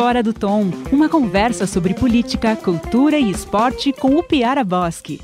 Fora 0.00 0.22
do 0.22 0.32
Tom, 0.32 0.70
uma 0.92 1.08
conversa 1.08 1.66
sobre 1.66 1.92
política, 1.92 2.54
cultura 2.54 3.18
e 3.18 3.32
esporte 3.32 3.92
com 3.92 4.14
o 4.14 4.22
Piara 4.22 4.62
Bosque. 4.62 5.20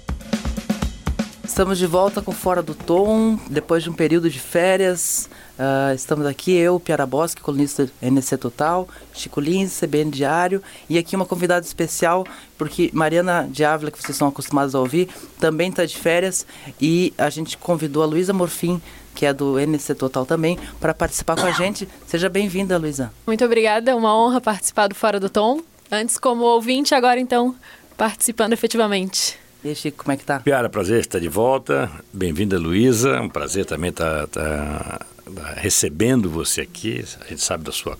Estamos 1.45 1.79
de 1.79 1.87
volta 1.87 2.21
com 2.21 2.33
Fora 2.33 2.61
do 2.61 2.75
Tom, 2.75 3.39
depois 3.49 3.85
de 3.85 3.91
um 3.91 3.93
período 3.93 4.29
de 4.29 4.41
férias. 4.41 5.31
Uh, 5.57 5.95
estamos 5.95 6.27
aqui, 6.27 6.57
eu, 6.57 6.81
Piara 6.81 7.07
Bosque, 7.07 7.41
colunista 7.41 7.89
NC 8.03 8.37
Total, 8.37 8.89
Chico 9.13 9.41
Lins, 9.41 9.79
CBN 9.79 10.11
Diário, 10.11 10.61
e 10.91 10.99
aqui 10.99 11.15
uma 11.15 11.25
convidada 11.25 11.65
especial, 11.65 12.27
porque 12.59 12.91
Mariana 12.93 13.49
de 13.49 13.65
Ávila, 13.65 13.93
que 13.93 13.99
vocês 13.99 14.17
estão 14.17 14.27
acostumados 14.27 14.75
a 14.75 14.81
ouvir, 14.81 15.09
também 15.39 15.71
está 15.71 15.87
de 15.87 15.97
férias, 15.97 16.45
e 16.81 17.15
a 17.17 17.31
gente 17.31 17.57
convidou 17.57 18.03
a 18.03 18.07
Luísa 18.07 18.33
Morfim, 18.33 18.83
que 19.15 19.25
é 19.25 19.33
do 19.33 19.59
NC 19.59 19.95
Total 19.95 20.27
também, 20.27 20.59
para 20.81 20.93
participar 20.93 21.37
com 21.37 21.47
a 21.47 21.53
gente. 21.53 21.89
Seja 22.07 22.29
bem-vinda, 22.29 22.77
Luísa. 22.77 23.13
Muito 23.27 23.45
obrigada, 23.45 23.91
é 23.91 23.95
uma 23.95 24.17
honra 24.17 24.41
participar 24.41 24.89
do 24.89 24.95
Fora 24.95 25.21
do 25.21 25.31
Tom. 25.31 25.61
Antes 25.91 26.19
como 26.19 26.45
ouvinte, 26.45 26.95
agora 26.95 27.21
então 27.21 27.55
participando 27.97 28.53
efetivamente. 28.53 29.39
E 29.63 29.69
aí, 29.69 29.75
Chico, 29.75 30.05
como 30.05 30.13
é 30.13 30.17
que 30.17 30.25
tá? 30.25 30.41
Piara, 30.41 30.69
prazer 30.69 31.01
estar 31.01 31.19
de 31.19 31.29
volta. 31.29 31.91
Bem-vinda, 32.13 32.59
Luísa. 32.59 33.21
Um 33.21 33.31
prazer 33.31 33.65
também 33.65 33.91
estar, 33.91 34.25
estar, 34.25 35.07
estar 35.27 35.55
recebendo 35.55 36.29
você 36.29 36.61
aqui. 36.61 37.03
A 37.23 37.29
gente 37.29 37.43
sabe 37.43 37.65
da 37.65 37.73
sua 37.73 37.99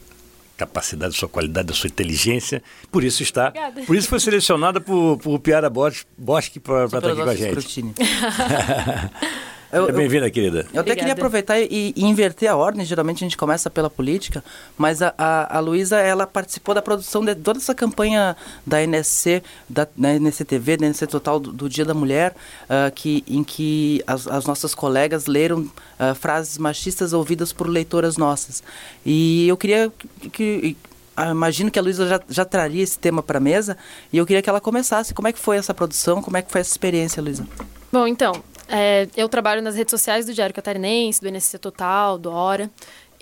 capacidade, 0.57 1.13
da 1.13 1.19
sua 1.19 1.29
qualidade, 1.29 1.69
da 1.69 1.75
sua 1.75 1.89
inteligência. 1.89 2.63
Por 2.91 3.03
isso 3.03 3.23
está. 3.23 3.49
Obrigada. 3.49 3.83
Por 3.83 3.97
isso 3.97 4.09
foi 4.09 4.21
selecionada 4.21 4.81
por, 4.81 5.17
por 5.19 5.39
Piara 5.39 5.71
Bosque 5.71 6.61
para 6.61 6.85
estar 6.85 6.99
aqui 6.99 7.23
com 7.23 7.31
a 7.31 7.35
gente. 7.35 7.95
Eu, 9.75 9.93
Bem-vinda, 9.93 10.31
querida. 10.31 10.69
Eu 10.73 10.83
até 10.83 10.95
queria 10.95 11.15
aproveitar 11.15 11.59
e, 11.59 11.93
e, 11.97 12.05
inverter 12.05 12.49
a 12.49 12.55
ordem. 12.55 12.85
Geralmente 12.85 13.25
a 13.25 13.27
gente 13.27 13.37
começa 13.37 13.69
pela 13.69 13.91
política, 13.91 14.45
mas 14.79 15.03
a, 15.03 15.13
a, 15.19 15.57
a 15.57 15.61
Luísa, 15.61 15.99
ela 15.99 16.29
participou 16.29 16.77
da 16.77 16.81
produção 16.81 17.25
de 17.25 17.35
toda 17.35 17.59
essa 17.59 17.75
campanha 17.75 18.37
da 18.65 18.81
NSC, 18.87 19.43
da, 19.69 19.85
da 19.97 20.15
NSC 20.15 20.45
TV, 20.45 20.77
da 20.77 20.87
NSC 20.87 21.09
Total 21.09 21.41
do, 21.41 21.53
do 21.53 21.69
Dia 21.69 21.85
da 21.85 21.93
Mulher, 21.93 22.37
uh, 22.65 22.93
que, 22.95 23.25
em 23.27 23.43
que 23.43 24.01
as, 24.07 24.29
as 24.29 24.47
nossas 24.47 24.77
colegas 24.77 25.27
leram 25.27 25.63
uh, 25.63 26.15
frases 26.15 26.57
machistas 26.57 27.13
ouvidas 27.13 27.53
por 27.53 27.69
leitoras 27.69 28.17
nossas. 28.17 28.63
E 29.05 29.49
eu 29.49 29.57
queria 29.57 29.93
que, 30.21 30.31
que 30.31 30.77
ah, 31.17 31.31
imagino 31.31 31.69
que 31.69 31.81
a 31.81 31.83
Luísa 31.83 32.07
já, 32.07 32.21
já 32.29 32.45
traria 32.45 32.83
esse 32.83 32.97
tema 32.99 33.25
para 33.25 33.39
a 33.39 33.41
mesa 33.41 33.77
e 34.13 34.19
eu 34.19 34.25
queria 34.25 34.41
que 34.41 34.49
ela 34.49 34.61
começasse. 34.61 35.13
Como 35.13 35.27
é 35.27 35.33
que 35.33 35.39
foi 35.39 35.57
essa 35.57 35.75
produção? 35.75 36.23
Como 36.23 36.37
é 36.37 36.43
que 36.43 36.53
foi 36.53 36.61
essa 36.61 36.71
experiência, 36.71 37.21
Luísa? 37.21 37.45
Bom, 37.93 38.07
então, 38.07 38.43
é, 38.69 39.09
eu 39.17 39.29
trabalho 39.29 39.63
nas 39.63 39.77
redes 39.77 39.91
sociais 39.91 40.27
do 40.27 40.35
Diário 40.35 40.55
Catarinense, 40.55 41.21
do 41.21 41.29
NSC 41.29 41.59
Total, 41.59 42.19
do 42.19 42.31
Hora. 42.31 42.71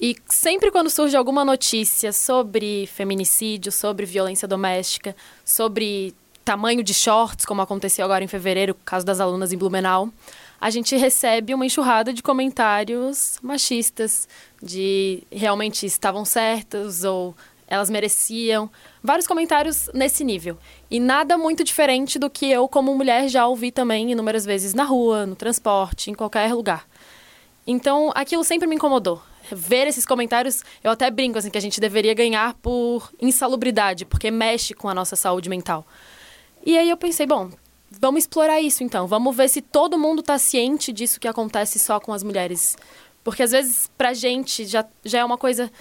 E 0.01 0.17
sempre 0.29 0.71
quando 0.71 0.91
surge 0.91 1.17
alguma 1.17 1.45
notícia 1.45 2.12
sobre 2.12 2.87
feminicídio, 2.89 3.70
sobre 3.70 4.05
violência 4.05 4.48
doméstica, 4.48 5.15
sobre 5.45 6.15
tamanho 6.45 6.83
de 6.83 6.93
shorts, 6.93 7.45
como 7.45 7.63
aconteceu 7.63 8.05
agora 8.05 8.25
em 8.25 8.29
fevereiro, 8.29 8.75
caso 8.85 9.07
das 9.07 9.20
alunas 9.20 9.53
em 9.53 9.57
Blumenau, 9.57 10.09
a 10.61 10.70
gente 10.70 10.97
recebe 10.97 11.55
uma 11.55 11.67
enxurrada 11.67 12.13
de 12.13 12.23
comentários 12.23 13.39
machistas, 13.43 14.29
de 14.63 15.23
realmente 15.31 15.87
estavam 15.87 16.25
certas 16.25 17.05
ou 17.05 17.35
elas 17.67 17.89
mereciam. 17.89 18.70
Vários 19.03 19.27
comentários 19.27 19.89
nesse 19.95 20.23
nível. 20.23 20.59
E 20.93 21.01
nada 21.01 21.39
muito 21.39 21.65
diferente 21.65 22.19
do 22.19 22.29
que 22.29 22.51
eu, 22.51 22.69
como 22.69 22.95
mulher, 22.95 23.27
já 23.27 23.47
ouvi 23.47 23.73
também 23.73 24.12
inúmeras 24.12 24.45
vezes 24.45 24.75
na 24.75 24.85
rua, 24.85 25.25
no 25.25 25.35
transporte, 25.35 26.11
em 26.11 26.15
qualquer 26.15 26.53
lugar. 26.53 26.87
Então, 27.67 28.12
aquilo 28.15 28.45
sempre 28.45 28.69
me 28.69 28.77
incomodou. 28.77 29.23
Ver 29.51 29.87
esses 29.87 30.05
comentários, 30.05 30.63
eu 30.85 30.91
até 30.91 31.11
brinco 31.11 31.39
assim 31.39 31.48
que 31.48 31.57
a 31.57 31.63
gente 31.63 31.81
deveria 31.81 32.13
ganhar 32.13 32.53
por 32.61 33.11
insalubridade, 33.19 34.05
porque 34.05 34.31
mexe 34.31 34.75
com 34.75 34.87
a 34.87 34.93
nossa 34.93 35.17
saúde 35.17 35.48
mental. 35.48 35.87
E 36.63 36.77
aí 36.77 36.91
eu 36.91 36.97
pensei, 36.98 37.25
bom, 37.25 37.51
vamos 37.91 38.25
explorar 38.25 38.61
isso 38.61 38.85
então. 38.85 39.07
Vamos 39.07 39.35
ver 39.35 39.48
se 39.48 39.63
todo 39.63 39.98
mundo 39.98 40.20
está 40.20 40.39
ciente 40.39 40.92
disso 40.92 41.19
que 41.19 41.27
acontece 41.27 41.79
só 41.79 41.98
com 41.98 42.13
as 42.13 42.23
mulheres. 42.23 42.77
Porque 43.25 43.42
às 43.42 43.52
vezes 43.52 43.91
pra 43.97 44.13
gente 44.13 44.67
já, 44.67 44.85
já 45.02 45.20
é 45.20 45.25
uma 45.25 45.39
coisa 45.39 45.73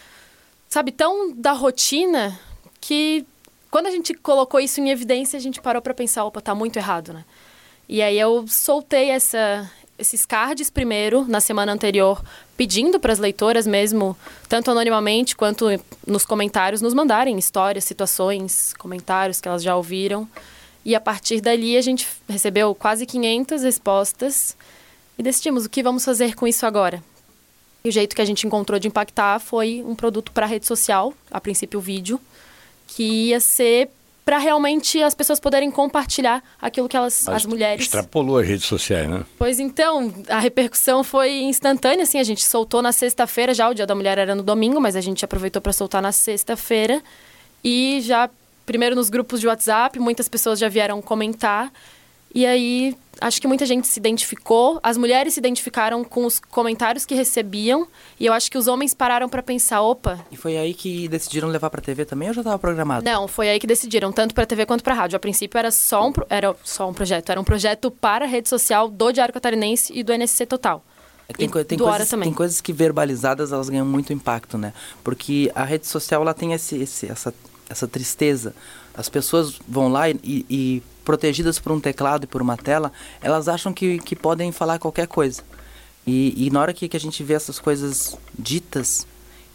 sabe, 0.69 0.93
tão 0.93 1.33
da 1.33 1.51
rotina 1.51 2.39
que 2.79 3.25
quando 3.71 3.87
a 3.87 3.91
gente 3.91 4.13
colocou 4.13 4.59
isso 4.59 4.81
em 4.81 4.89
evidência, 4.89 5.37
a 5.37 5.41
gente 5.41 5.61
parou 5.61 5.81
para 5.81 5.93
pensar, 5.93 6.25
opa, 6.25 6.41
tá 6.41 6.53
muito 6.53 6.75
errado, 6.75 7.13
né? 7.13 7.23
E 7.87 8.01
aí 8.01 8.19
eu 8.19 8.45
soltei 8.45 9.09
essa, 9.09 9.71
esses 9.97 10.25
cards 10.25 10.69
primeiro, 10.69 11.25
na 11.25 11.39
semana 11.39 11.71
anterior, 11.71 12.21
pedindo 12.57 12.99
para 12.99 13.13
as 13.13 13.19
leitoras 13.19 13.65
mesmo, 13.65 14.15
tanto 14.49 14.69
anonimamente 14.71 15.37
quanto 15.37 15.65
nos 16.05 16.25
comentários, 16.25 16.81
nos 16.81 16.93
mandarem 16.93 17.37
histórias, 17.37 17.85
situações, 17.85 18.73
comentários 18.77 19.39
que 19.39 19.47
elas 19.47 19.63
já 19.63 19.75
ouviram. 19.75 20.27
E 20.83 20.93
a 20.93 20.99
partir 20.99 21.39
dali 21.39 21.77
a 21.77 21.81
gente 21.81 22.07
recebeu 22.27 22.75
quase 22.75 23.05
500 23.05 23.63
respostas 23.63 24.57
e 25.17 25.23
decidimos 25.23 25.65
o 25.65 25.69
que 25.69 25.81
vamos 25.81 26.03
fazer 26.03 26.35
com 26.35 26.45
isso 26.45 26.65
agora. 26.65 27.01
E 27.83 27.89
o 27.89 27.91
jeito 27.91 28.15
que 28.15 28.21
a 28.21 28.25
gente 28.25 28.45
encontrou 28.45 28.79
de 28.79 28.87
impactar 28.87 29.39
foi 29.39 29.83
um 29.85 29.95
produto 29.95 30.31
para 30.31 30.45
rede 30.45 30.67
social, 30.67 31.13
a 31.29 31.39
princípio 31.39 31.79
vídeo, 31.79 32.19
que 32.95 33.03
ia 33.29 33.39
ser 33.39 33.89
para 34.23 34.37
realmente 34.37 35.01
as 35.01 35.15
pessoas 35.15 35.39
poderem 35.39 35.71
compartilhar 35.71 36.43
aquilo 36.61 36.87
que 36.87 36.95
elas, 36.95 37.23
Mas 37.25 37.37
as 37.37 37.45
mulheres. 37.45 37.85
Extrapolou 37.85 38.37
as 38.37 38.47
redes 38.47 38.65
sociais, 38.65 39.09
né? 39.09 39.25
Pois 39.37 39.59
então, 39.59 40.13
a 40.29 40.39
repercussão 40.39 41.03
foi 41.03 41.41
instantânea, 41.41 42.03
assim, 42.03 42.19
a 42.19 42.23
gente 42.23 42.43
soltou 42.43 42.81
na 42.81 42.91
sexta-feira, 42.91 43.53
já 43.53 43.67
o 43.69 43.73
Dia 43.73 43.87
da 43.87 43.95
Mulher 43.95 44.17
era 44.17 44.35
no 44.35 44.43
domingo, 44.43 44.79
mas 44.79 44.95
a 44.95 45.01
gente 45.01 45.25
aproveitou 45.25 45.61
para 45.61 45.73
soltar 45.73 46.01
na 46.01 46.11
sexta-feira 46.11 47.01
e 47.63 47.99
já 48.01 48.29
primeiro 48.65 48.95
nos 48.95 49.09
grupos 49.09 49.39
de 49.41 49.47
WhatsApp, 49.47 49.99
muitas 49.99 50.29
pessoas 50.29 50.59
já 50.59 50.69
vieram 50.69 51.01
comentar 51.01 51.71
e 52.33 52.45
aí, 52.45 52.95
acho 53.19 53.41
que 53.41 53.47
muita 53.47 53.65
gente 53.65 53.87
se 53.87 53.99
identificou, 53.99 54.79
as 54.81 54.97
mulheres 54.97 55.33
se 55.33 55.39
identificaram 55.39 56.03
com 56.03 56.25
os 56.25 56.39
comentários 56.39 57.05
que 57.05 57.13
recebiam, 57.13 57.87
e 58.19 58.25
eu 58.25 58.33
acho 58.33 58.49
que 58.49 58.57
os 58.57 58.67
homens 58.67 58.93
pararam 58.93 59.27
para 59.27 59.43
pensar, 59.43 59.81
opa. 59.81 60.19
E 60.31 60.37
foi 60.37 60.57
aí 60.57 60.73
que 60.73 61.07
decidiram 61.07 61.49
levar 61.49 61.69
para 61.69 61.81
TV 61.81 62.05
também 62.05 62.29
ou 62.29 62.33
já 62.33 62.41
estava 62.41 62.57
programado? 62.57 63.03
Não, 63.03 63.27
foi 63.27 63.49
aí 63.49 63.59
que 63.59 63.67
decidiram, 63.67 64.11
tanto 64.11 64.33
para 64.33 64.45
TV 64.45 64.65
quanto 64.65 64.83
para 64.83 64.93
rádio. 64.93 65.17
A 65.17 65.19
princípio 65.19 65.57
era 65.57 65.71
só 65.71 66.07
um 66.07 66.13
era 66.29 66.55
só 66.63 66.89
um 66.89 66.93
projeto, 66.93 67.29
era 67.29 67.41
um 67.41 67.43
projeto 67.43 67.91
para 67.91 68.25
a 68.25 68.27
rede 68.27 68.47
social 68.47 68.87
do 68.87 69.11
Diário 69.11 69.33
Catarinense 69.33 69.91
e 69.93 70.03
do 70.03 70.13
NSC 70.13 70.45
Total. 70.45 70.83
É, 71.27 71.33
tem, 71.33 71.49
tem, 71.49 71.77
coisas, 71.77 72.09
tem 72.09 72.33
coisas 72.33 72.61
que 72.61 72.73
verbalizadas 72.73 73.51
elas 73.51 73.69
ganham 73.69 73.85
muito 73.85 74.11
impacto, 74.11 74.57
né? 74.57 74.73
Porque 75.03 75.51
a 75.55 75.63
rede 75.63 75.87
social 75.87 76.21
ela 76.21 76.33
tem 76.33 76.53
esse, 76.53 76.77
esse 76.77 77.07
essa, 77.09 77.33
essa 77.71 77.87
tristeza. 77.87 78.53
As 78.93 79.09
pessoas 79.09 79.59
vão 79.67 79.87
lá 79.87 80.09
e, 80.09 80.17
e 80.23 80.83
protegidas 81.03 81.59
por 81.59 81.71
um 81.71 81.79
teclado 81.79 82.25
e 82.25 82.27
por 82.27 82.41
uma 82.41 82.57
tela, 82.57 82.91
elas 83.21 83.47
acham 83.47 83.73
que, 83.73 83.99
que 83.99 84.15
podem 84.15 84.51
falar 84.51 84.79
qualquer 84.79 85.07
coisa. 85.07 85.43
E, 86.05 86.47
e 86.47 86.49
na 86.49 86.61
hora 86.61 86.73
que, 86.73 86.87
que 86.87 86.97
a 86.97 86.99
gente 86.99 87.23
vê 87.23 87.33
essas 87.33 87.59
coisas 87.59 88.17
ditas, 88.37 89.05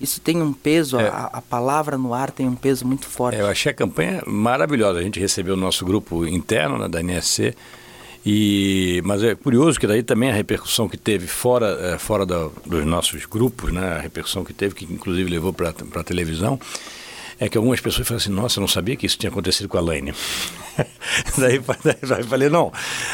isso 0.00 0.20
tem 0.20 0.42
um 0.42 0.52
peso, 0.52 0.98
é. 0.98 1.08
a, 1.08 1.30
a, 1.32 1.42
palavra 1.42 1.96
no 1.96 2.12
ar 2.12 2.30
tem 2.30 2.46
um 2.46 2.54
peso 2.54 2.86
muito 2.86 3.06
forte. 3.06 3.38
É, 3.38 3.40
eu 3.40 3.46
achei 3.46 3.72
a 3.72 3.74
campanha 3.74 4.22
maravilhosa. 4.26 4.98
A 4.98 5.02
gente 5.02 5.18
recebeu 5.18 5.54
o 5.54 5.56
nosso 5.56 5.84
grupo 5.84 6.26
interno 6.26 6.78
né, 6.78 6.88
da 6.88 7.02
NSC. 7.02 7.54
E, 8.24 9.00
mas 9.04 9.22
é 9.22 9.36
curioso 9.36 9.78
que 9.78 9.86
daí 9.86 10.02
também 10.02 10.30
a 10.30 10.34
repercussão 10.34 10.88
que 10.88 10.96
teve 10.96 11.28
fora, 11.28 11.94
é, 11.94 11.98
fora 11.98 12.26
da, 12.26 12.48
dos 12.66 12.84
nossos 12.84 13.24
grupos, 13.24 13.72
né, 13.72 13.98
a 13.98 14.00
repercussão 14.00 14.44
que 14.44 14.52
teve, 14.52 14.74
que 14.74 14.84
inclusive 14.84 15.30
levou 15.30 15.52
para 15.52 15.68
a 15.70 16.02
televisão, 16.02 16.58
é 17.38 17.48
que 17.48 17.56
algumas 17.56 17.80
pessoas 17.80 18.06
falam 18.06 18.18
assim, 18.18 18.30
nossa, 18.30 18.58
eu 18.58 18.62
não 18.62 18.68
sabia 18.68 18.96
que 18.96 19.04
isso 19.04 19.18
tinha 19.18 19.30
acontecido 19.30 19.68
com 19.68 19.76
a 19.76 19.80
Laine. 19.80 20.12
daí, 21.36 21.60
daí 21.84 22.20
eu 22.20 22.24
falei, 22.24 22.48
não, 22.48 22.72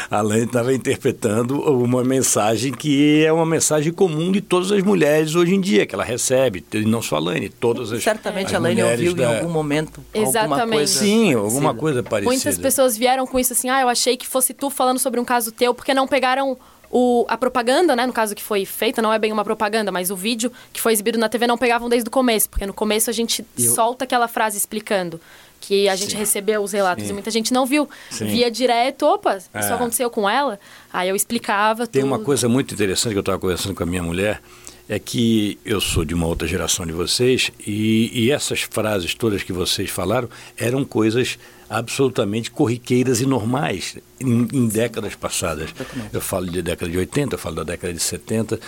a 0.09 0.21
Laine 0.21 0.45
estava 0.45 0.73
interpretando 0.73 1.59
uma 1.61 2.03
mensagem 2.03 2.71
que 2.71 3.23
é 3.25 3.31
uma 3.31 3.45
mensagem 3.45 3.91
comum 3.91 4.31
de 4.31 4.41
todas 4.41 4.71
as 4.71 4.81
mulheres 4.81 5.35
hoje 5.35 5.53
em 5.53 5.61
dia, 5.61 5.85
que 5.85 5.93
ela 5.93 6.03
recebe, 6.03 6.63
e 6.73 6.85
não 6.85 7.01
só 7.01 7.17
a 7.17 7.19
Laine, 7.19 7.49
todas 7.49 7.91
as 7.91 8.03
Certamente 8.03 8.47
as 8.47 8.55
a 8.55 8.59
Laine 8.59 8.83
ouviu 8.83 9.13
da... 9.13 9.23
em 9.23 9.35
algum 9.37 9.49
momento 9.49 10.03
Exatamente. 10.13 10.61
alguma 10.61 10.77
coisa 10.77 10.99
Sim, 10.99 11.33
alguma 11.33 11.73
coisa 11.73 12.03
parecida. 12.03 12.31
Muitas 12.31 12.57
pessoas 12.57 12.97
vieram 12.97 13.27
com 13.27 13.39
isso 13.39 13.53
assim, 13.53 13.69
ah, 13.69 13.81
eu 13.81 13.89
achei 13.89 14.15
que 14.15 14.27
fosse 14.27 14.53
tu 14.53 14.69
falando 14.69 14.99
sobre 14.99 15.19
um 15.19 15.25
caso 15.25 15.51
teu, 15.51 15.73
porque 15.73 15.93
não 15.93 16.07
pegaram 16.07 16.57
o, 16.95 17.25
a 17.27 17.35
propaganda, 17.35 17.95
né, 17.95 18.05
no 18.05 18.13
caso 18.13 18.35
que 18.35 18.43
foi 18.43 18.65
feita, 18.65 19.01
não 19.01 19.11
é 19.11 19.17
bem 19.17 19.31
uma 19.31 19.43
propaganda, 19.43 19.91
mas 19.91 20.11
o 20.11 20.15
vídeo 20.15 20.51
que 20.71 20.79
foi 20.79 20.93
exibido 20.93 21.17
na 21.17 21.27
TV 21.27 21.47
não 21.47 21.57
pegavam 21.57 21.89
desde 21.89 22.07
o 22.07 22.11
começo, 22.11 22.47
porque 22.47 22.67
no 22.67 22.73
começo 22.73 23.09
a 23.09 23.13
gente 23.13 23.43
Eu... 23.57 23.73
solta 23.73 24.03
aquela 24.03 24.27
frase 24.27 24.59
explicando 24.59 25.19
que 25.59 25.89
a 25.89 25.95
gente 25.95 26.11
Sim. 26.11 26.17
recebeu 26.17 26.61
os 26.61 26.71
relatos 26.71 27.05
Sim. 27.05 27.09
e 27.09 27.13
muita 27.13 27.31
gente 27.31 27.51
não 27.51 27.65
viu. 27.65 27.89
Sim. 28.11 28.25
Via 28.25 28.51
direto, 28.51 29.07
opa, 29.07 29.37
isso 29.37 29.49
é. 29.55 29.73
aconteceu 29.73 30.09
com 30.09 30.29
ela. 30.29 30.59
Aí 30.93 31.09
eu 31.09 31.15
explicava 31.15 31.87
Tem 31.87 32.03
tudo. 32.03 32.11
uma 32.11 32.19
coisa 32.19 32.47
muito 32.47 32.71
interessante 32.73 33.13
que 33.13 33.17
eu 33.17 33.21
estava 33.21 33.39
conversando 33.39 33.73
com 33.73 33.81
a 33.81 33.85
minha 33.85 34.03
mulher, 34.03 34.39
é 34.87 34.99
que 34.99 35.57
eu 35.65 35.81
sou 35.81 36.05
de 36.05 36.13
uma 36.13 36.27
outra 36.27 36.47
geração 36.47 36.85
de 36.85 36.91
vocês 36.91 37.51
e, 37.65 38.11
e 38.13 38.31
essas 38.31 38.61
frases 38.61 39.15
todas 39.15 39.41
que 39.41 39.53
vocês 39.53 39.89
falaram 39.89 40.29
eram 40.57 40.85
coisas 40.85 41.39
absolutamente 41.69 42.51
corriqueiras 42.51 43.21
e 43.21 43.25
normais 43.25 43.97
em, 44.19 44.47
em 44.53 44.67
décadas 44.67 45.15
passadas. 45.15 45.73
Eu 46.11 46.21
falo 46.21 46.45
de 46.47 46.61
década 46.61 46.91
de 46.91 46.97
80, 46.97 47.33
eu 47.33 47.39
falo 47.39 47.55
da 47.55 47.63
década 47.63 47.91
de 47.93 47.99
70. 47.99 48.59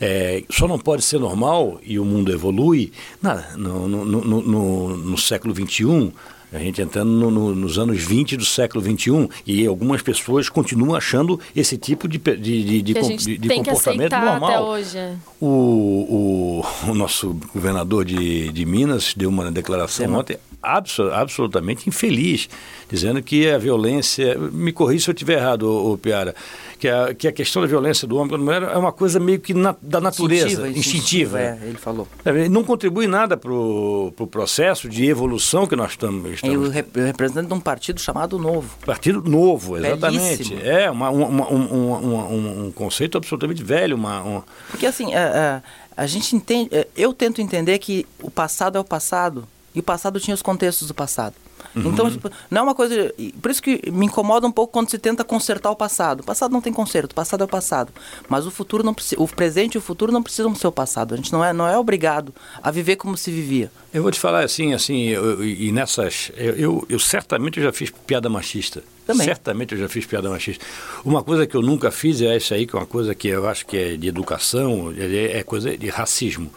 É, 0.00 0.44
só 0.50 0.68
não 0.68 0.78
pode 0.78 1.02
ser 1.02 1.18
normal 1.18 1.80
e 1.82 1.98
o 1.98 2.04
mundo 2.04 2.30
evolui 2.30 2.92
nada, 3.20 3.56
no, 3.56 3.88
no, 3.88 4.04
no, 4.04 4.42
no, 4.42 4.96
no 4.96 5.18
século 5.18 5.52
XXI 5.52 6.12
a 6.52 6.58
gente 6.58 6.82
entrando 6.82 7.10
no, 7.10 7.30
no, 7.30 7.54
nos 7.54 7.78
anos 7.78 8.02
20 8.02 8.36
do 8.36 8.44
século 8.44 8.82
21 8.82 9.28
e 9.46 9.66
algumas 9.66 10.02
pessoas 10.02 10.48
continuam 10.48 10.94
achando 10.94 11.40
esse 11.56 11.78
tipo 11.78 12.06
de, 12.06 12.18
de, 12.18 12.36
de, 12.36 12.82
de, 12.82 12.82
de, 12.82 13.38
de 13.38 13.48
comportamento 13.48 14.12
normal. 14.12 14.44
Até 14.44 14.60
hoje. 14.60 14.98
O, 15.40 15.46
o, 15.46 16.90
o, 16.90 16.94
nosso 16.94 17.36
governador 17.54 18.04
de, 18.04 18.52
de 18.52 18.64
Minas 18.66 19.14
deu 19.16 19.30
uma 19.30 19.50
declaração 19.50 20.06
Sim. 20.06 20.12
ontem 20.14 20.38
absolutamente 20.62 21.88
infeliz, 21.88 22.48
dizendo 22.88 23.22
que 23.22 23.50
a 23.50 23.58
violência. 23.58 24.38
Me 24.38 24.72
corrija 24.72 25.04
se 25.04 25.10
eu 25.10 25.14
estiver 25.14 25.38
errado, 25.38 25.62
ô, 25.64 25.92
ô 25.92 25.98
Piara 25.98 26.34
que 26.82 26.88
a, 26.88 27.14
que 27.14 27.28
a 27.28 27.32
questão 27.32 27.62
da 27.62 27.68
violência 27.68 28.08
do 28.08 28.16
homem 28.16 28.30
contra 28.30 28.42
a 28.42 28.44
mulher 28.44 28.74
é 28.74 28.76
uma 28.76 28.90
coisa 28.90 29.20
meio 29.20 29.38
que 29.38 29.54
na, 29.54 29.76
da 29.80 30.00
natureza, 30.00 30.68
instintiva. 30.68 31.38
instintiva. 31.38 31.40
É, 31.40 31.58
ele 31.62 31.78
falou. 31.78 32.08
É, 32.24 32.48
não 32.48 32.64
contribui 32.64 33.06
nada 33.06 33.36
para 33.36 33.52
o 33.52 34.12
pro 34.16 34.26
processo 34.26 34.88
de 34.88 35.06
evolução 35.06 35.64
que 35.64 35.76
nós 35.76 35.92
estamos. 35.92 36.28
estamos... 36.32 36.56
É 36.56 36.58
o 36.58 37.04
representante 37.04 37.46
de 37.46 37.54
um 37.54 37.60
partido 37.60 38.00
chamado 38.00 38.36
Novo. 38.36 38.76
Partido 38.84 39.22
Novo, 39.22 39.76
exatamente. 39.76 40.38
Belíssimo. 40.38 40.60
É, 40.60 40.90
uma, 40.90 41.08
uma, 41.10 41.52
um, 41.52 41.92
um, 41.92 42.66
um, 42.66 42.72
conceito 42.72 43.16
absolutamente 43.16 43.62
velho. 43.62 43.94
Uma, 43.94 44.20
uma... 44.20 44.44
Porque 44.68 44.84
assim, 44.84 45.14
a, 45.14 45.20
é, 45.20 45.22
a, 45.22 45.36
é, 45.36 45.62
a 45.96 46.06
gente 46.08 46.34
entende, 46.34 46.68
eu 46.96 47.14
tento 47.14 47.40
entender 47.40 47.78
que 47.78 48.04
o 48.20 48.28
passado 48.28 48.76
é 48.76 48.80
o 48.80 48.84
passado 48.84 49.46
e 49.72 49.78
o 49.78 49.84
passado 49.84 50.18
tinha 50.18 50.34
os 50.34 50.42
contextos 50.42 50.88
do 50.88 50.94
passado. 50.94 51.36
Uhum. 51.74 51.90
Então, 51.90 52.10
tipo, 52.10 52.30
não 52.50 52.60
é 52.60 52.62
uma 52.64 52.74
coisa. 52.74 53.12
Por 53.40 53.50
isso 53.50 53.62
que 53.62 53.90
me 53.90 54.06
incomoda 54.06 54.46
um 54.46 54.52
pouco 54.52 54.72
quando 54.72 54.90
se 54.90 54.98
tenta 54.98 55.24
consertar 55.24 55.70
o 55.70 55.76
passado. 55.76 56.20
O 56.20 56.24
passado 56.24 56.52
não 56.52 56.60
tem 56.60 56.72
conserto, 56.72 57.12
o 57.12 57.14
passado 57.14 57.42
é 57.42 57.44
o 57.44 57.48
passado. 57.48 57.92
Mas 58.28 58.46
o 58.46 58.50
futuro 58.50 58.82
não 58.82 58.94
precisa. 58.94 59.20
O 59.20 59.28
presente 59.28 59.74
e 59.74 59.78
o 59.78 59.80
futuro 59.80 60.12
não 60.12 60.22
precisam 60.22 60.54
ser 60.54 60.66
o 60.66 60.72
passado. 60.72 61.14
A 61.14 61.16
gente 61.16 61.32
não 61.32 61.44
é, 61.44 61.52
não 61.52 61.66
é 61.66 61.78
obrigado 61.78 62.34
a 62.62 62.70
viver 62.70 62.96
como 62.96 63.16
se 63.16 63.30
vivia. 63.30 63.70
Eu 63.92 64.02
vou 64.02 64.10
te 64.10 64.18
falar 64.20 64.44
assim, 64.44 64.72
assim, 64.72 65.08
eu, 65.08 65.44
e 65.44 65.72
nessas. 65.72 66.30
Eu, 66.36 66.54
eu, 66.54 66.86
eu 66.88 66.98
certamente 66.98 67.60
já 67.60 67.72
fiz 67.72 67.90
piada 67.90 68.28
machista. 68.28 68.82
Também. 69.06 69.26
Certamente 69.26 69.74
eu 69.74 69.80
já 69.80 69.88
fiz 69.88 70.06
piada 70.06 70.30
machista. 70.30 70.64
Uma 71.04 71.22
coisa 71.24 71.46
que 71.46 71.56
eu 71.56 71.62
nunca 71.62 71.90
fiz 71.90 72.20
é 72.22 72.36
isso 72.36 72.54
aí, 72.54 72.66
que 72.66 72.76
é 72.76 72.78
uma 72.78 72.86
coisa 72.86 73.14
que 73.14 73.28
eu 73.28 73.48
acho 73.48 73.66
que 73.66 73.76
é 73.76 73.96
de 73.96 74.08
educação, 74.08 74.94
é, 74.96 75.38
é 75.38 75.42
coisa 75.42 75.76
de 75.76 75.88
racismo. 75.88 76.52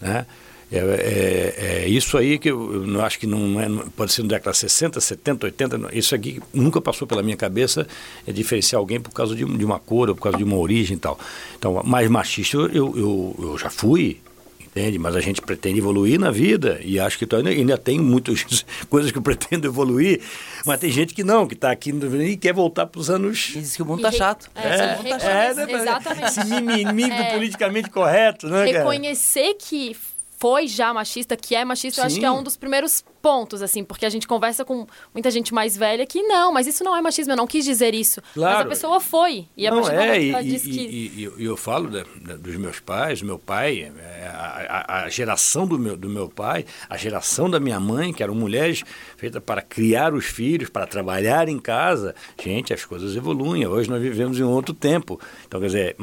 Né? 0.00 0.26
É, 0.72 0.78
é, 0.78 1.82
é, 1.84 1.88
isso 1.88 2.16
aí 2.16 2.38
que 2.38 2.50
eu, 2.50 2.88
eu 2.88 3.02
acho 3.02 3.18
que 3.18 3.26
não 3.26 3.60
é, 3.60 3.68
pode 3.94 4.10
ser 4.10 4.22
no 4.22 4.28
década 4.28 4.54
60, 4.54 4.98
70, 4.98 5.46
80, 5.46 5.90
isso 5.92 6.14
aqui 6.14 6.40
nunca 6.52 6.80
passou 6.80 7.06
pela 7.06 7.22
minha 7.22 7.36
cabeça, 7.36 7.86
é 8.26 8.32
diferenciar 8.32 8.80
alguém 8.80 8.98
por 8.98 9.10
causa 9.10 9.36
de, 9.36 9.44
de 9.44 9.64
uma 9.66 9.78
cor 9.78 10.08
ou 10.08 10.14
por 10.14 10.22
causa 10.22 10.38
de 10.38 10.44
uma 10.44 10.56
origem 10.56 10.96
e 10.96 11.00
tal. 11.00 11.18
Então, 11.58 11.82
mais 11.84 12.08
machista 12.08 12.56
eu, 12.56 12.70
eu, 12.72 13.36
eu 13.38 13.58
já 13.58 13.68
fui, 13.68 14.18
entende? 14.60 14.98
Mas 14.98 15.14
a 15.14 15.20
gente 15.20 15.42
pretende 15.42 15.78
evoluir 15.78 16.18
na 16.18 16.30
vida 16.30 16.80
e 16.82 16.98
acho 16.98 17.18
que 17.18 17.36
ainda, 17.36 17.50
ainda 17.50 17.76
tem 17.76 18.00
muitas 18.00 18.64
coisas 18.88 19.12
que 19.12 19.18
eu 19.18 19.22
pretendo 19.22 19.66
evoluir, 19.66 20.22
mas 20.64 20.80
tem 20.80 20.90
gente 20.90 21.12
que 21.12 21.22
não, 21.22 21.46
que 21.46 21.52
está 21.52 21.70
aqui 21.70 21.90
e 21.90 22.36
quer 22.38 22.54
voltar 22.54 22.86
para 22.86 22.98
os 22.98 23.10
anos... 23.10 23.52
E 23.54 23.60
diz 23.60 23.76
que 23.76 23.82
o 23.82 23.84
mundo 23.84 23.98
está 23.98 24.10
chato. 24.10 24.50
É, 24.54 24.68
é, 24.68 24.96
mundo 24.96 25.08
tá 25.10 25.18
chato. 25.18 25.30
é, 25.30 25.54
né, 25.54 25.72
exatamente. 25.72 26.26
Esse 26.28 26.44
mimimi 26.46 27.08
do 27.08 27.12
é. 27.12 27.32
politicamente 27.34 27.90
correto, 27.90 28.48
né, 28.48 28.64
Reconhecer 28.64 29.54
que 29.58 29.94
foi 30.42 30.66
já 30.66 30.92
machista, 30.92 31.36
que 31.36 31.54
é 31.54 31.64
machista, 31.64 31.94
Sim. 31.94 32.00
eu 32.00 32.06
acho 32.06 32.18
que 32.18 32.24
é 32.24 32.30
um 32.32 32.42
dos 32.42 32.56
primeiros 32.56 33.04
pontos, 33.22 33.62
assim, 33.62 33.84
porque 33.84 34.04
a 34.04 34.10
gente 34.10 34.26
conversa 34.26 34.64
com 34.64 34.86
muita 35.14 35.30
gente 35.30 35.54
mais 35.54 35.76
velha 35.76 36.04
que 36.04 36.20
não, 36.22 36.52
mas 36.52 36.66
isso 36.66 36.82
não 36.82 36.96
é 36.96 37.00
machismo, 37.00 37.32
eu 37.32 37.36
não 37.36 37.46
quis 37.46 37.64
dizer 37.64 37.94
isso. 37.94 38.20
Claro. 38.34 38.56
Mas 38.56 38.66
a 38.66 38.68
pessoa 38.68 39.00
foi. 39.00 39.46
E 39.56 39.70
não, 39.70 39.78
a 39.78 39.82
partir 39.82 39.96
é, 39.96 40.22
e, 40.22 40.44
disse 40.44 40.68
e, 40.68 40.72
que... 40.72 40.80
E, 40.80 41.32
e, 41.38 41.44
eu 41.44 41.56
falo 41.56 41.88
de, 41.88 42.02
de, 42.02 42.36
dos 42.38 42.56
meus 42.56 42.80
pais, 42.80 43.22
meu 43.22 43.38
pai, 43.38 43.92
é, 43.96 44.26
a, 44.26 44.84
a, 44.88 45.04
a, 45.04 45.08
geração 45.08 45.66
do 45.66 45.78
meu, 45.78 45.96
do 45.96 46.08
meu 46.08 46.28
pai, 46.28 46.66
a 46.90 46.96
geração 46.96 47.48
da 47.48 47.60
minha 47.60 47.78
mãe, 47.78 48.12
que 48.12 48.22
eram 48.22 48.34
mulheres 48.34 48.82
feitas 49.16 49.42
para 49.42 49.62
criar 49.62 50.12
os 50.12 50.24
filhos, 50.24 50.68
para 50.68 50.86
trabalhar 50.86 51.48
em 51.48 51.60
casa. 51.60 52.14
Gente, 52.42 52.74
as 52.74 52.84
coisas 52.84 53.14
evoluem. 53.14 53.66
Hoje 53.66 53.88
nós 53.88 54.02
vivemos 54.02 54.38
em 54.40 54.42
outro 54.42 54.74
tempo. 54.74 55.20
Então, 55.46 55.60
quer 55.60 55.66
dizer, 55.66 55.96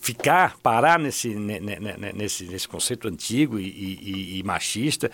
ficar, 0.00 0.56
parar 0.62 0.98
nesse, 0.98 1.28
nesse, 1.28 2.44
nesse 2.44 2.66
conceito 2.66 3.06
antigo 3.06 3.58
e, 3.58 3.66
e, 3.68 4.38
e 4.38 4.42
machista, 4.42 5.10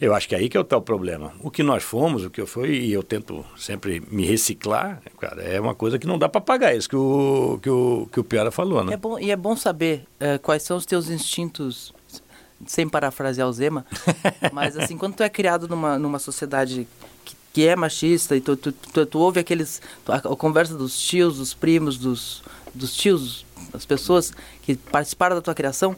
eu 0.00 0.14
acho 0.14 0.28
que 0.28 0.34
é 0.34 0.38
aí 0.38 0.48
que 0.48 0.58
está 0.58 0.76
o 0.76 0.82
problema. 0.82 1.32
O 1.40 1.50
que 1.50 1.62
nós 1.62 1.82
fomos, 1.82 2.24
o 2.24 2.30
que 2.30 2.40
eu 2.40 2.46
fui, 2.46 2.70
e 2.70 2.92
eu 2.92 3.02
tento 3.02 3.44
sempre 3.56 4.00
me 4.10 4.24
reciclar, 4.24 5.00
cara, 5.18 5.42
é 5.42 5.60
uma 5.60 5.74
coisa 5.74 5.98
que 5.98 6.06
não 6.06 6.18
dá 6.18 6.28
para 6.28 6.40
pagar, 6.40 6.72
é 6.74 6.76
isso 6.76 6.88
que 6.88 6.96
o, 6.96 7.58
que 7.62 7.70
o, 7.70 8.08
que 8.12 8.20
o 8.20 8.24
Piara 8.24 8.50
falou, 8.50 8.84
né? 8.84 8.94
É 8.94 8.96
bom, 8.96 9.18
e 9.18 9.30
é 9.30 9.36
bom 9.36 9.56
saber 9.56 10.04
uh, 10.20 10.38
quais 10.40 10.62
são 10.62 10.76
os 10.76 10.84
teus 10.84 11.08
instintos, 11.08 11.94
sem 12.66 12.88
parafrasear 12.88 13.48
o 13.48 13.52
Zema, 13.52 13.86
mas 14.52 14.76
assim, 14.76 14.96
quando 14.96 15.14
tu 15.14 15.22
é 15.22 15.28
criado 15.28 15.68
numa, 15.68 15.98
numa 15.98 16.18
sociedade 16.18 16.86
que, 17.24 17.36
que 17.52 17.66
é 17.66 17.76
machista 17.76 18.36
e 18.36 18.40
tu, 18.40 18.56
tu, 18.56 18.72
tu, 18.72 19.06
tu 19.06 19.18
ouve 19.18 19.40
aqueles, 19.40 19.80
a, 20.06 20.16
a 20.16 20.36
conversa 20.36 20.74
dos 20.74 20.98
tios, 20.98 21.38
dos 21.38 21.54
primos, 21.54 21.96
dos, 21.96 22.42
dos 22.74 22.94
tios, 22.94 23.46
das 23.72 23.86
pessoas 23.86 24.32
que 24.62 24.76
participaram 24.76 25.36
da 25.36 25.42
tua 25.42 25.54
criação, 25.54 25.96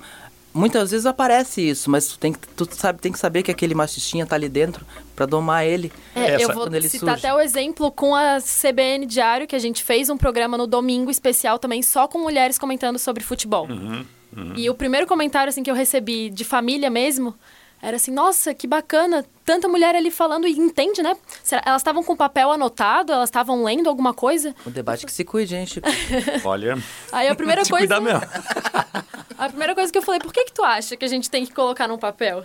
muitas 0.52 0.90
vezes 0.90 1.06
aparece 1.06 1.66
isso, 1.68 1.90
mas 1.90 2.08
tu 2.08 2.18
tem 2.18 2.32
que, 2.32 2.46
tu 2.48 2.68
sabe, 2.72 3.00
tem 3.00 3.12
que 3.12 3.18
saber 3.18 3.42
que 3.42 3.50
aquele 3.50 3.74
machistinha 3.74 4.26
tá 4.26 4.34
ali 4.36 4.48
dentro 4.48 4.84
para 5.14 5.26
domar 5.26 5.66
ele. 5.66 5.92
É, 6.14 6.34
Essa, 6.34 6.44
eu 6.44 6.54
vou 6.54 6.64
citar 6.82 6.90
surge. 6.90 7.10
até 7.10 7.34
o 7.34 7.40
exemplo 7.40 7.90
com 7.90 8.14
a 8.14 8.38
CBN 8.40 9.06
Diário, 9.06 9.46
que 9.46 9.56
a 9.56 9.58
gente 9.58 9.82
fez 9.82 10.10
um 10.10 10.16
programa 10.16 10.56
no 10.56 10.66
domingo 10.66 11.10
especial 11.10 11.58
também 11.58 11.82
só 11.82 12.08
com 12.08 12.18
mulheres 12.18 12.58
comentando 12.58 12.98
sobre 12.98 13.22
futebol. 13.22 13.66
Uhum, 13.68 14.04
uhum. 14.36 14.52
E 14.56 14.68
o 14.68 14.74
primeiro 14.74 15.06
comentário 15.06 15.50
assim 15.50 15.62
que 15.62 15.70
eu 15.70 15.74
recebi 15.74 16.30
de 16.30 16.44
família 16.44 16.90
mesmo 16.90 17.34
era 17.80 17.96
assim, 17.96 18.10
nossa, 18.10 18.52
que 18.52 18.66
bacana, 18.66 19.24
tanta 19.44 19.68
mulher 19.68 19.94
ali 19.94 20.10
falando 20.10 20.46
e 20.46 20.52
entende, 20.52 21.02
né? 21.02 21.16
Elas 21.64 21.80
estavam 21.80 22.02
com 22.02 22.16
papel 22.16 22.50
anotado, 22.50 23.12
elas 23.12 23.28
estavam 23.28 23.62
lendo 23.62 23.88
alguma 23.88 24.12
coisa. 24.12 24.54
O 24.66 24.70
debate 24.70 25.06
que 25.06 25.12
se 25.12 25.24
cuide, 25.24 25.50
gente. 25.50 25.80
Olha. 26.44 26.76
Aí 27.12 27.28
a 27.28 27.34
primeira 27.34 27.62
se 27.64 27.70
coisa. 27.70 27.86
Cuidar 27.86 28.00
mesmo. 28.00 28.20
a 29.38 29.48
primeira 29.48 29.74
coisa 29.74 29.92
que 29.92 29.98
eu 29.98 30.02
falei, 30.02 30.20
por 30.20 30.32
que 30.32 30.46
que 30.46 30.52
tu 30.52 30.64
acha 30.64 30.96
que 30.96 31.04
a 31.04 31.08
gente 31.08 31.30
tem 31.30 31.46
que 31.46 31.52
colocar 31.52 31.86
num 31.86 31.98
papel? 31.98 32.44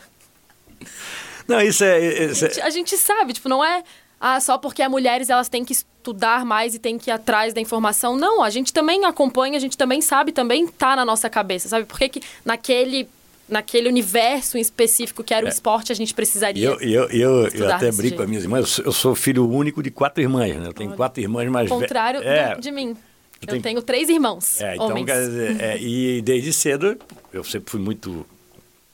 Não, 1.48 1.60
isso 1.62 1.84
é. 1.84 2.26
Isso 2.26 2.46
é... 2.46 2.48
A, 2.48 2.52
gente, 2.52 2.62
a 2.62 2.70
gente 2.70 2.98
sabe, 2.98 3.34
tipo, 3.34 3.50
não 3.50 3.66
é 3.66 3.84
ah, 4.26 4.40
só 4.40 4.58
porque 4.58 4.82
as 4.82 4.90
mulheres 4.90 5.30
elas 5.30 5.50
têm 5.50 5.66
que 5.66 5.74
estudar 5.74 6.46
mais 6.46 6.74
e 6.74 6.80
têm 6.80 6.98
que 6.98 7.10
ir 7.10 7.12
atrás 7.12 7.54
da 7.54 7.60
informação. 7.60 8.16
Não, 8.16 8.42
a 8.42 8.50
gente 8.50 8.72
também 8.72 9.04
acompanha, 9.04 9.58
a 9.58 9.60
gente 9.60 9.78
também 9.78 10.00
sabe, 10.00 10.32
também 10.32 10.66
tá 10.66 10.96
na 10.96 11.04
nossa 11.04 11.30
cabeça, 11.30 11.68
sabe? 11.68 11.86
Por 11.86 12.00
que, 12.00 12.08
que 12.08 12.22
naquele 12.46 13.10
naquele 13.54 13.88
universo 13.88 14.58
em 14.58 14.62
específico 14.62 15.24
que 15.24 15.34
era 15.34 15.46
o 15.46 15.48
é. 15.48 15.52
esporte, 15.52 15.92
a 15.92 15.96
gente 15.96 16.14
precisaria. 16.14 16.66
Eu, 16.66 16.80
eu, 16.82 17.10
eu, 17.10 17.48
eu 17.48 17.72
até 17.72 17.92
brinco 17.92 18.18
com 18.18 18.24
as 18.24 18.30
minhas 18.30 18.44
irmãs, 18.44 18.80
eu 18.80 18.92
sou 18.92 19.16
filho 19.16 19.48
único 19.50 19.82
de 19.82 19.92
quatro 19.92 20.22
irmãs, 20.22 20.56
né? 20.56 20.68
Eu 20.68 20.74
tenho 20.74 20.94
quatro 20.94 21.22
irmãs 21.22 21.50
mais 21.50 21.70
velhas. 21.70 21.82
contrário 21.82 22.22
é, 22.24 22.56
de 22.56 22.72
mim. 22.72 22.98
Eu 23.42 23.48
tenho... 23.48 23.62
tenho 23.62 23.82
três 23.82 24.10
irmãos. 24.10 24.60
É, 24.60 24.76
então, 24.76 24.90
homens. 24.90 25.06
dizer, 25.06 25.62
é, 25.62 25.78
e 25.82 26.22
desde 26.22 26.52
cedo 26.52 26.98
eu 27.32 27.44
sempre 27.44 27.70
fui 27.70 27.80
muito 27.80 28.26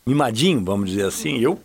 mimadinho, 0.06 0.63
vamos 0.63 0.89
dizer 0.89 1.06
assim. 1.06 1.39
Eu 1.39 1.60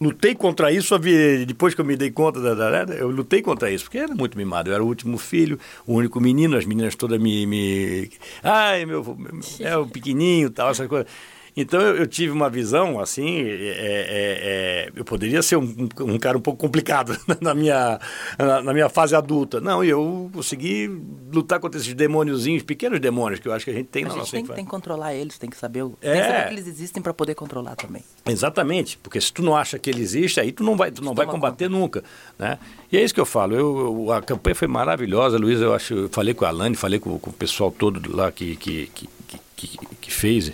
lutei 0.00 0.34
contra 0.34 0.70
isso, 0.70 0.98
depois 1.46 1.74
que 1.74 1.80
eu 1.80 1.84
me 1.84 1.96
dei 1.96 2.10
conta 2.10 2.40
da, 2.40 2.84
da, 2.84 2.94
eu 2.94 3.10
lutei 3.10 3.40
contra 3.40 3.70
isso, 3.70 3.84
porque 3.84 3.98
era 3.98 4.14
muito 4.14 4.36
mimado. 4.36 4.70
Eu 4.70 4.74
era 4.74 4.84
o 4.84 4.86
último 4.86 5.16
filho, 5.16 5.58
o 5.86 5.94
único 5.94 6.20
menino, 6.20 6.56
as 6.56 6.66
meninas 6.66 6.94
todas 6.94 7.18
me. 7.18 7.46
me... 7.46 8.10
Ai, 8.42 8.84
meu, 8.84 9.16
é 9.60 9.76
o 9.76 9.86
pequenininho 9.88 10.50
tal, 10.50 10.70
essas 10.70 10.86
coisas. 10.86 11.06
Então 11.56 11.80
eu, 11.80 11.96
eu 11.96 12.06
tive 12.06 12.32
uma 12.32 12.50
visão 12.50 13.00
assim, 13.00 13.40
é, 13.40 13.48
é, 13.48 14.88
é, 14.88 14.92
eu 14.94 15.04
poderia 15.06 15.40
ser 15.40 15.56
um, 15.56 15.88
um, 16.00 16.18
cara 16.18 16.36
um 16.36 16.40
pouco 16.40 16.60
complicado 16.60 17.18
na 17.40 17.54
minha, 17.54 17.98
na, 18.38 18.62
na, 18.62 18.72
minha 18.74 18.90
fase 18.90 19.16
adulta. 19.16 19.58
Não, 19.58 19.82
e 19.82 19.88
eu 19.88 20.30
consegui 20.34 20.86
lutar 21.32 21.58
contra 21.58 21.80
esses 21.80 21.94
demôniozinhos, 21.94 22.62
pequenos 22.62 23.00
demônios 23.00 23.40
que 23.40 23.48
eu 23.48 23.54
acho 23.54 23.64
que 23.64 23.70
a 23.70 23.74
gente 23.74 23.86
tem 23.86 24.04
a 24.04 24.08
na 24.08 24.12
gente 24.12 24.20
nossa 24.20 24.32
tem, 24.32 24.44
tem 24.44 24.64
que 24.66 24.70
controlar 24.70 25.14
eles, 25.14 25.38
tem 25.38 25.48
que 25.48 25.56
saber, 25.56 25.82
o, 25.82 25.96
é. 26.02 26.12
tem 26.12 26.20
que 26.20 26.28
saber 26.28 26.48
que 26.48 26.54
eles 26.54 26.66
existem 26.66 27.02
para 27.02 27.14
poder 27.14 27.34
controlar 27.34 27.74
também. 27.74 28.02
Exatamente, 28.26 28.98
porque 28.98 29.18
se 29.18 29.32
tu 29.32 29.42
não 29.42 29.56
acha 29.56 29.78
que 29.78 29.88
ele 29.88 30.02
existe, 30.02 30.38
aí 30.38 30.52
tu 30.52 30.62
não 30.62 30.76
vai, 30.76 30.90
tu 30.90 31.02
não 31.02 31.14
vai 31.14 31.24
combater 31.24 31.70
conta. 31.70 31.78
nunca, 31.78 32.04
né? 32.38 32.58
E 32.92 32.98
é 32.98 33.02
isso 33.02 33.14
que 33.14 33.20
eu 33.20 33.26
falo. 33.26 33.54
Eu, 33.54 34.04
eu, 34.06 34.12
a 34.12 34.20
campanha 34.20 34.54
foi 34.54 34.68
maravilhosa, 34.68 35.38
Luiz. 35.38 35.60
Eu 35.60 35.74
acho, 35.74 35.94
eu 35.94 36.08
falei 36.10 36.34
com 36.34 36.44
a 36.44 36.48
Alane, 36.48 36.76
falei 36.76 37.00
com, 37.00 37.18
com 37.18 37.30
o 37.30 37.32
pessoal 37.32 37.70
todo 37.70 38.14
lá 38.14 38.30
que, 38.30 38.56
que, 38.56 38.90
que, 38.94 39.08
que, 39.56 39.78
que 40.00 40.12
fez 40.12 40.52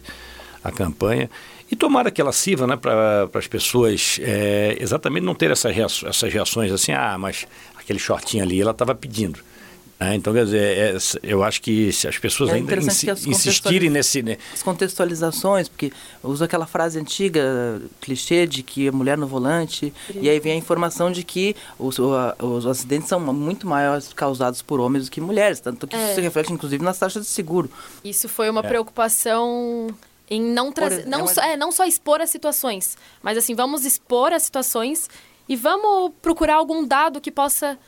a 0.63 0.71
campanha. 0.71 1.29
E 1.71 1.77
tomara 1.77 2.11
que 2.11 2.21
ela 2.21 2.33
sirva 2.33 2.67
né, 2.67 2.77
para 2.77 3.29
as 3.35 3.47
pessoas 3.47 4.19
é, 4.23 4.77
exatamente 4.79 5.25
não 5.25 5.35
ter 5.35 5.51
essas 5.51 5.75
reações, 5.75 6.11
essas 6.17 6.33
reações 6.33 6.71
assim, 6.71 6.93
ah, 6.93 7.17
mas 7.19 7.47
aquele 7.77 7.99
shortinho 7.99 8.43
ali 8.45 8.61
ela 8.61 8.73
estava 8.73 8.95
pedindo. 8.95 9.41
É, 9.99 10.17
então, 10.17 10.33
quer 10.33 10.45
dizer, 10.45 10.59
é, 10.61 10.97
eu 11.23 11.45
acho 11.45 11.63
que 11.63 11.93
se 11.93 12.09
as 12.09 12.19
pessoas 12.19 12.51
É 12.51 12.55
ainda 12.55 12.75
as 12.77 13.25
insistirem 13.25 13.89
nesse. 13.89 14.21
né, 14.21 14.37
As 14.53 14.61
contextualizações, 14.61 15.69
porque 15.69 15.93
usa 16.25 16.45
aquela 16.47 16.67
frase 16.67 16.99
antiga, 16.99 17.81
clichê, 18.01 18.45
de 18.45 18.65
que 18.65 18.89
a 18.89 18.93
mulher 18.93 19.17
no 19.17 19.29
volante, 19.29 19.95
e 20.13 20.29
aí 20.29 20.41
vem 20.41 20.55
a 20.55 20.57
informação 20.57 21.13
de 21.13 21.23
que 21.23 21.55
os, 21.79 21.99
os 22.01 22.67
acidentes 22.67 23.09
são 23.09 23.21
muito 23.21 23.65
maiores 23.65 24.13
causados 24.13 24.61
por 24.61 24.81
homens 24.81 25.05
do 25.05 25.11
que 25.13 25.21
mulheres, 25.21 25.61
tanto 25.61 25.87
que 25.87 25.95
É. 25.95 26.05
isso 26.07 26.17
se 26.17 26.21
reflete 26.21 26.53
inclusive 26.53 26.83
nas 26.83 26.99
taxas 26.99 27.23
de 27.23 27.29
seguro. 27.29 27.71
Isso 28.05 28.29
foi 28.29 28.51
uma 28.51 28.63
preocupação 28.65 29.89
em 30.35 30.41
não 30.41 30.73
trazer. 30.73 31.07
Não, 31.07 31.19
é 31.21 31.23
uma- 31.23 31.35
só, 31.35 31.41
é, 31.43 31.57
não 31.57 31.71
só 31.73 31.85
expor 31.85 32.21
as 32.21 32.31
situações, 32.31 32.97
mas 33.23 33.37
assim, 33.39 33.55
vamos 33.55 33.85
expor 33.85 34.33
as 34.33 34.43
situações 34.45 35.09
e 35.49 35.57
vamos 35.57 36.13
procurar 36.23 36.55
algum 36.57 36.87
dado 36.87 37.21
que 37.21 37.31
possa. 37.31 37.79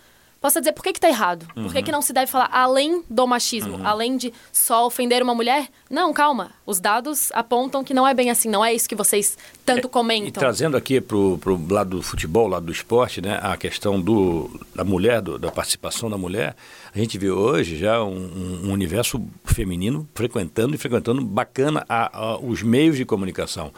Possa 0.45 0.61
dizer 0.61 0.73
por 0.73 0.83
que, 0.83 0.93
que 0.93 1.01
tá 1.01 1.09
errado. 1.09 1.47
Por 1.55 1.73
que, 1.73 1.83
que 1.85 1.91
não 1.91 2.03
se 2.03 2.13
deve 2.13 2.31
falar 2.31 2.51
além 2.53 3.03
do 3.09 3.27
machismo, 3.27 3.81
além 3.83 4.15
de 4.19 4.31
só 4.53 4.85
ofender 4.87 5.23
uma 5.23 5.35
mulher? 5.35 5.69
Não, 5.89 6.13
calma. 6.13 6.51
Os 6.67 6.79
dados 6.79 7.31
apontam 7.33 7.83
que 7.83 7.95
não 7.95 8.07
é 8.07 8.13
bem 8.13 8.29
assim, 8.29 8.51
não 8.51 8.63
é 8.63 8.75
isso 8.75 8.87
que 8.87 8.95
vocês 8.95 9.39
tanto 9.65 9.87
E 9.87 9.91
comentam. 9.91 10.39
trazendo 10.43 10.77
aqui 10.77 11.01
para 11.01 11.17
o 11.17 11.67
lado 11.71 11.97
do 11.97 12.03
futebol, 12.03 12.47
lado 12.47 12.67
do 12.67 12.73
esporte, 12.73 13.23
né, 13.23 13.39
a 13.43 13.57
questão 13.57 13.99
do, 13.99 14.51
da 14.75 14.85
mulher, 14.85 15.23
do- 15.23 15.39
da 15.39 15.51
participação 15.51 16.11
da 16.11 16.19
mulher, 16.19 16.55
a 16.95 16.99
gente 16.99 17.17
vê 17.17 17.31
hoje 17.31 17.79
já 17.79 18.05
um, 18.05 18.61
um 18.65 18.71
universo 18.71 19.27
feminino 19.47 20.07
frequentando 20.15 20.75
e 20.75 20.79
frequentando 20.79 21.25
bacana 21.25 21.87
a- 21.89 22.11
a- 22.19 22.37
os 22.39 22.63
meios 22.63 22.99
de 22.99 23.07
comunicação. 23.07 23.73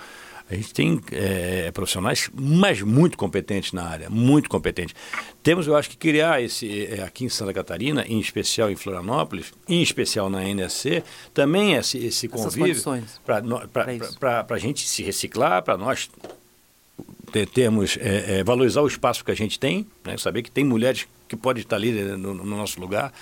A 0.48 0.54
gente 0.54 0.72
tem 0.72 1.00
é, 1.10 1.70
profissionais, 1.72 2.30
mas 2.32 2.80
muito 2.80 3.18
competentes 3.18 3.72
na 3.72 3.84
área, 3.84 4.08
muito 4.08 4.48
competentes. 4.48 4.94
Temos, 5.42 5.66
eu 5.66 5.74
acho 5.76 5.90
que 5.90 5.96
criar 5.96 6.40
esse 6.40 6.86
é, 6.86 7.02
aqui 7.02 7.24
em 7.24 7.28
Santa 7.28 7.52
Catarina, 7.52 8.04
em 8.06 8.20
especial 8.20 8.70
em 8.70 8.76
Florianópolis, 8.76 9.52
em 9.68 9.82
especial 9.82 10.30
na 10.30 10.44
NSC, 10.44 11.02
também 11.34 11.74
esse, 11.74 11.98
esse 11.98 12.28
convívio 12.28 12.74
para 14.20 14.46
a 14.48 14.58
gente 14.58 14.86
se 14.86 15.02
reciclar, 15.02 15.62
para 15.64 15.76
nós 15.76 16.08
te- 17.32 17.46
temos 17.46 17.98
é, 18.00 18.38
é, 18.38 18.44
valorizar 18.44 18.82
o 18.82 18.86
espaço 18.86 19.24
que 19.24 19.30
a 19.32 19.36
gente 19.36 19.58
tem, 19.58 19.86
né? 20.04 20.16
saber 20.16 20.42
que 20.42 20.50
tem 20.50 20.64
mulheres 20.64 21.06
que 21.28 21.34
podem 21.36 21.62
estar 21.62 21.74
ali 21.76 21.90
né, 21.90 22.16
no, 22.16 22.32
no 22.34 22.44
nosso 22.44 22.80
lugar. 22.80 23.12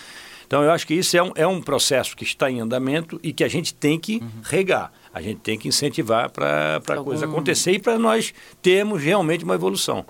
Então 0.46 0.62
eu 0.62 0.70
acho 0.70 0.86
que 0.86 0.94
isso 0.94 1.16
é 1.16 1.22
um, 1.22 1.32
é 1.34 1.46
um 1.46 1.60
processo 1.60 2.16
que 2.16 2.24
está 2.24 2.50
em 2.50 2.60
andamento 2.60 3.18
e 3.22 3.32
que 3.32 3.42
a 3.44 3.48
gente 3.48 3.74
tem 3.74 3.98
que 3.98 4.22
regar, 4.42 4.92
a 5.12 5.20
gente 5.22 5.40
tem 5.40 5.58
que 5.58 5.68
incentivar 5.68 6.30
para 6.30 6.80
a 6.86 6.92
Algum- 6.92 7.04
coisa 7.04 7.24
acontecer 7.26 7.72
e 7.72 7.78
para 7.78 7.98
nós 7.98 8.32
termos 8.62 9.02
realmente 9.02 9.44
uma 9.44 9.54
evolução. 9.54 10.04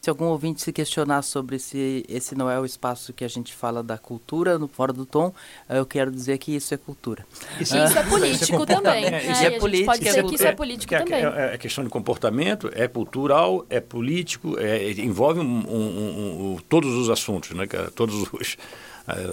Se 0.00 0.10
algum 0.10 0.26
ouvinte 0.26 0.62
se 0.62 0.72
questionar 0.72 1.22
sobre 1.22 1.58
se 1.58 2.04
esse 2.08 2.36
não 2.36 2.48
é 2.48 2.60
o 2.60 2.64
espaço 2.64 3.12
que 3.12 3.24
a 3.24 3.28
gente 3.28 3.52
fala 3.52 3.82
da 3.82 3.98
cultura, 3.98 4.56
no 4.56 4.68
Fora 4.68 4.92
do 4.92 5.04
Tom, 5.04 5.32
eh, 5.68 5.78
eu 5.80 5.86
quero 5.86 6.12
dizer 6.12 6.38
que 6.38 6.54
isso 6.54 6.72
é 6.72 6.76
cultura. 6.76 7.26
Isso 7.60 7.74
é 7.76 8.02
político 8.04 8.64
também. 8.64 9.04
É, 9.06 9.10
né? 9.10 9.18
isso 9.24 9.26
E 9.42 9.44
é 9.44 9.48
a 9.48 9.50
gente 9.50 9.58
política, 9.58 9.90
pode 9.92 10.02
é 10.04 10.10
dizer 10.10 10.24
que 10.26 10.34
isso 10.36 10.46
é 10.46 10.52
político 10.52 10.94
é- 10.94 10.98
também. 11.00 11.24
É, 11.24 11.54
é 11.54 11.58
questão 11.58 11.82
de 11.82 11.90
comportamento, 11.90 12.70
é 12.72 12.86
cultural, 12.86 13.66
é 13.68 13.80
político, 13.80 14.56
é- 14.60 14.92
envolve 14.92 15.40
um- 15.40 15.44
um- 15.44 15.98
um- 15.98 16.52
um- 16.54 16.58
todos 16.68 16.94
os 16.94 17.10
assuntos, 17.10 17.50
né, 17.50 17.66
cara? 17.66 17.90
todas 17.90 18.14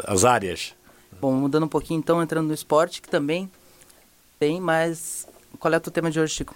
as 0.05 0.23
áreas. 0.25 0.73
Bom, 1.21 1.31
mudando 1.33 1.63
um 1.63 1.69
pouquinho 1.69 1.99
então, 1.99 2.21
entrando 2.21 2.47
no 2.47 2.53
esporte, 2.53 3.01
que 3.01 3.09
também 3.09 3.49
tem, 4.39 4.59
mas 4.59 5.27
qual 5.59 5.73
é 5.73 5.77
o 5.77 5.79
teu 5.79 5.91
tema 5.91 6.11
de 6.11 6.19
hoje, 6.19 6.33
Chico? 6.35 6.55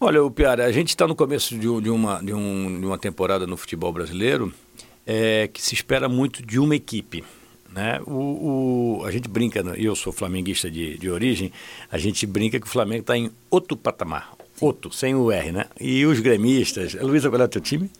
Olha, 0.00 0.22
o 0.24 0.30
Piara, 0.30 0.64
a 0.64 0.72
gente 0.72 0.88
está 0.88 1.06
no 1.06 1.14
começo 1.14 1.54
de, 1.56 1.80
de 1.80 1.90
uma, 1.90 2.20
de, 2.22 2.32
um- 2.34 2.80
de 2.80 2.86
uma 2.86 2.98
temporada 2.98 3.46
no 3.46 3.56
futebol 3.56 3.92
brasileiro 3.92 4.52
é, 5.06 5.48
que 5.52 5.62
se 5.62 5.74
espera 5.74 6.08
muito 6.08 6.44
de 6.44 6.58
uma 6.58 6.74
equipe. 6.74 7.22
Né? 7.72 8.00
O, 8.06 8.98
o- 9.00 9.04
a 9.06 9.10
gente 9.10 9.28
brinca, 9.28 9.62
né? 9.62 9.74
eu 9.78 9.94
sou 9.94 10.12
flamenguista 10.12 10.70
de, 10.70 10.98
de 10.98 11.08
origem, 11.10 11.52
a 11.90 11.98
gente 11.98 12.26
brinca 12.26 12.58
que 12.60 12.66
o 12.66 12.70
Flamengo 12.70 13.02
está 13.02 13.16
em 13.16 13.30
outro 13.50 13.76
patamar. 13.76 14.32
Outro, 14.60 14.92
sem 14.92 15.14
o 15.14 15.30
R, 15.32 15.50
né? 15.52 15.64
E 15.80 16.04
os 16.06 16.20
gremistas. 16.20 16.94
Luísa, 16.94 17.28
qual 17.30 17.40
é 17.40 17.44
o 17.44 17.48
teu 17.48 17.60
time? 17.60 17.90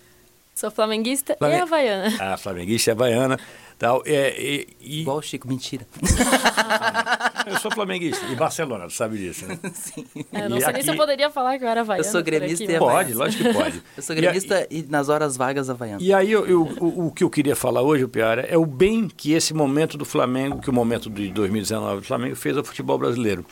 Sou 0.55 0.71
flamenguista 0.71 1.35
Flamengo- 1.37 1.61
e 1.61 1.63
havaiana. 1.63 2.33
A 2.33 2.37
flamenguista 2.37 2.91
é 2.91 2.93
havaiana. 2.93 3.39
Tal, 3.83 4.01
é, 4.07 4.41
e, 4.41 4.69
e- 4.81 5.01
Igual 5.01 5.17
o 5.19 5.23
Chico, 5.23 5.49
mentira. 5.49 5.85
eu 7.49 7.59
sou 7.59 7.69
flamenguista. 7.73 8.25
E 8.27 8.37
Barcelona, 8.37 8.87
tu 8.87 8.93
sabe 8.93 9.19
disso, 9.19 9.45
né? 9.45 9.59
Sim. 9.75 10.05
Eu 10.33 10.49
não 10.49 10.57
E 10.57 10.61
sei 10.61 10.73
nem 10.73 10.83
se 10.83 10.89
eu 10.89 10.93
aqui- 10.93 11.01
poderia 11.01 11.31
falar 11.31 11.59
que 11.59 11.65
eu 11.65 11.69
era 11.69 11.81
havaiana. 11.81 12.07
Eu 12.07 12.13
sou 12.13 12.23
gremista 12.23 12.63
aqui, 12.63 12.73
e 12.75 12.79
Pode, 12.79 13.13
lógico 13.13 13.43
que 13.43 13.53
pode. 13.53 13.83
Eu 13.97 14.03
sou 14.05 14.15
E 14.15 14.21
gremista 14.21 14.69
e, 14.71 14.85
nas 14.89 15.09
horas 15.09 15.37
vagas 15.37 15.69
havaiano. 15.69 16.01
E 16.01 16.15
aí 16.15 16.31
eu, 16.31 16.47
eu- 16.47 16.63
o, 16.81 17.07
o 17.09 17.11
que 17.11 17.25
eu 17.25 17.29
queria 17.31 17.57
falar 17.57 17.83
hoje, 17.83 18.07
Piara, 18.07 18.43
é 18.43 18.57
o 18.57 18.65
bem 18.65 19.09
que 19.09 19.33
esse 19.33 19.53
momento 19.53 19.99
do 19.99 20.05
Flamengo, 20.05 20.61
que 20.61 20.71
o 20.71 20.73
momento 20.73 21.11
de 21.11 21.29
2019 21.31 22.03
do 22.03 22.07
Flamengo 22.07 22.37
fez 22.37 22.57
ao 22.57 22.63
futebol 22.63 22.97
brasileiro. 22.99 23.45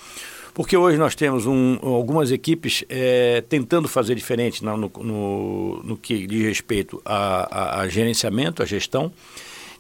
Porque 0.55 0.77
hoje 0.77 0.97
nós 0.97 1.17
temos 1.17 1.45
um- 1.47 1.77
algumas 1.83 2.31
equipes 2.31 2.85
eh, 2.89 3.43
tentando 3.49 3.89
fazer 3.89 4.15
diferente 4.15 4.65
na- 4.65 4.77
no, 4.77 4.91
no- 4.99 5.83
no 5.83 5.97
que 5.97 6.25
diz 6.27 6.45
respeito 6.45 7.03
a, 7.05 7.49
a- 7.79 7.81
a 7.81 7.89
gerenciamento, 7.89 8.63
a 8.63 8.67
gestão, 8.67 9.13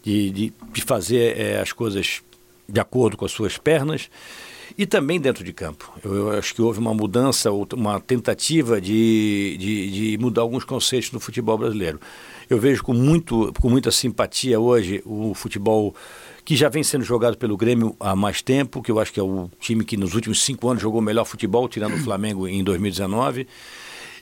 de, 0.02 0.30
de- 0.30 0.52
de 0.72 0.82
fazer 0.82 1.38
eh, 1.38 1.60
as 1.60 1.72
coisas 1.72 2.22
de 2.68 2.80
acordo 2.80 3.16
com 3.16 3.24
as 3.24 3.32
suas 3.32 3.58
pernas 3.58 4.08
e 4.78 4.86
também 4.86 5.20
dentro 5.20 5.42
de 5.42 5.52
campo. 5.52 5.92
Eu, 6.04 6.14
eu 6.14 6.30
acho 6.38 6.54
que 6.54 6.62
houve 6.62 6.78
uma 6.78 6.94
mudança, 6.94 7.50
uma 7.50 8.00
tentativa 8.00 8.80
de, 8.80 9.56
de, 9.58 9.90
de 10.12 10.18
mudar 10.18 10.42
alguns 10.42 10.64
conceitos 10.64 11.10
no 11.12 11.18
futebol 11.20 11.58
brasileiro. 11.58 12.00
Eu 12.48 12.58
vejo 12.58 12.82
com, 12.82 12.92
muito, 12.94 13.52
com 13.60 13.68
muita 13.68 13.90
simpatia 13.90 14.58
hoje 14.58 15.02
o 15.04 15.34
futebol 15.34 15.94
que 16.44 16.56
já 16.56 16.68
vem 16.68 16.82
sendo 16.82 17.04
jogado 17.04 17.36
pelo 17.36 17.56
Grêmio 17.56 17.94
há 18.00 18.16
mais 18.16 18.40
tempo, 18.42 18.82
que 18.82 18.90
eu 18.90 18.98
acho 18.98 19.12
que 19.12 19.20
é 19.20 19.22
o 19.22 19.50
time 19.60 19.84
que 19.84 19.96
nos 19.96 20.14
últimos 20.14 20.42
cinco 20.42 20.68
anos 20.68 20.82
jogou 20.82 21.00
o 21.00 21.04
melhor 21.04 21.24
futebol, 21.24 21.68
tirando 21.68 21.94
o 21.94 21.98
Flamengo 22.02 22.48
em 22.48 22.62
2019. 22.64 23.46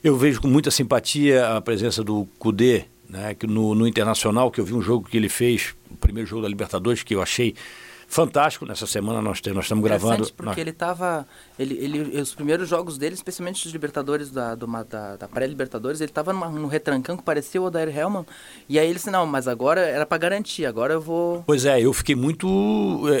Eu 0.03 0.15
vejo 0.17 0.41
com 0.41 0.47
muita 0.47 0.69
simpatia 0.71 1.55
a 1.55 1.61
presença 1.61 2.03
do 2.03 2.27
Cudê 2.37 2.85
né, 3.09 3.33
que 3.33 3.47
no, 3.47 3.73
no 3.73 3.87
Internacional, 3.87 4.51
que 4.51 4.61
eu 4.61 4.65
vi 4.65 4.73
um 4.73 4.81
jogo 4.81 5.09
que 5.09 5.17
ele 5.17 5.29
fez, 5.29 5.73
o 5.89 5.97
primeiro 5.97 6.29
jogo 6.29 6.43
da 6.43 6.47
Libertadores, 6.47 7.01
que 7.03 7.15
eu 7.15 7.21
achei 7.21 7.55
fantástico. 8.09 8.65
Nessa 8.65 8.87
semana 8.87 9.21
nós, 9.21 9.39
nós 9.53 9.65
estamos 9.65 9.83
gravando. 9.83 10.25
Porque 10.33 10.43
nós- 10.43 10.57
ele 10.57 10.71
estava. 10.71 11.27
Ele, 11.57 11.75
ele, 11.75 12.21
os 12.21 12.33
primeiros 12.33 12.67
jogos 12.67 12.97
dele, 12.97 13.13
especialmente 13.13 13.65
os 13.67 13.71
Libertadores 13.71 14.31
da, 14.31 14.55
do 14.55 14.65
da, 14.89 15.15
da 15.15 15.27
pré-Libertadores, 15.27 16.01
ele 16.01 16.09
estava 16.09 16.33
num 16.33 16.67
retrancão 16.67 17.15
que 17.15 17.23
parecia 17.23 17.61
o 17.61 17.65
Odair 17.65 17.95
Helman. 17.95 18.25
E 18.67 18.79
aí 18.79 18.85
ele 18.87 18.95
disse: 18.95 19.11
Não, 19.11 19.25
mas 19.27 19.47
agora 19.47 19.81
era 19.81 20.05
para 20.05 20.17
garantir, 20.17 20.65
agora 20.65 20.93
eu 20.93 21.01
vou. 21.01 21.43
Pois 21.45 21.65
é, 21.65 21.79
eu 21.79 21.93
fiquei 21.93 22.15
muito 22.15 22.47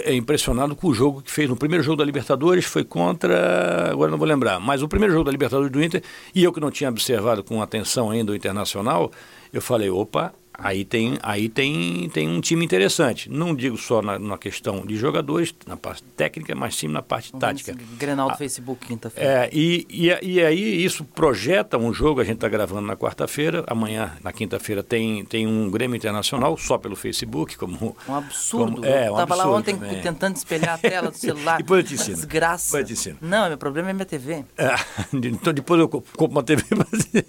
é, 0.05 0.11
é, 0.11 0.15
impressionado 0.15 0.75
com 0.75 0.87
o 0.87 0.93
jogo 0.93 1.21
que 1.21 1.31
fez. 1.31 1.47
No 1.47 1.55
primeiro 1.55 1.83
jogo 1.83 1.97
da 1.97 2.03
Libertadores 2.05 2.65
foi 2.65 2.83
contra. 2.83 3.91
Agora 3.91 4.09
não 4.09 4.17
vou 4.17 4.27
lembrar, 4.27 4.59
mas 4.59 4.81
o 4.81 4.87
primeiro 4.87 5.13
jogo 5.13 5.25
da 5.25 5.31
Libertadores 5.31 5.71
do 5.71 5.83
Inter, 5.83 6.01
e 6.33 6.43
eu 6.43 6.51
que 6.51 6.59
não 6.59 6.71
tinha 6.71 6.89
observado 6.89 7.43
com 7.43 7.61
atenção 7.61 8.09
ainda 8.09 8.31
o 8.31 8.35
Internacional, 8.35 9.11
eu 9.51 9.61
falei: 9.61 9.89
opa, 9.89 10.33
aí 10.61 10.83
tem, 10.85 11.17
aí 11.23 11.49
tem, 11.49 12.09
tem 12.09 12.27
um 12.29 12.39
time 12.41 12.63
interessante. 12.65 13.29
Não 13.29 13.55
digo 13.55 13.77
só 13.77 14.01
na, 14.01 14.17
na 14.19 14.37
questão 14.37 14.85
de 14.85 14.95
jogadores, 14.97 15.53
na 15.65 15.75
parte 15.77 16.03
técnica, 16.15 16.53
mas 16.55 16.75
sim 16.75 16.87
na 16.87 17.01
parte 17.01 17.31
tática. 17.33 17.75
Grenal 17.97 18.27
do 18.29 18.33
Ah, 18.33 18.37
Facebook, 18.37 18.85
quinta-feira. 18.85 19.45
É, 19.45 19.49
e, 19.51 19.85
e, 19.89 20.07
e 20.21 20.41
aí 20.43 20.83
isso 20.83 21.03
projeta 21.03 21.77
um 21.77 21.93
jogo, 21.93 22.21
a 22.21 22.23
gente 22.23 22.35
está 22.35 22.47
gravando 22.49 22.81
na 22.87 22.95
quarta-feira, 22.95 23.63
amanhã, 23.67 24.13
na 24.23 24.31
quinta-feira, 24.31 24.83
tem, 24.83 25.23
tem 25.25 25.45
um 25.47 25.69
Grêmio 25.69 25.95
Internacional, 25.95 26.57
só 26.57 26.77
pelo 26.77 26.95
Facebook, 26.95 27.57
como... 27.57 27.95
Um 28.07 28.15
absurdo. 28.15 28.73
como- 28.75 28.85
é, 28.85 29.07
eu 29.07 29.13
um 29.13 29.17
tava 29.17 29.35
lá 29.35 29.49
ontem 29.49 29.75
também. 29.75 30.01
tentando 30.01 30.35
espelhar 30.35 30.75
a 30.75 30.77
tela 30.77 31.11
do 31.11 31.17
celular. 31.17 31.57
Depois 31.57 31.83
eu 31.83 31.87
te 31.87 31.93
ensino. 31.95 32.15
Desgraça. 32.15 32.65
Depois 32.77 32.81
eu 32.81 32.87
te 32.87 32.93
ensino. 32.93 33.17
Não, 33.21 33.47
meu 33.47 33.57
problema 33.57 33.89
é 33.89 33.93
minha 33.93 34.05
TV. 34.05 34.43
É, 34.57 34.75
então 35.13 35.53
depois 35.53 35.79
eu 35.79 35.87
co- 35.89 36.03
compro 36.15 36.35
uma 36.37 36.43
TV. 36.43 36.63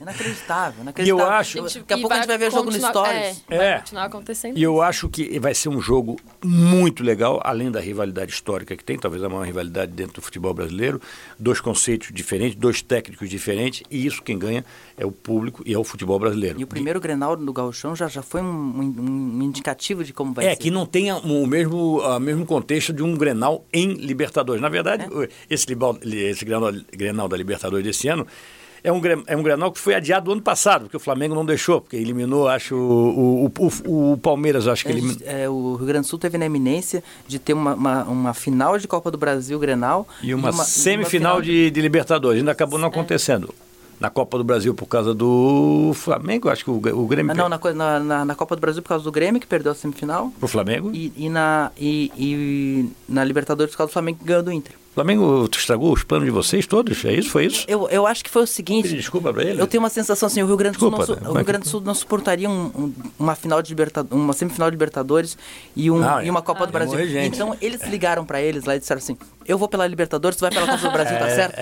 Inacreditável, 0.01 0.83
inacreditável. 0.83 1.27
acho- 1.33 1.61
Daqui 1.63 1.93
a 1.95 1.99
pouco 1.99 2.13
a 2.13 2.17
gente 2.17 2.27
vai 2.27 2.39
ver 2.39 2.51
jogo 2.51 2.65
no 2.65 2.71
continuar- 2.73 2.93
É, 3.21 3.57
vai 3.57 3.67
É. 3.67 3.79
continuar 3.79 4.05
acontecendo. 4.05 4.57
E 4.59 4.62
eu 4.62 4.81
acho 4.83 5.09
que 5.09 5.39
vai 5.39 5.55
ser 5.55 5.69
um 5.69 5.81
jogo 5.81 6.17
muito 6.45 7.03
legal, 7.03 7.41
além 7.45 7.71
da 7.71 7.81
rivalidade 7.81 8.33
histórica 8.33 8.77
que 8.77 8.83
tem, 8.85 8.99
talvez 8.99 9.23
a 9.23 9.29
maior 9.29 9.45
rivalidade 9.47 9.93
dentro 9.93 10.15
do 10.15 10.23
futebol 10.23 10.53
brasileiro. 10.55 11.00
Dois 11.39 11.61
conceitos 11.61 12.09
diferentes, 12.12 12.57
dois 12.57 12.83
técnicos 12.83 13.29
diferentes, 13.29 13.83
e 13.91 14.07
isso 14.07 14.23
quem 14.23 14.39
ganha 14.39 14.65
é 14.97 15.05
o 15.05 15.12
público 15.12 15.62
e 15.67 15.73
é 15.75 15.79
o 15.79 15.85
futebol 15.85 16.19
brasileiro. 16.19 16.61
E 16.61 16.65
o 16.65 16.67
primeiro 16.67 17.00
Grenal 17.00 17.37
do 17.37 17.53
Gauchão 17.53 17.95
já, 17.95 18.09
já 18.09 18.23
foi 18.23 18.41
um, 18.41 18.47
um- 18.47 19.39
um 19.39 19.43
indicativo 19.43 20.03
de 20.05 20.12
como 20.12 20.33
vai 20.33 20.47
é, 20.47 20.50
ser. 20.50 20.57
que 20.57 20.71
não 20.71 20.87
tenha 20.87 21.17
o 21.17 21.47
mesmo, 21.47 22.00
o 22.00 22.19
mesmo 22.21 22.45
contexto 22.47 22.93
de 22.93 23.03
um 23.03 23.17
Grenal 23.17 23.65
em 23.73 23.93
Libertadores. 23.95 24.61
Na 24.61 24.69
verdade, 24.69 25.05
É. 25.05 25.09
o- 25.09 25.29
esse, 25.49 25.67
esse 26.29 26.45
Grenal, 26.45 26.73
Grenal 26.93 27.29
da 27.29 27.37
Libertadores 27.37 27.85
desse 27.85 28.09
ano 28.09 28.27
é 28.83 28.93
um, 28.93 29.01
é 29.27 29.37
um 29.37 29.43
Grenal 29.43 29.71
que 29.73 29.79
foi 29.79 29.95
adiado 29.95 30.27
do 30.27 30.33
ano 30.33 30.43
passado, 30.43 30.83
porque 30.83 30.97
o 30.97 31.01
Flamengo 31.01 31.35
não 31.35 31.45
deixou, 31.45 31.81
porque 31.81 31.97
eliminou, 31.97 32.49
acho, 32.49 32.75
o, 32.77 33.47
o, 33.47 33.53
o- 33.87 34.13
o 34.13 34.19
Palmeiras, 34.19 34.67
acho 34.67 34.85
que 34.85 34.91
A 34.91 34.93
eliminou. 34.93 35.17
é, 35.25 35.49
o 35.49 35.75
Rio 35.77 35.87
Grande 35.87 36.07
do 36.07 36.11
Sul 36.11 36.19
teve 36.19 36.39
na 36.39 36.47
eminência 36.47 37.03
de 37.27 37.39
ter 37.39 37.53
uma, 37.53 37.75
uma, 37.75 38.05
uma 38.05 38.35
final 38.35 38.79
de 38.79 38.87
Copa 38.89 39.11
do 39.11 39.19
Brasil, 39.19 39.59
Grenal. 39.59 40.07
E 40.23 40.33
uma, 40.35 40.53
semifinal 40.53 41.35
uma 41.37 41.41
final 41.41 41.43
de, 41.43 41.71
de 41.71 41.81
Libertadores, 41.81 42.39
ainda 42.39 42.53
acabou 42.53 42.79
não 42.79 42.89
acontecendo. 42.89 43.55
na 44.01 44.09
Copa 44.09 44.39
do 44.39 44.45
Brasil 44.45 44.75
por 44.75 44.87
causa 44.87 45.13
do 45.13 45.93
Flamengo, 45.95 46.49
acho 46.49 46.65
que 46.65 46.71
o, 46.71 46.75
o 46.77 47.07
Grêmio... 47.07 47.33
Ah, 47.33 47.35
não, 47.35 47.49
na, 47.49 48.01
na, 48.01 48.25
na, 48.25 48.35
Copa 48.35 48.57
do 48.57 48.61
Brasil 48.61 48.83
por 48.83 48.89
causa 48.89 49.05
do 49.05 49.13
Grêmio, 49.13 49.39
que 49.41 49.47
perdeu 49.47 49.73
a 49.73 49.75
semifinal. 49.75 50.33
Pro 50.39 50.49
Flamengo? 50.49 50.91
E, 50.95 51.13
e 51.17 51.29
na, 51.29 51.71
e, 51.79 52.11
e, 52.17 52.91
na 53.07 53.23
Libertadores 53.25 53.73
por 53.73 53.79
causa 53.79 53.91
do 53.91 53.93
Flamengo 53.93 54.19
que 54.21 54.25
ganhou 54.25 54.43
do 54.43 54.51
Inter. 54.51 54.75
Flamengo 55.00 55.49
estragou 55.50 55.92
os 55.95 56.04
planos 56.04 56.26
de 56.26 56.30
vocês 56.30 56.66
todos? 56.66 57.02
É 57.07 57.12
isso? 57.12 57.30
Foi 57.30 57.47
isso? 57.47 57.64
Eu, 57.66 57.88
eu 57.88 58.07
acho 58.07 58.23
que 58.23 58.28
foi 58.28 58.42
o 58.42 58.47
seguinte. 58.47 58.95
Desculpa 58.95 59.33
pra 59.33 59.42
ele. 59.42 59.61
Eu 59.61 59.66
tenho 59.66 59.83
uma 59.83 59.88
sensação 59.88 60.26
assim, 60.26 60.42
o 60.42 60.47
Rio 60.47 60.59
Grande 60.59 60.76
do 60.76 60.80
Sul, 60.80 60.90
Desculpa, 60.90 61.23
não, 61.23 61.30
o 61.30 61.35
Rio 61.35 61.45
Grande 61.45 61.64
do 61.64 61.69
Sul 61.69 61.80
não 61.80 61.95
suportaria 61.95 62.50
um, 62.50 62.66
um, 62.66 62.95
uma 63.19 63.35
final 63.35 63.62
de 63.62 63.71
Libertadores, 63.71 64.23
uma 64.23 64.35
semifinal 64.35 64.71
de 64.71 64.75
Libertadores 64.75 65.38
e, 65.75 65.90
um, 65.90 66.07
ah, 66.07 66.23
e 66.23 66.28
uma 66.28 66.42
Copa 66.42 66.64
ah, 66.64 66.66
do 66.66 66.73
Brasil. 66.73 67.00
Então 67.25 67.57
eles 67.62 67.83
ligaram 67.85 68.26
para 68.26 68.42
eles 68.42 68.64
lá 68.64 68.76
e 68.76 68.78
disseram 68.78 68.99
assim: 68.99 69.16
eu 69.47 69.57
vou 69.57 69.69
pela 69.69 69.87
Libertadores, 69.87 70.37
tu 70.37 70.42
vai 70.42 70.50
pela 70.50 70.66
Copa 70.66 70.83
do 70.83 70.92
Brasil, 70.92 71.19
tá 71.19 71.28
é. 71.28 71.35
certo? 71.35 71.57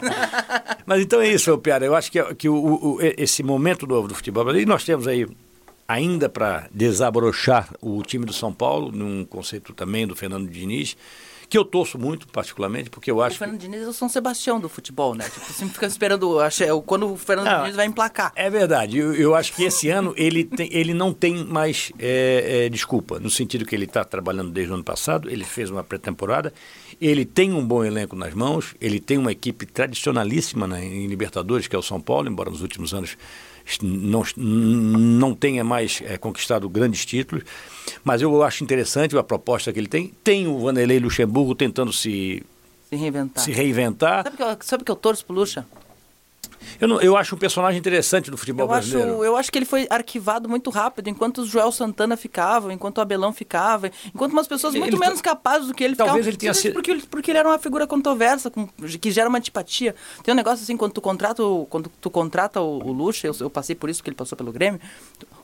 Mas 0.86 1.02
então 1.02 1.20
é 1.20 1.28
isso, 1.28 1.56
Piara. 1.58 1.84
Eu 1.84 1.94
acho 1.94 2.10
que, 2.10 2.22
que 2.36 2.48
o, 2.48 2.54
o, 2.54 2.98
esse 3.02 3.42
momento 3.42 3.86
novo 3.86 4.08
do 4.08 4.14
futebol 4.14 4.44
brasileiro, 4.44 4.66
e 4.66 4.72
nós 4.72 4.82
temos 4.82 5.06
aí 5.06 5.26
ainda 5.86 6.26
para 6.28 6.68
desabrochar 6.72 7.68
o 7.82 8.02
time 8.02 8.24
do 8.24 8.32
São 8.32 8.52
Paulo, 8.52 8.90
num 8.90 9.26
conceito 9.26 9.74
também 9.74 10.06
do 10.06 10.16
Fernando 10.16 10.48
Diniz 10.48 10.96
que 11.48 11.56
eu 11.56 11.64
torço 11.64 11.98
muito, 11.98 12.26
particularmente, 12.28 12.90
porque 12.90 13.10
eu 13.10 13.22
acho. 13.22 13.36
O 13.36 13.38
Fernando 13.38 13.60
Diniz 13.60 13.82
é 13.82 13.88
o 13.88 13.92
São 13.92 14.08
Sebastião 14.08 14.58
do 14.58 14.68
futebol, 14.68 15.14
né? 15.14 15.28
Tipo, 15.28 15.52
sempre 15.52 15.74
fica 15.74 15.86
esperando 15.86 16.40
é 16.40 16.48
quando 16.84 17.12
o 17.12 17.16
Fernando 17.16 17.46
não, 17.46 17.60
Diniz 17.60 17.76
vai 17.76 17.86
emplacar. 17.86 18.32
É 18.34 18.50
verdade. 18.50 18.98
Eu, 18.98 19.14
eu, 19.14 19.34
acho 19.34 19.52
que 19.52 19.64
esse 19.64 19.88
ano 19.88 20.12
ele, 20.16 20.44
tem, 20.44 20.68
ele 20.72 20.92
não 20.92 21.12
tem 21.12 21.44
mais 21.44 21.92
é, 21.98 22.64
é, 22.66 22.68
desculpa, 22.68 23.20
no 23.20 23.30
sentido 23.30 23.64
que 23.64 23.74
ele 23.74 23.84
está 23.84 24.04
trabalhando 24.04 24.50
desde 24.50 24.72
o 24.72 24.74
ano 24.74 24.84
passado, 24.84 25.30
ele 25.30 25.44
fez 25.44 25.70
uma 25.70 25.84
pré-temporada, 25.84 26.52
ele 27.00 27.24
tem 27.24 27.52
um 27.52 27.64
bom 27.64 27.84
elenco 27.84 28.16
nas 28.16 28.34
mãos, 28.34 28.74
ele 28.80 28.98
tem 28.98 29.18
uma 29.18 29.32
equipe 29.32 29.66
tradicionalíssima 29.66 30.66
na, 30.66 30.82
em 30.82 31.06
Libertadores, 31.06 31.68
que 31.68 31.76
é 31.76 31.78
o 31.78 31.82
São 31.82 32.00
Paulo, 32.00 32.28
embora 32.28 32.50
nos 32.50 32.62
últimos 32.62 32.92
anos 32.92 33.16
não, 33.82 34.22
não 34.36 35.34
tenha 35.34 35.64
mais 35.64 36.02
é, 36.04 36.16
conquistado 36.16 36.68
grandes 36.68 37.04
títulos, 37.04 37.44
mas 38.04 38.22
eu 38.22 38.42
acho 38.42 38.62
interessante 38.62 39.16
a 39.16 39.22
proposta 39.22 39.72
que 39.72 39.78
ele 39.78 39.88
tem. 39.88 40.12
Tem 40.22 40.46
o 40.46 40.58
Vanderlei 40.58 40.98
Luxemburgo 40.98 41.54
tentando 41.54 41.92
se, 41.92 42.42
se 42.88 42.96
reinventar. 42.96 43.44
Se 43.44 43.52
reinventar. 43.52 44.24
Sabe 44.24 44.36
que 44.36 44.42
eu, 44.42 44.56
sabe 44.60 44.84
que 44.84 44.90
eu 44.90 44.96
torço 44.96 45.24
pro 45.24 45.34
Luxa? 45.34 45.66
Eu, 46.80 46.88
não, 46.88 47.00
eu 47.00 47.16
acho 47.16 47.34
um 47.34 47.38
personagem 47.38 47.78
interessante 47.78 48.30
do 48.30 48.36
futebol 48.36 48.64
eu 48.64 48.68
brasileiro. 48.68 49.14
Acho, 49.14 49.24
eu 49.24 49.36
acho 49.36 49.52
que 49.52 49.58
ele 49.58 49.64
foi 49.64 49.86
arquivado 49.88 50.48
muito 50.48 50.70
rápido, 50.70 51.08
enquanto 51.08 51.38
o 51.38 51.46
Joel 51.46 51.72
Santana 51.72 52.16
ficava, 52.16 52.72
enquanto 52.72 52.98
o 52.98 53.00
Abelão 53.00 53.32
ficava, 53.32 53.90
enquanto 54.14 54.32
umas 54.32 54.46
pessoas 54.46 54.74
muito 54.74 54.94
ele, 54.94 55.00
menos 55.00 55.20
capazes 55.20 55.68
do 55.68 55.74
que 55.74 55.82
ele 55.82 55.96
talvez 55.96 56.26
ficavam. 56.26 56.28
Ele 56.28 56.36
tenha 56.36 56.54
sido... 56.54 56.74
porque, 56.74 56.94
porque 57.10 57.30
ele 57.30 57.38
era 57.38 57.48
uma 57.48 57.58
figura 57.58 57.86
controversa, 57.86 58.50
com, 58.50 58.66
que 59.00 59.10
gera 59.10 59.28
uma 59.28 59.38
antipatia. 59.38 59.94
Tem 60.22 60.32
um 60.32 60.36
negócio 60.36 60.62
assim, 60.62 60.76
quando 60.76 60.92
tu 60.92 61.00
contrata 61.00 61.42
o, 61.42 61.66
quando 61.66 61.90
tu 62.00 62.10
contrata 62.10 62.60
o, 62.60 62.82
o 62.86 62.92
Lucha, 62.92 63.26
eu, 63.26 63.36
eu, 63.40 63.50
passei 63.50 63.74
por 63.74 63.88
isso, 63.88 64.00
porque 64.00 64.10
ele 64.10 64.16
passou 64.16 64.36
pelo 64.36 64.52
Grêmio, 64.52 64.80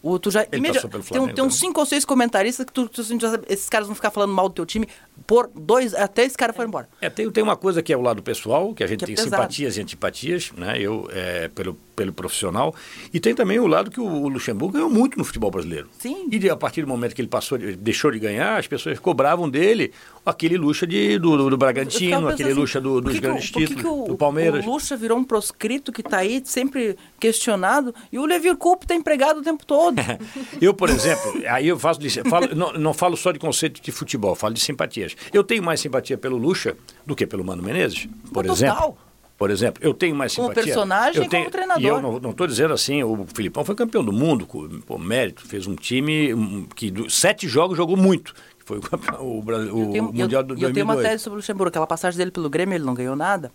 o, 0.03 0.19
tu 0.19 0.31
já... 0.31 0.45
Flamengo, 0.45 1.27
tem, 1.27 1.35
tem 1.35 1.45
uns 1.45 1.59
cinco 1.59 1.79
ou 1.81 1.87
seis 1.87 2.05
comentaristas 2.05 2.67
que 2.67 2.73
tu, 2.73 2.89
tu, 2.89 3.05
tu, 3.05 3.27
esses 3.49 3.69
caras 3.69 3.87
vão 3.87 3.95
ficar 3.95 4.11
falando 4.11 4.33
mal 4.33 4.49
do 4.49 4.55
teu 4.55 4.67
time 4.67 4.89
por 5.27 5.49
dois, 5.55 5.95
até 5.95 6.25
esse 6.25 6.37
cara 6.37 6.53
for 6.53 6.67
embora. 6.67 6.89
É, 7.01 7.09
tem, 7.09 7.31
tem 7.31 7.43
uma 7.43 7.57
coisa 7.57 7.83
que 7.83 7.93
é 7.93 7.97
o 7.97 8.01
lado 8.01 8.23
pessoal, 8.23 8.75
que 8.75 8.83
a 8.83 8.87
gente 8.87 9.05
que 9.05 9.13
é 9.13 9.15
tem 9.15 9.23
é 9.23 9.25
simpatias 9.25 9.77
e 9.77 9.81
antipatias, 9.81 10.53
né? 10.57 10.81
Eu, 10.81 11.09
é, 11.13 11.49
pelo 11.49 11.79
pelo 11.95 12.13
profissional. 12.13 12.75
E 13.13 13.21
tem 13.21 13.35
também 13.35 13.59
o 13.59 13.67
lado 13.67 13.91
que 13.91 14.01
o 14.01 14.29
Luxemburgo 14.29 14.75
ganhou 14.75 14.91
muito 14.91 15.19
no 15.19 15.25
futebol 15.25 15.51
brasileiro. 15.51 15.89
Sim. 15.99 16.29
E 16.31 16.51
a 16.51 16.57
partir 16.57 16.83
do 16.83 16.89
momento 16.89 17.15
que 17.15 17.21
ele 17.21 17.29
passou, 17.29 17.59
deixou 17.59 18.11
de 18.11 18.19
ganhar, 18.19 18.59
as 18.59 18.67
pessoas 18.67 18.99
cobravam 18.99 19.49
dele 19.49 19.93
aquele 20.25 20.57
luxa 20.57 20.87
de, 20.87 21.19
do, 21.19 21.51
do 21.51 21.57
Bragantino, 21.57 22.29
aquele 22.29 22.51
assim, 22.51 22.61
luxa 22.61 22.81
do, 22.81 23.01
dos 23.01 23.19
grandes 23.19 23.51
o, 23.51 23.53
títulos, 23.53 23.85
o, 23.85 24.05
do 24.09 24.17
Palmeiras. 24.17 24.65
O 24.65 24.71
luxa 24.71 24.97
virou 24.97 25.19
um 25.19 25.25
proscrito 25.25 25.93
que 25.93 26.01
está 26.01 26.19
aí 26.19 26.43
sempre 26.45 26.97
questionado 27.19 27.95
e 28.11 28.19
o 28.19 28.25
Levi 28.25 28.55
Coupe 28.57 28.85
está 28.85 28.95
empregado 28.95 29.41
o 29.41 29.43
tempo 29.43 29.67
todo. 29.67 29.97
eu, 30.61 30.73
por 30.73 30.89
exemplo, 30.89 31.33
aí 31.49 31.69
eu 31.69 31.79
faço, 31.79 32.01
falo, 32.29 32.55
não, 32.55 32.73
não 32.75 32.95
falo 32.95 33.17
só 33.17 33.33
de 33.33 33.39
conceito 33.39 33.81
de 33.81 33.93
futebol, 33.93 34.35
falo 34.35 34.55
de 34.55 34.61
simpatias. 34.61 35.17
Eu 35.33 35.43
tenho 35.43 35.63
mais 35.63 35.81
simpatia 35.81 36.17
pelo 36.17 36.37
Luxa 36.37 36.77
do 37.05 37.17
que 37.17 37.27
pelo 37.27 37.45
Mano 37.45 37.63
Menezes, 37.63 38.09
por 38.33 38.45
Mas 38.47 38.59
exemplo. 38.59 38.77
Total. 38.77 39.13
Por 39.43 39.51
exemplo, 39.51 39.83
eu 39.85 39.93
tenho 39.93 40.15
mais 40.15 40.31
simpatia. 40.31 40.55
Como 40.55 40.67
personagem 40.67 41.21
eu 41.21 41.29
tenho, 41.29 41.43
como 41.43 41.51
treinador. 41.51 41.83
E 41.83 41.87
eu 41.87 42.01
não 42.01 42.31
estou 42.31 42.47
dizendo 42.47 42.73
assim, 42.73 43.03
o 43.03 43.27
Filipão 43.35 43.65
foi 43.65 43.75
campeão 43.75 44.05
do 44.05 44.13
mundo, 44.13 44.47
por 44.87 45.01
mérito, 45.01 45.45
fez 45.45 45.67
um 45.67 45.75
time 45.75 46.65
que 46.77 46.93
do, 46.93 47.11
sete 47.11 47.49
jogos 47.49 47.77
jogou 47.77 47.97
muito. 47.97 48.33
Foi 48.65 48.79
o, 48.79 49.25
o, 49.25 49.39
o 49.39 49.93
tenho, 49.93 50.05
Mundial 50.05 50.43
do 50.43 50.55
2002. 50.55 50.63
Eu 50.63 50.73
tenho 50.73 50.87
uma 50.87 50.97
tese 50.97 51.23
sobre 51.23 51.37
o 51.37 51.39
Luxemburgo, 51.39 51.69
aquela 51.69 51.87
passagem 51.87 52.19
dele 52.19 52.31
pelo 52.31 52.49
Grêmio, 52.49 52.77
ele 52.77 52.85
não 52.85 52.95
ganhou 52.95 53.17
nada. 53.17 53.53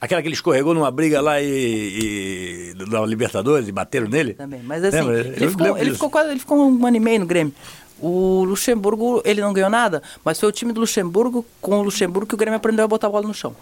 Aquela 0.00 0.22
que 0.22 0.28
ele 0.28 0.34
escorregou 0.34 0.72
numa 0.72 0.90
briga 0.90 1.20
lá 1.20 1.42
e, 1.42 1.46
e 1.46 2.74
na 2.90 3.04
Libertadores 3.04 3.68
e 3.68 3.72
bateram 3.72 4.08
nele? 4.08 4.32
Também, 4.32 4.62
mas 4.62 4.82
assim, 4.82 5.08
ele, 5.10 5.50
ficou, 5.50 5.76
ele, 5.76 5.92
ficou 5.92 6.10
quase, 6.10 6.30
ele 6.30 6.40
ficou 6.40 6.58
um 6.58 6.86
ano 6.86 6.96
e 6.96 7.00
meio 7.00 7.20
no 7.20 7.26
Grêmio. 7.26 7.52
O 7.98 8.44
Luxemburgo, 8.44 9.20
ele 9.26 9.42
não 9.42 9.52
ganhou 9.52 9.68
nada, 9.68 10.02
mas 10.24 10.40
foi 10.40 10.48
o 10.48 10.52
time 10.52 10.72
do 10.72 10.80
Luxemburgo, 10.80 11.44
com 11.60 11.80
o 11.80 11.82
Luxemburgo, 11.82 12.26
que 12.26 12.34
o 12.34 12.38
Grêmio 12.38 12.56
aprendeu 12.56 12.86
a 12.86 12.88
botar 12.88 13.08
a 13.08 13.10
bola 13.10 13.26
no 13.26 13.34
chão. 13.34 13.54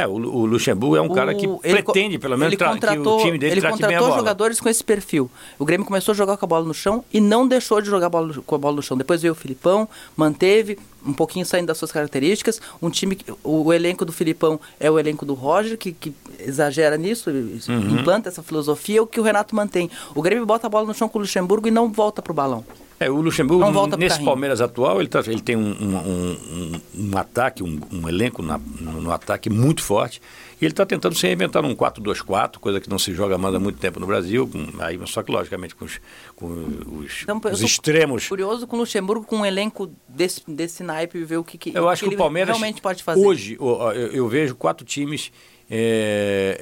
É, 0.00 0.06
o, 0.06 0.12
o 0.12 0.46
Luxemburgo 0.46 0.96
é 0.96 1.02
um 1.02 1.06
o, 1.06 1.14
cara 1.14 1.34
que 1.34 1.46
pretende, 1.46 2.18
pelo 2.18 2.38
menos, 2.38 2.54
ele 2.54 2.64
contratou, 2.64 3.16
que 3.16 3.22
o 3.22 3.26
time 3.26 3.38
dele 3.38 3.52
Ele 3.52 3.62
contratou 3.62 4.14
jogadores 4.14 4.60
com 4.60 4.68
esse 4.68 4.82
perfil. 4.82 5.30
O 5.58 5.64
Grêmio 5.64 5.86
começou 5.86 6.12
a 6.12 6.14
jogar 6.14 6.36
com 6.36 6.44
a 6.44 6.48
bola 6.48 6.64
no 6.64 6.72
chão 6.72 7.04
e 7.12 7.20
não 7.20 7.46
deixou 7.46 7.80
de 7.82 7.88
jogar 7.88 8.08
bola, 8.08 8.34
com 8.46 8.54
a 8.54 8.58
bola 8.58 8.76
no 8.76 8.82
chão. 8.82 8.96
Depois 8.96 9.20
veio 9.20 9.32
o 9.32 9.36
Filipão, 9.36 9.88
manteve, 10.16 10.78
um 11.04 11.12
pouquinho 11.12 11.44
saindo 11.44 11.66
das 11.66 11.76
suas 11.76 11.92
características. 11.92 12.60
Um 12.80 12.88
time, 12.88 13.18
o, 13.44 13.64
o 13.64 13.72
elenco 13.72 14.04
do 14.04 14.12
Filipão 14.12 14.58
é 14.78 14.90
o 14.90 14.98
elenco 14.98 15.26
do 15.26 15.34
Roger, 15.34 15.76
que, 15.76 15.92
que 15.92 16.14
exagera 16.38 16.96
nisso, 16.96 17.30
uhum. 17.30 18.00
implanta 18.00 18.28
essa 18.28 18.42
filosofia, 18.42 19.02
o 19.02 19.06
que 19.06 19.20
o 19.20 19.22
Renato 19.22 19.54
mantém. 19.54 19.90
O 20.14 20.22
Grêmio 20.22 20.46
bota 20.46 20.66
a 20.66 20.70
bola 20.70 20.86
no 20.86 20.94
chão 20.94 21.08
com 21.08 21.18
o 21.18 21.22
Luxemburgo 21.22 21.68
e 21.68 21.70
não 21.70 21.90
volta 21.92 22.22
pro 22.22 22.32
balão. 22.32 22.64
É, 23.02 23.08
o 23.08 23.18
Luxemburgo, 23.22 23.96
nesse 23.96 24.22
Palmeiras 24.22 24.60
atual, 24.60 25.00
ele, 25.00 25.08
tá, 25.08 25.20
ele 25.20 25.40
tem 25.40 25.56
um, 25.56 25.70
um, 25.70 25.96
um, 25.96 26.80
um 26.94 27.16
ataque, 27.16 27.62
um, 27.62 28.06
elenco 28.06 28.42
na, 28.42 28.58
no, 28.58 29.00
no, 29.00 29.10
ataque 29.10 29.48
muito 29.48 29.82
forte. 29.82 30.20
E 30.60 30.66
ele 30.66 30.74
está 30.74 30.84
tentando 30.84 31.14
se 31.14 31.26
reinventar 31.26 31.62
num 31.62 31.74
4-2-4, 31.74 32.58
coisa 32.58 32.78
que 32.78 32.90
não 32.90 32.98
se 32.98 33.14
joga 33.14 33.38
mais 33.38 33.54
há 33.54 33.58
muito 33.58 33.78
tempo 33.78 33.98
no 33.98 34.06
Brasil. 34.06 34.46
Com, 34.46 34.82
aí, 34.82 35.00
só 35.06 35.22
que, 35.22 35.32
logicamente, 35.32 35.74
com 35.74 35.86
os, 35.86 35.98
com 36.36 36.46
os, 37.02 37.22
então, 37.22 37.40
os 37.50 37.62
extremos. 37.62 38.28
Curioso 38.28 38.66
com 38.66 38.76
o 38.76 38.80
Luxemburgo, 38.80 39.24
com 39.24 39.38
um 39.38 39.46
elenco 39.46 39.90
desse, 40.06 40.42
desse 40.46 40.82
naipe, 40.82 41.24
ver 41.24 41.38
o 41.38 41.44
que, 41.44 41.56
que, 41.56 41.72
eu 41.74 41.88
acho 41.88 42.02
que, 42.02 42.10
que 42.10 42.14
o 42.16 42.18
Palmeiras 42.18 42.50
realmente 42.50 42.82
pode 42.82 43.02
fazer. 43.02 43.26
Hoje, 43.26 43.56
eu, 43.58 44.10
eu 44.12 44.28
vejo 44.28 44.54
quatro 44.54 44.84
times 44.84 45.32
é, 45.72 46.58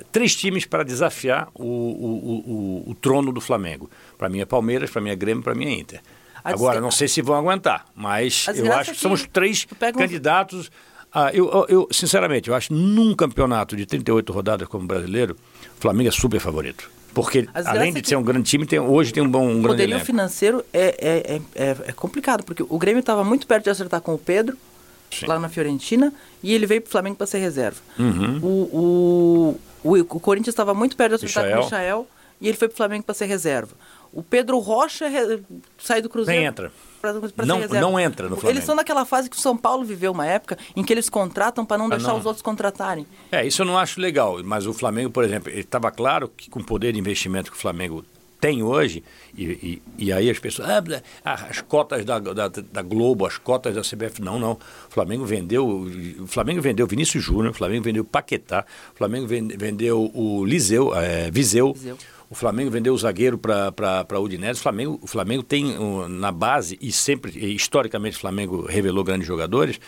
é, 0.00 0.04
três 0.10 0.34
times 0.34 0.64
para 0.64 0.82
desafiar 0.82 1.48
o, 1.54 1.62
o, 1.62 2.84
o, 2.86 2.90
o 2.90 2.94
trono 2.94 3.30
do 3.30 3.40
Flamengo. 3.40 3.90
Para 4.16 4.28
mim 4.28 4.40
é 4.40 4.44
Palmeiras, 4.44 4.90
para 4.90 5.00
mim 5.00 5.10
é 5.10 5.16
Grêmio, 5.16 5.42
para 5.42 5.54
mim 5.54 5.66
é 5.66 5.72
Inter. 5.72 6.00
Agora, 6.42 6.80
não 6.80 6.90
sei 6.90 7.08
se 7.08 7.20
vão 7.20 7.34
aguentar, 7.34 7.86
mas 7.94 8.46
eu 8.54 8.72
acho 8.72 8.90
que, 8.90 8.96
que 8.96 9.02
somos 9.02 9.26
três 9.32 9.66
candidatos. 9.96 10.70
A, 11.12 11.32
eu, 11.32 11.66
eu, 11.68 11.88
sinceramente, 11.90 12.48
eu 12.48 12.54
acho 12.54 12.72
num 12.72 13.14
campeonato 13.14 13.74
de 13.76 13.84
38 13.86 14.32
rodadas 14.32 14.68
como 14.68 14.86
brasileiro, 14.86 15.36
o 15.76 15.80
Flamengo 15.80 16.08
é 16.08 16.12
super 16.12 16.38
favorito. 16.38 16.88
Porque, 17.16 17.48
além 17.54 17.94
de 17.94 18.06
ser 18.06 18.14
um 18.16 18.22
grande 18.22 18.42
time, 18.42 18.66
tem, 18.66 18.78
hoje 18.78 19.10
tem 19.10 19.22
um 19.22 19.28
bom 19.28 19.44
um 19.44 19.46
grande 19.46 19.64
O 19.64 19.68
poderio 19.68 20.00
financeiro 20.00 20.62
é, 20.70 20.94
é, 21.34 21.40
é, 21.54 21.76
é, 21.86 21.92
complicado, 21.92 22.44
porque 22.44 22.62
o 22.62 22.78
Grêmio 22.78 23.00
estava 23.00 23.24
muito 23.24 23.46
perto 23.46 23.64
de 23.64 23.70
acertar 23.70 24.02
com 24.02 24.12
o 24.12 24.18
Pedro, 24.18 24.54
Sim. 25.10 25.24
lá 25.24 25.38
na 25.38 25.48
Fiorentina, 25.48 26.12
e 26.42 26.52
ele 26.52 26.66
veio 26.66 26.82
para 26.82 26.88
o 26.88 26.92
Flamengo 26.92 27.16
para 27.16 27.26
ser 27.26 27.38
reserva. 27.38 27.80
Uhum. 27.98 28.38
O, 28.42 29.56
o, 29.82 29.92
o, 29.94 29.98
o, 29.98 30.20
Corinthians 30.20 30.52
estava 30.52 30.74
muito 30.74 30.94
perto 30.94 31.16
de 31.16 31.24
acertar 31.24 31.50
com 31.50 31.58
o 31.58 31.64
Michael, 31.64 32.06
e 32.38 32.48
ele 32.48 32.56
foi 32.58 32.68
para 32.68 32.74
o 32.74 32.76
Flamengo 32.76 33.04
para 33.04 33.14
ser 33.14 33.24
reserva. 33.24 33.72
O 34.16 34.22
Pedro 34.22 34.58
Rocha 34.58 35.08
re... 35.08 35.42
sai 35.76 36.00
do 36.00 36.08
Cruzeiro. 36.08 36.40
Nem 36.40 36.48
entra. 36.48 36.72
Pra, 37.02 37.12
pra 37.12 37.44
não, 37.44 37.60
não 37.68 38.00
entra 38.00 38.30
no 38.30 38.36
Flamengo. 38.36 38.50
Eles 38.50 38.62
estão 38.62 38.74
naquela 38.74 39.04
fase 39.04 39.28
que 39.28 39.36
o 39.36 39.38
São 39.38 39.54
Paulo 39.54 39.84
viveu 39.84 40.10
uma 40.10 40.24
época 40.24 40.56
em 40.74 40.82
que 40.82 40.90
eles 40.90 41.10
contratam 41.10 41.66
para 41.66 41.76
não 41.76 41.84
ah, 41.84 41.90
deixar 41.90 42.12
não. 42.12 42.18
os 42.18 42.24
outros 42.24 42.40
contratarem. 42.40 43.06
É, 43.30 43.46
isso 43.46 43.60
eu 43.60 43.66
não 43.66 43.76
acho 43.76 44.00
legal. 44.00 44.42
Mas 44.42 44.66
o 44.66 44.72
Flamengo, 44.72 45.10
por 45.10 45.22
exemplo, 45.22 45.52
estava 45.52 45.90
claro 45.90 46.30
que 46.34 46.48
com 46.48 46.60
o 46.60 46.64
poder 46.64 46.94
de 46.94 46.98
investimento 46.98 47.50
que 47.50 47.58
o 47.58 47.60
Flamengo 47.60 48.06
tem 48.40 48.62
hoje, 48.62 49.02
e, 49.36 49.44
e, 49.44 49.82
e, 49.98 50.12
aí 50.12 50.30
as 50.30 50.38
pessoas, 50.38 50.68
ah, 51.24 51.46
as 51.48 51.60
cotas 51.62 52.04
da, 52.04 52.18
da, 52.18 52.48
da, 52.48 52.82
Globo, 52.82 53.26
as 53.26 53.38
cotas 53.38 53.74
da 53.74 53.80
CBF, 53.80 54.20
não, 54.20 54.38
não. 54.38 54.52
O 54.52 54.90
Flamengo 54.90 55.24
vendeu, 55.24 55.66
o 55.66 56.26
Flamengo 56.26 56.60
vendeu 56.60 56.86
Vinícius 56.86 57.24
Júnior, 57.24 57.50
o 57.50 57.54
Flamengo 57.54 57.82
vendeu 57.82 58.04
Paquetá, 58.04 58.64
o 58.94 58.98
Flamengo 58.98 59.26
vendeu 59.26 60.10
o 60.14 60.44
Liseu, 60.44 60.94
é, 60.94 61.30
Viseu. 61.30 61.72
Viseu. 61.72 61.98
O 62.28 62.34
Flamengo 62.34 62.70
vendeu 62.70 62.92
o 62.92 62.98
zagueiro 62.98 63.38
para 63.38 64.18
o 64.18 64.22
Udinese. 64.22 64.58
O 64.58 64.62
Flamengo, 64.62 64.98
o 65.02 65.06
Flamengo 65.06 65.42
tem 65.42 65.76
na 66.08 66.32
base, 66.32 66.78
e 66.80 66.90
sempre, 66.90 67.32
historicamente, 67.54 68.16
o 68.16 68.20
Flamengo 68.20 68.66
revelou 68.66 69.04
grandes 69.04 69.26
jogadores. 69.26 69.78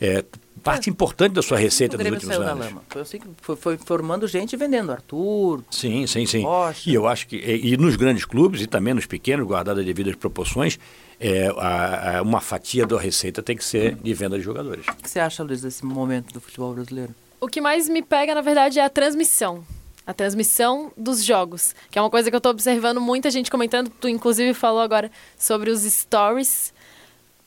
É, 0.00 0.24
parte 0.62 0.88
é. 0.88 0.92
importante 0.92 1.34
da 1.34 1.42
sua 1.42 1.58
receita 1.58 1.96
dos 1.96 2.06
últimos 2.06 2.34
anos. 2.36 2.46
Da 2.46 2.54
lama. 2.54 2.82
Foi 2.88 3.02
assim 3.02 3.18
que 3.18 3.26
foi, 3.40 3.56
foi, 3.56 3.76
formando 3.76 4.26
gente 4.26 4.56
vendendo 4.56 4.90
Arthur. 4.90 5.62
Sim, 5.70 6.06
sim, 6.06 6.26
sim. 6.26 6.42
Rocha. 6.42 6.88
E 6.88 6.94
eu 6.94 7.06
acho 7.06 7.26
que 7.26 7.36
e, 7.36 7.74
e, 7.74 7.76
nos 7.76 7.96
grandes 7.96 8.24
clubes 8.24 8.60
e 8.62 8.66
também 8.66 8.94
nos 8.94 9.06
pequenos, 9.06 9.46
guardadas 9.46 9.80
as 9.80 9.86
devidas 9.86 10.14
proporções, 10.16 10.78
é, 11.20 11.48
a, 11.56 12.18
a, 12.18 12.22
uma 12.22 12.40
fatia 12.40 12.86
da 12.86 12.98
receita 12.98 13.42
tem 13.42 13.56
que 13.56 13.64
ser 13.64 13.94
de 13.94 14.14
venda 14.14 14.36
de 14.36 14.44
jogadores. 14.44 14.86
O 14.88 14.96
que 14.96 15.08
você 15.08 15.20
acha, 15.20 15.42
Luiz, 15.42 15.60
desse 15.60 15.84
momento 15.84 16.32
do 16.32 16.40
futebol 16.40 16.74
brasileiro? 16.74 17.14
O 17.40 17.46
que 17.46 17.60
mais 17.60 17.88
me 17.88 18.02
pega, 18.02 18.34
na 18.34 18.40
verdade, 18.40 18.78
é 18.78 18.84
a 18.84 18.90
transmissão. 18.90 19.64
A 20.06 20.12
transmissão 20.12 20.92
dos 20.96 21.24
jogos, 21.24 21.74
que 21.90 21.98
é 21.98 22.02
uma 22.02 22.10
coisa 22.10 22.30
que 22.30 22.36
eu 22.36 22.40
tô 22.40 22.50
observando 22.50 23.00
muita 23.00 23.30
gente 23.30 23.50
comentando, 23.50 23.90
tu 23.90 24.08
inclusive 24.08 24.52
falou 24.54 24.80
agora 24.80 25.10
sobre 25.38 25.70
os 25.70 25.82
stories. 25.82 26.72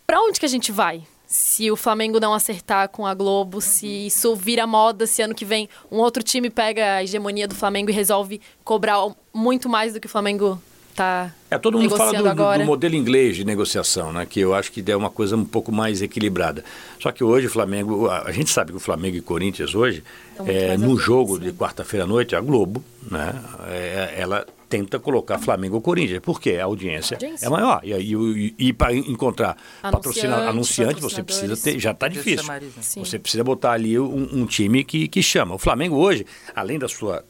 Para 0.06 0.22
onde 0.22 0.39
que 0.39 0.46
a 0.46 0.50
gente 0.50 0.72
vai? 0.72 1.04
Se 1.26 1.70
o 1.70 1.76
Flamengo 1.76 2.20
não 2.20 2.34
acertar 2.34 2.88
com 2.89 3.06
a 3.06 3.13
Globo, 3.13 3.60
se 3.60 4.08
isso 4.08 4.34
vira 4.36 4.65
moda, 4.65 5.06
se 5.06 5.22
ano 5.22 5.36
que 5.36 5.43
vem 5.43 5.67
um 5.91 5.98
outro 5.98 6.24
time 6.24 6.50
pega 6.50 6.96
a 6.96 7.04
hegemonia 7.04 7.48
do 7.48 7.54
Flamengo 7.54 7.89
e 7.91 7.93
resolve 7.93 8.39
cobrar 8.63 8.98
muito 9.34 9.67
mais 9.67 9.93
do 9.93 10.00
que 10.00 10.08
o 10.08 10.10
Flamengo 10.10 10.62
tá 10.98 11.32
É, 11.50 11.58
todo 11.58 11.78
mundo 11.78 11.96
fala 11.96 12.12
do, 12.12 12.24
do- 12.24 12.30
agora. 12.30 12.60
do 12.60 12.66
modelo 12.66 12.96
inglês 12.96 13.36
de 13.38 13.46
negociação, 13.46 14.12
né? 14.12 14.26
Que 14.26 14.40
eu 14.42 14.54
acho 14.54 14.72
que 14.72 14.84
é 14.92 14.96
uma 14.98 15.10
coisa 15.10 15.38
um 15.38 15.46
pouco 15.46 15.72
mais 15.72 16.02
equilibrada. 16.02 16.64
Só 17.00 17.12
que 17.12 17.24
hoje 17.24 17.48
o 17.48 17.50
Flamengo, 17.50 18.08
a, 18.10 18.24
a 18.24 18.32
gente 18.32 18.50
sabe 18.50 18.72
que 18.72 18.78
o 18.78 18.80
Flamengo 18.82 19.16
e 19.16 19.22
Corinthians 19.22 19.74
hoje, 19.76 20.04
muito 20.38 20.52
é, 20.52 20.76
no 20.78 20.98
jogo 21.00 21.38
né? 21.38 21.46
de 21.46 21.54
quarta-feira 21.54 22.04
à 22.04 22.08
noite, 22.08 22.36
a 22.36 22.42
Globo, 22.42 22.84
né? 23.10 23.34
é, 23.70 24.16
ela 24.18 24.46
tenta 24.68 25.00
colocar 25.00 25.40
Flamengo 25.40 25.76
ou 25.76 25.82
Corinthians, 25.82 26.20
porque 26.22 26.56
a 26.56 26.66
audiência, 26.66 27.16
Audiência. 27.16 27.46
é 27.46 27.50
maior. 27.50 27.80
E, 27.84 27.94
e, 27.94 28.56
e, 28.68 28.74
para 28.74 28.94
encontrar 28.94 29.56
patrocina, 29.82 30.36
Anunciantes, 30.50 30.50
anunciante, 30.50 31.02
você 31.02 31.24
precisa 31.24 31.56
ter, 31.56 31.80
já 31.80 31.92
está 31.92 32.10
difícil. 32.10 32.46
né? 32.48 32.60
Você 32.98 33.18
precisa 33.18 33.46
botar 33.46 33.72
ali 33.72 33.98
um, 33.98 34.28
um 34.42 34.46
time 34.46 34.84
que, 34.84 35.08
que 35.08 35.24
chama. 35.24 35.56
O 35.56 35.58
Flamengo 35.58 35.96
hoje, 35.96 36.26
além 36.54 36.78
da 36.78 36.90
sua 36.90 37.24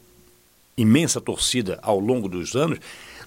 imensa 0.76 1.20
torcida 1.20 1.78
ao 1.82 1.98
longo 1.98 2.28
dos 2.28 2.54
anos, 2.56 2.78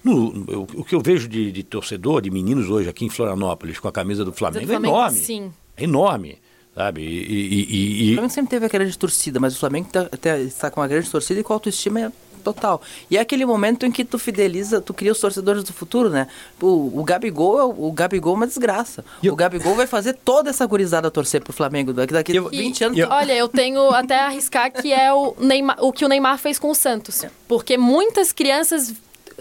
no- 0.04 0.44
eu- 0.48 0.66
o 0.76 0.84
que 0.84 0.94
eu 0.94 1.00
vejo 1.00 1.28
de, 1.28 1.50
de 1.52 1.62
torcedor, 1.62 2.20
de 2.22 2.30
meninos 2.30 2.68
hoje 2.70 2.88
aqui 2.88 3.04
em 3.04 3.08
Florianópolis 3.10 3.78
com 3.78 3.88
a 3.88 3.92
camisa 3.92 4.24
do 4.24 4.32
Flamengo, 4.32 4.66
Flamengo, 4.66 4.94
é 4.94 4.98
enorme. 4.98 5.18
sim. 5.18 5.52
É 5.76 5.84
enorme, 5.84 6.38
sabe? 6.74 7.02
E, 7.02 7.06
e- 7.06 8.08
e- 8.08 8.10
O 8.10 8.14
Flamengo 8.14 8.34
sempre 8.34 8.50
teve 8.50 8.66
aquela 8.66 8.82
grande 8.84 8.98
torcida, 8.98 9.38
mas 9.40 9.54
o 9.54 9.58
Flamengo 9.58 9.88
tá- 9.92 10.04
tá- 10.20 10.38
está 10.38 10.70
com 10.70 10.80
uma 10.80 10.88
grande 10.88 11.08
torcida 11.10 11.40
e 11.40 11.42
com 11.42 11.52
autoestima 11.52 12.00
é 12.00 12.12
total. 12.44 12.82
E 13.08 13.16
é 13.16 13.20
aquele 13.20 13.46
momento 13.46 13.86
em 13.86 13.92
que 13.92 14.04
tu 14.04 14.18
fideliza, 14.18 14.80
tu 14.80 14.92
cria 14.92 15.12
os 15.12 15.20
torcedores 15.20 15.62
do 15.62 15.72
futuro, 15.72 16.10
né? 16.10 16.26
O, 16.60 16.98
o 17.00 17.04
Gabigol, 17.04 17.58
é 17.60 17.64
o, 17.64 17.86
o 17.86 17.92
Gabigol 17.92 18.32
é 18.34 18.36
uma 18.38 18.46
desgraça. 18.48 19.04
E 19.22 19.28
eu- 19.28 19.32
O 19.32 19.36
Gabigol 19.36 19.76
vai 19.76 19.86
fazer 19.86 20.14
toda 20.24 20.50
essa 20.50 20.66
gurizada 20.66 21.08
torcer 21.08 21.40
pro 21.40 21.52
Flamengo 21.52 21.92
daqui, 21.92 22.12
daqui 22.12 22.34
Eu- 22.34 22.48
20 22.48 22.82
anos. 22.82 22.98
E, 22.98 23.02
tu- 23.06 23.08
olha, 23.12 23.32
eu 23.32 23.46
tenho 23.48 23.88
até 23.90 24.18
a 24.18 24.26
arriscar 24.26 24.72
que 24.72 24.92
é 24.92 25.12
o, 25.14 25.36
Neymar, 25.38 25.76
o 25.80 25.92
que 25.92 26.04
o 26.04 26.08
Neymar 26.08 26.36
fez 26.36 26.58
com 26.58 26.68
o 26.68 26.74
Santos. 26.74 27.24
Porque 27.46 27.78
muitas 27.78 28.32
crianças 28.32 28.92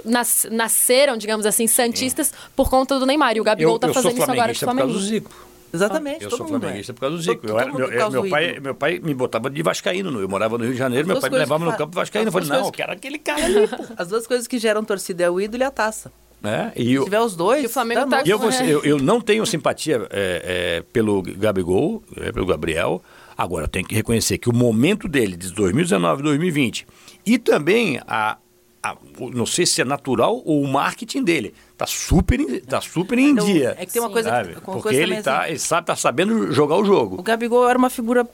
nas- 0.06 0.48
nasceram, 0.52 1.18
digamos 1.18 1.46
assim, 1.46 1.68
santistas 1.68 2.34
por 2.56 2.70
conta 2.70 2.98
do 3.00 3.06
Neymar. 3.06 3.36
E 3.38 3.42
o 3.42 3.44
Gabigol 3.44 3.74
eu, 3.76 3.80
tá 3.80 3.88
eu 3.88 3.94
fazendo 3.94 4.14
isso 4.14 4.24
agora 4.32 4.48
com 4.48 4.52
o 4.54 4.56
flamenguista 4.60 4.66
por 4.66 4.76
causa 4.78 4.94
do 4.94 5.00
Flamengo. 5.00 5.28
Zico. 5.30 5.52
Exatamente, 5.74 6.24
Eu 6.26 6.30
todo 6.30 6.38
sou 6.40 6.48
mundo 6.48 6.60
flamenguista 6.60 6.92
é. 6.92 6.94
por 6.94 7.00
causa 7.02 7.16
do 7.18 7.24
Todo- 7.24 7.32
Zico. 7.34 7.48
Eu 7.48 7.56
todo 7.56 7.68
mundo 7.68 7.78
meu, 7.80 7.88
por 7.88 7.98
causa 7.98 8.22
meu 8.22 8.30
pai, 8.30 8.60
meu 8.60 8.76
pai 8.76 9.00
me 9.02 9.14
botava 9.14 9.50
de 9.50 9.64
vascaíno. 9.64 10.20
Eu 10.20 10.28
morava 10.28 10.58
no 10.58 10.64
Rio 10.66 10.74
de 10.74 10.80
Janeiro, 10.80 11.08
meu 11.08 11.20
pai 11.22 11.30
me 11.30 11.38
levava 11.38 11.64
no 11.64 11.72
fa- 11.72 11.78
campo 11.78 11.96
vascaíno. 11.96 12.26
Eu 12.26 12.30
as 12.30 12.34
falei, 12.34 12.48
duas 12.50 12.60
não, 12.60 12.68
eu 12.68 12.72
coisas- 12.72 12.76
quero 12.76 12.92
aquele 12.92 13.18
cara 13.18 13.46
ali. 13.46 13.70
As 13.98 14.08
duas 14.10 14.28
coisas 14.28 14.48
que 14.48 14.58
geram 14.60 14.84
torcida 14.84 15.24
é 15.24 15.30
o 15.30 15.40
ídolo 15.40 15.64
e 15.64 15.66
a 15.66 15.72
taça. 15.72 16.12
É, 16.44 16.72
e 16.76 16.86
Se 16.86 16.94
eu, 16.94 17.04
tiver 17.04 17.20
os 17.22 17.36
dois, 17.36 17.64
o 17.66 17.70
Flamengo 17.70 18.10
tá. 18.10 18.24
E 18.26 18.30
eu, 18.30 18.40
vou 18.40 18.50
É. 18.50 18.52
ser- 18.52 18.68
eu, 18.68 18.84
eu 18.84 18.98
não 18.98 19.22
tenho 19.22 19.46
simpatia 19.46 20.08
é, 20.10 20.78
é, 20.80 20.84
pelo 20.92 21.22
Gabigol, 21.22 22.04
é, 22.18 22.32
pelo 22.32 22.46
Gabriel. 22.48 23.02
Agora, 23.38 23.66
eu 23.66 23.70
tenho 23.70 23.86
que 23.88 23.96
reconhecer 23.96 24.38
que 24.40 24.50
o 24.50 24.54
momento 24.54 25.08
dele, 25.08 25.38
de 25.38 25.52
2019 25.54 26.22
2020, 26.24 26.86
e 27.26 27.38
também 27.38 28.00
a, 28.08 28.38
a- 28.84 28.96
o- 29.20 29.30
não 29.30 29.46
sei 29.46 29.66
se 29.66 29.82
é 29.82 29.86
natural 29.86 30.42
ou 30.46 30.62
o 30.64 30.68
marketing 30.68 31.24
dele, 31.24 31.54
tá 31.78 31.86
super, 31.88 32.40
em- 32.40 32.60
tá 32.60 32.82
super 32.82 33.18
em 33.20 33.30
Então, 33.32 33.46
dia. 33.46 33.76
é 33.78 33.86
que 33.86 33.94
tem 33.94 34.02
uma 34.02 34.08
Sim. 34.10 34.14
coisa, 34.14 34.30
sabe? 34.30 34.52
uma 34.54 34.62
Porque 34.62 34.82
coisa 34.82 35.02
ele, 35.02 35.22
tá, 35.22 35.42
assim, 35.42 35.50
ele 35.52 35.60
sabe, 35.60 35.88
tá 35.88 35.96
sabendo 35.96 36.52
jogar 36.52 36.76
o 36.76 36.82
O 36.82 36.86
jogo. 36.86 37.22
Gabigol 37.22 37.68
era 37.70 37.78
uma 37.78 37.90
figura. 37.90 38.28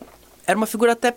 Era 0.45 0.57
uma 0.57 0.65
figura 0.67 0.93
até 0.93 1.13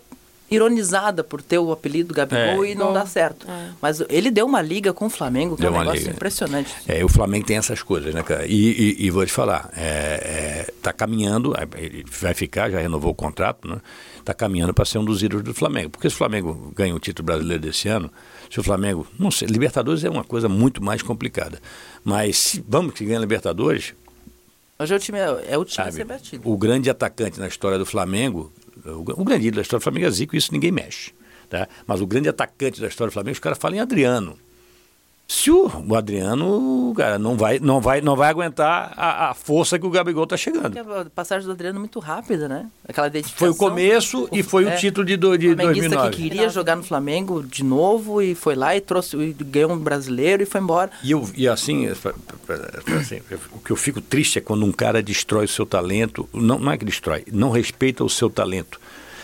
ironizada 0.49 1.23
por 1.23 1.41
ter 1.41 1.57
o 1.59 1.71
apelido 1.71 2.13
Gabigol 2.13 2.65
É. 2.65 2.71
e 2.71 2.75
não 2.75 2.87
Bom, 2.87 2.93
dar 2.93 3.07
certo. 3.07 3.47
é. 3.49 3.69
Mas 3.81 4.03
ele 4.09 4.29
deu 4.29 4.45
uma 4.45 4.61
liga 4.61 4.91
com 4.91 5.05
o 5.05 5.09
Flamengo, 5.09 5.55
que 5.55 5.61
é 5.61 5.63
Deu 5.65 5.71
um 5.71 5.75
uma 5.75 5.83
negócio 5.85 6.01
liga. 6.01 6.13
impressionante. 6.13 6.75
É, 6.87 7.03
o 7.05 7.07
Flamengo 7.07 7.45
tem 7.45 7.55
essas 7.55 7.81
coisas, 7.81 8.13
né, 8.13 8.21
cara? 8.21 8.45
E, 8.45 8.51
e- 8.53 9.05
e 9.05 9.09
vou 9.09 9.25
te 9.25 9.31
falar, 9.31 9.69
é, 9.77 10.65
é, 10.67 10.73
tá 10.81 10.91
caminhando, 10.91 11.55
é, 11.55 11.65
ele 11.77 12.03
vai 12.19 12.33
ficar, 12.33 12.69
já 12.69 12.79
renovou 12.81 13.11
o 13.11 13.15
contrato, 13.15 13.65
né? 13.65 13.77
Tá 14.23 14.33
caminhando 14.33 14.73
para 14.73 14.85
ser 14.85 14.97
um 14.99 15.05
dos 15.05 15.23
ídolos 15.23 15.43
do 15.43 15.53
Flamengo. 15.53 15.89
Porque 15.89 16.09
se 16.09 16.15
o 16.15 16.17
Flamengo 16.17 16.71
ganha 16.75 16.95
o 16.95 16.99
título 16.99 17.25
brasileiro 17.25 17.61
desse 17.61 17.87
ano, 17.87 18.11
se 18.49 18.59
o 18.59 18.63
Flamengo. 18.63 19.07
Não 19.17 19.31
sei, 19.31 19.47
Libertadores 19.47 20.03
é 20.03 20.09
uma 20.09 20.23
coisa 20.23 20.47
muito 20.47 20.83
mais 20.83 21.01
complicada. 21.01 21.59
Mas 22.03 22.37
se, 22.37 22.65
vamos 22.67 22.93
que 22.93 23.05
ganha 23.05 23.19
Libertadores, 23.19 23.93
Hoje 24.79 24.93
é 24.93 24.97
o 24.97 24.99
time, 24.99 25.19
é 25.19 25.57
o 25.57 25.63
time 25.63 25.81
a 25.81 25.85
sabe? 25.85 25.91
ser 25.91 26.05
batido. 26.05 26.49
O 26.49 26.57
grande 26.57 26.89
atacante 26.89 27.39
na 27.39 27.47
história 27.47 27.77
do 27.77 27.85
Flamengo, 27.85 28.51
o, 28.83 29.21
o 29.21 29.23
grande 29.23 29.47
ídolo 29.47 29.57
da 29.57 29.61
história 29.61 29.79
do 29.79 29.83
Flamengo 29.83 30.07
é 30.07 30.09
Zico, 30.09 30.35
isso 30.35 30.51
ninguém 30.51 30.71
mexe. 30.71 31.11
Tá? 31.47 31.67
Mas 31.85 32.01
o 32.01 32.07
grande 32.07 32.29
atacante 32.29 32.81
da 32.81 32.87
história 32.87 33.11
do 33.11 33.13
Flamengo, 33.13 33.33
os 33.33 33.39
caras 33.39 33.59
falam 33.59 33.77
em 33.77 33.79
Adriano. 33.79 34.39
Se 35.33 35.49
o, 35.49 35.71
o 35.87 35.95
Adriano, 35.95 36.93
cara, 36.93 37.17
não 37.17 37.37
vai, 37.37 37.57
não 37.57 37.79
vai, 37.79 38.01
não 38.01 38.17
vai 38.17 38.29
aguentar 38.29 38.91
a, 38.97 39.29
a 39.29 39.33
força 39.33 39.79
que 39.79 39.85
o 39.85 39.89
Gabigol 39.89 40.27
tá 40.27 40.35
chegando. 40.35 40.77
A 40.77 41.05
passagem 41.05 41.45
do 41.45 41.53
Adriano 41.53 41.77
é 41.77 41.79
muito 41.79 41.99
rápida, 42.01 42.49
né? 42.49 42.67
Aquela 42.85 43.07
identificação. 43.07 43.47
Foi 43.53 43.55
o 43.55 43.69
começo 43.69 44.27
e 44.29 44.43
foi 44.43 44.65
o 44.65 44.69
é, 44.69 44.75
título 44.75 45.05
de, 45.05 45.15
do, 45.15 45.37
de 45.37 45.55
flamenguista 45.55 45.87
2009. 45.87 46.09
que 46.17 46.23
queria 46.23 46.49
jogar 46.49 46.75
no 46.75 46.83
Flamengo 46.83 47.41
de 47.43 47.63
novo 47.63 48.21
e 48.21 48.35
foi 48.35 48.55
lá 48.55 48.75
e 48.75 48.81
trouxe 48.81 49.15
e 49.15 49.31
ganhou 49.31 49.71
um 49.71 49.77
brasileiro 49.77 50.43
e 50.43 50.45
foi 50.45 50.59
embora. 50.59 50.91
E, 51.01 51.11
eu, 51.11 51.25
e 51.33 51.47
assim, 51.47 51.87
pra- 51.95 52.13
assim, 52.99 53.21
o 53.53 53.59
que 53.59 53.71
eu 53.71 53.77
fico 53.77 54.01
triste 54.01 54.37
é 54.37 54.41
quando 54.41 54.65
um 54.65 54.71
cara 54.73 55.01
destrói 55.01 55.45
o 55.45 55.47
seu 55.47 55.65
talento. 55.65 56.27
Não, 56.33 56.59
não 56.59 56.73
é 56.73 56.77
que 56.77 56.83
destrói, 56.83 57.23
não 57.31 57.51
respeita 57.51 58.03
o 58.03 58.09
seu 58.09 58.29
talento. 58.29 58.81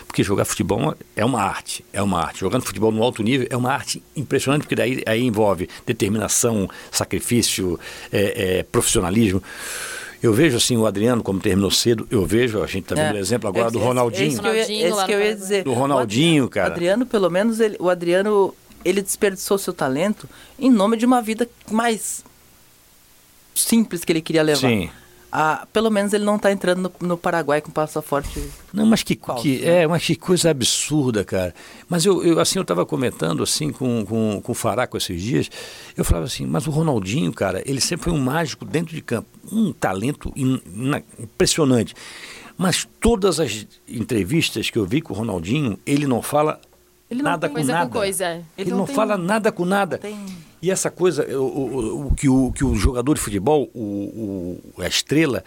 Porque 0.07 0.23
jogar 0.23 0.45
futebol 0.45 0.95
é 1.15 1.23
uma 1.25 1.41
arte, 1.43 1.85
é 1.93 2.01
uma 2.01 2.21
arte. 2.21 2.39
Jogando 2.39 2.63
futebol 2.63 2.91
no 2.91 3.03
alto 3.03 3.21
nível 3.21 3.45
é 3.49 3.55
uma 3.57 3.71
arte 3.71 4.01
impressionante, 4.15 4.61
porque 4.63 4.75
daí 4.75 5.03
aí 5.05 5.21
envolve 5.23 5.69
determinação, 5.85 6.67
sacrifício, 6.91 7.79
é, 8.11 8.59
é, 8.59 8.63
profissionalismo. 8.63 9.43
Eu 10.23 10.33
vejo 10.33 10.57
assim 10.57 10.75
o 10.77 10.87
Adriano, 10.87 11.21
como 11.21 11.39
terminou 11.39 11.69
cedo, 11.69 12.07
eu 12.09 12.25
vejo, 12.25 12.63
a 12.63 12.65
gente 12.67 12.83
está 12.83 12.95
vendo 12.95 13.15
É. 13.15 13.19
o 13.19 13.21
exemplo 13.21 13.47
agora 13.47 13.67
Esse- 13.67 13.73
do 13.73 13.79
Ronaldinho. 13.79 14.27
Esse 14.29 14.41
que 14.41 14.47
eu 14.47 14.55
ia, 14.55 14.61
esse 14.87 15.05
que 15.05 15.11
eu 15.11 15.19
ia 15.21 15.35
dizer. 15.35 15.63
Do 15.63 15.73
Ronaldinho, 15.73 16.45
o 16.45 16.49
cara. 16.49 16.69
O 16.69 16.71
Adriano, 16.71 17.05
pelo 17.05 17.29
menos, 17.29 17.59
ele, 17.59 17.75
o 17.79 17.87
Adriano, 17.87 18.55
ele 18.83 19.01
desperdiçou 19.03 19.57
seu 19.59 19.73
talento 19.73 20.27
em 20.57 20.71
nome 20.71 20.97
de 20.97 21.05
uma 21.05 21.21
vida 21.21 21.47
mais 21.69 22.23
simples 23.53 24.03
que 24.03 24.11
ele 24.11 24.21
queria 24.21 24.41
levar. 24.41 24.67
Sim. 24.67 24.89
Ah, 25.31 25.67
pelo 25.73 25.89
menos 25.91 26.13
ele 26.13 26.23
não 26.23 26.37
está 26.37 26.51
entrando 26.51 26.91
no, 27.01 27.07
no 27.09 27.17
Paraguai 27.17 27.59
com 27.61 27.69
passaporte. 27.69 28.49
Não, 28.73 28.85
mas 28.85 29.03
que, 29.03 29.19
Falso, 29.21 29.43
que 29.43 29.59
né? 29.59 29.83
é, 29.83 29.87
mas 29.87 30.05
que 30.05 30.15
coisa 30.15 30.49
absurda, 30.49 31.23
cara. 31.25 31.53
Mas 31.89 32.05
eu, 32.05 32.23
eu 32.23 32.39
assim, 32.39 32.59
eu 32.59 32.61
estava 32.61 32.85
comentando 32.85 33.43
assim 33.43 33.71
com, 33.71 34.05
com, 34.05 34.41
com 34.41 34.51
o 34.51 34.55
Faraco 34.55 34.95
esses 34.95 35.21
dias, 35.21 35.49
eu 35.97 36.05
falava 36.05 36.25
assim, 36.25 36.45
mas 36.45 36.65
o 36.65 36.71
Ronaldinho, 36.71 37.33
cara, 37.33 37.61
ele 37.65 37.81
sempre 37.81 38.05
foi 38.05 38.13
um 38.13 38.21
mágico 38.21 38.63
dentro 38.63 38.95
de 38.95 39.01
campo, 39.01 39.27
um 39.51 39.73
talento 39.73 40.31
in- 40.35 40.61
ina- 40.73 41.03
impressionante. 41.19 41.93
Mas 42.57 42.87
todas 42.99 43.39
as 43.39 43.67
entrevistas 43.87 44.69
que 44.69 44.79
eu 44.79 44.85
vi 44.85 45.01
com 45.01 45.13
o 45.13 45.17
Ronaldinho, 45.17 45.77
ele 45.85 46.07
não 46.07 46.21
fala 46.21 46.59
Ele 47.09 47.21
não 47.23 47.31
nada 47.31 47.47
tem 47.47 47.49
com 47.49 47.55
Coisa 47.55 47.73
nada. 47.73 47.85
com 47.85 47.91
coisa. 47.99 48.25
Ele, 48.31 48.43
Ele 48.57 48.69
não, 48.71 48.77
não 48.79 48.85
tem- 48.85 48.95
fala 48.95 49.17
nada 49.17 49.51
com 49.51 49.63
nada. 49.65 49.97
tem- 49.97 50.25
E 50.61 50.69
essa 50.71 50.89
coisa, 50.91 51.25
o, 51.37 51.41
o, 51.43 52.07
o 52.07 52.15
que, 52.15 52.27
o 52.27 52.51
que 52.51 52.65
o 52.65 52.75
jogador 52.75 53.13
de 53.13 53.21
futebol, 53.21 53.69
o, 53.73 54.59
o- 54.77 54.81
a 54.81 54.87
estrela, 54.87 55.43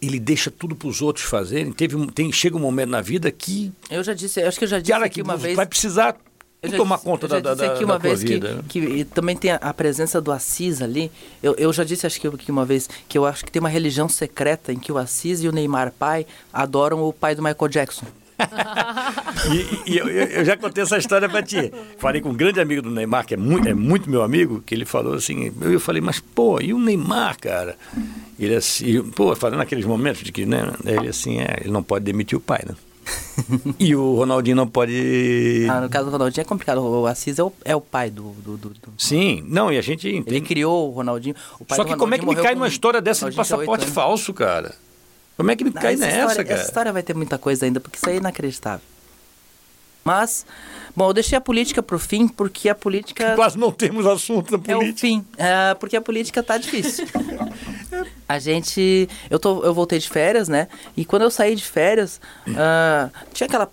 ele 0.00 0.18
deixa 0.18 0.50
tudo 0.50 0.74
para 0.74 0.88
os 0.88 1.02
outros 1.02 1.26
fazerem. 1.26 1.72
Teve, 1.72 2.06
tem, 2.12 2.32
chega 2.32 2.56
um 2.56 2.60
momento 2.60 2.88
na 2.90 3.00
vida 3.02 3.30
que, 3.30 3.70
Eu 3.90 4.02
já 4.02 4.14
disse, 4.14 4.40
eu 4.40 4.48
acho 4.48 4.58
que 4.58 4.64
eu 4.64 4.68
já 4.68 4.78
disse 4.78 4.92
cara, 4.92 5.04
aqui 5.06 5.16
que 5.16 5.22
uma 5.22 5.36
vez. 5.36 5.54
vai 5.54 5.66
precisar 5.66 6.16
Eu 6.62 6.72
tomar 6.76 6.96
disse- 6.96 7.06
conta 7.06 7.26
eu 7.26 7.40
da, 7.40 7.54
da, 7.54 7.66
aqui 7.66 7.80
da 7.80 7.84
uma 7.84 8.00
tua 8.00 8.08
vez 8.08 8.22
vida. 8.22 8.48
que, 8.48 8.80
né? 8.80 8.88
que 8.90 9.00
e 9.00 9.04
também 9.04 9.36
tem 9.36 9.50
a, 9.52 9.56
a 9.56 9.74
presença 9.74 10.20
do 10.20 10.32
Assis 10.32 10.80
ali. 10.82 11.12
Eu, 11.42 11.54
eu 11.56 11.70
já 11.72 11.84
disse, 11.84 12.06
acho 12.06 12.18
que 12.20 12.26
aqui 12.26 12.50
uma 12.50 12.64
vez, 12.64 12.88
que 13.08 13.16
eu 13.18 13.26
acho 13.26 13.44
que 13.44 13.52
tem 13.52 13.60
uma 13.60 13.68
religião 13.68 14.08
secreta 14.08 14.72
em 14.72 14.78
que 14.78 14.90
o 14.90 14.96
Assis 14.98 15.42
e 15.42 15.48
o 15.48 15.52
Neymar 15.52 15.92
pai 15.98 16.26
adoram 16.52 17.02
o 17.02 17.12
pai 17.12 17.34
do 17.34 17.42
Michael 17.42 17.68
Jackson. 17.68 18.06
E, 19.86 19.92
e 19.92 19.98
eu, 19.98 20.08
eu- 20.08 20.44
já 20.44 20.56
contei 20.56 20.82
essa 20.82 20.98
história 20.98 21.28
para 21.28 21.42
ti. 21.42 21.72
Falei 21.98 22.20
com 22.20 22.30
um 22.30 22.34
grande 22.34 22.60
amigo 22.60 22.82
do 22.82 22.90
Neymar, 22.90 23.26
que 23.26 23.34
é 23.34 23.36
muito, 23.36 23.68
é 23.68 23.74
muito 23.74 24.08
meu 24.10 24.22
amigo, 24.22 24.62
que 24.64 24.74
ele 24.74 24.84
falou 24.84 25.14
assim, 25.14 25.52
eu, 25.60 25.72
eu 25.72 25.80
falei, 25.80 26.00
mas 26.00 26.20
pô, 26.20 26.60
e 26.60 26.72
o 26.72 26.78
Neymar, 26.78 27.38
cara? 27.38 27.76
Ele 28.38 28.54
assim, 28.54 29.02
pô, 29.10 29.34
falando 29.36 29.58
naqueles 29.58 29.84
momentos 29.84 30.22
de 30.22 30.32
que, 30.32 30.46
né? 30.46 30.70
Ele 30.84 31.08
assim, 31.08 31.40
é, 31.40 31.58
ele 31.62 31.70
não 31.70 31.82
pode 31.82 32.04
demitir 32.04 32.36
o 32.36 32.40
pai, 32.40 32.62
né? 32.66 32.74
e 33.78 33.96
o 33.96 34.14
Ronaldinho 34.14 34.54
não 34.56 34.68
pode. 34.68 35.66
Ah, 35.68 35.80
no 35.80 35.88
caso 35.88 36.06
do 36.06 36.12
Ronaldinho 36.12 36.42
é 36.42 36.44
complicado. 36.44 36.80
O 36.82 37.06
Assis 37.06 37.38
é 37.38 37.42
o, 37.42 37.52
é 37.64 37.74
o 37.74 37.80
pai 37.80 38.08
do, 38.10 38.30
do, 38.44 38.56
do- 38.56 38.68
do- 38.70 38.92
Sim, 38.98 39.42
não, 39.48 39.72
e 39.72 39.78
a 39.78 39.80
gente. 39.80 40.06
Ele 40.06 40.18
entende. 40.18 40.40
criou 40.42 40.88
o 40.88 40.90
Ronaldinho. 40.92 41.34
O 41.58 41.74
Só 41.74 41.82
que 41.82 41.96
como 41.96 42.14
é 42.14 42.18
que 42.18 42.26
me 42.26 42.36
cai 42.36 42.54
numa 42.54 42.68
história 42.68 43.00
dessa 43.00 43.28
de 43.30 43.36
passaporte 43.36 43.86
falso, 43.86 44.32
cara? 44.34 44.74
Como 45.40 45.50
é 45.50 45.56
que 45.56 45.64
me 45.64 45.70
Não, 45.70 45.80
cai 45.80 45.94
essa 45.94 46.04
nessa, 46.04 46.18
história, 46.18 46.44
cara? 46.44 46.60
Essa 46.60 46.68
história 46.68 46.92
vai 46.92 47.02
ter 47.02 47.14
muita 47.14 47.38
coisa 47.38 47.64
ainda, 47.64 47.80
porque 47.80 47.96
isso 47.96 48.06
aí 48.08 48.16
é 48.16 48.18
inacreditável. 48.18 48.84
Mas, 50.04 50.44
bom, 50.94 51.08
eu 51.08 51.12
deixei 51.14 51.36
a 51.36 51.40
política 51.40 51.82
pro 51.82 51.98
fim, 51.98 52.28
porque 52.28 52.68
a 52.68 52.74
política 52.74 53.34
Quase 53.34 53.58
não 53.58 53.72
temos 53.72 54.06
assunto 54.06 54.50
na 54.50 54.62
é 54.66 54.76
o 54.76 54.78
política. 54.80 55.00
fim. 55.00 55.24
É, 55.38 55.74
porque 55.74 55.96
a 55.96 56.00
política 56.00 56.42
tá 56.42 56.58
difícil. 56.58 57.06
a 58.28 58.38
gente. 58.38 59.08
Eu, 59.30 59.38
tô, 59.38 59.62
eu 59.62 59.72
voltei 59.72 59.98
de 59.98 60.08
férias, 60.08 60.48
né? 60.48 60.68
E 60.96 61.04
quando 61.04 61.22
eu 61.22 61.30
saí 61.30 61.54
de 61.54 61.64
férias, 61.64 62.20
ah, 62.56 63.08
tinha 63.32 63.46
aquela 63.46 63.70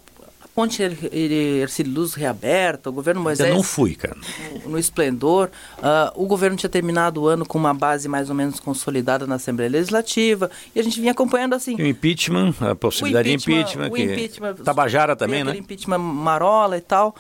Ponte 0.57 0.81
Ercílio 0.81 1.93
Luz 1.93 2.15
reaberta, 2.15 2.89
o 2.89 2.91
governo 2.91 3.21
Moisés... 3.21 3.47
Eu 3.47 3.53
não 3.53 3.61
fui, 3.61 3.93
cara. 3.93 4.17
No, 4.63 4.71
no 4.71 4.79
esplendor. 4.79 5.51
Uh, 5.77 6.23
o 6.23 6.25
governo 6.25 6.57
tinha 6.57 6.67
terminado 6.67 7.21
o 7.21 7.27
ano 7.27 7.45
com 7.45 7.59
uma 7.59 7.75
base 7.75 8.09
mais 8.09 8.27
ou 8.27 8.33
menos 8.33 8.59
consolidada 8.59 9.27
na 9.27 9.35
Assembleia 9.35 9.69
Legislativa, 9.69 10.49
e 10.73 10.79
a 10.79 10.83
gente 10.83 10.99
vinha 10.99 11.11
acompanhando 11.11 11.53
assim... 11.53 11.75
E 11.77 11.83
o 11.83 11.85
impeachment, 11.85 12.55
a 12.59 12.73
possibilidade 12.73 13.31
impeachment, 13.31 13.65
de 13.65 13.73
impeachment. 13.73 13.87
O 13.87 13.93
que... 13.93 14.01
impeachment 14.01 14.55
Tabajara 14.63 15.15
também, 15.15 15.43
né? 15.43 15.55
impeachment 15.55 15.99
marola 15.99 16.75
e 16.75 16.81
tal. 16.81 17.15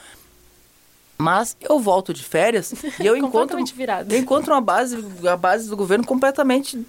Mas 1.15 1.55
eu 1.61 1.79
volto 1.79 2.15
de 2.15 2.23
férias 2.23 2.73
e 2.99 3.05
eu 3.05 3.15
encontro, 3.17 3.63
virado. 3.75 4.11
eu 4.11 4.19
encontro 4.19 4.51
uma 4.51 4.61
base, 4.61 4.97
a 5.31 5.37
base 5.37 5.69
do 5.69 5.77
governo 5.77 6.03
completamente 6.03 6.83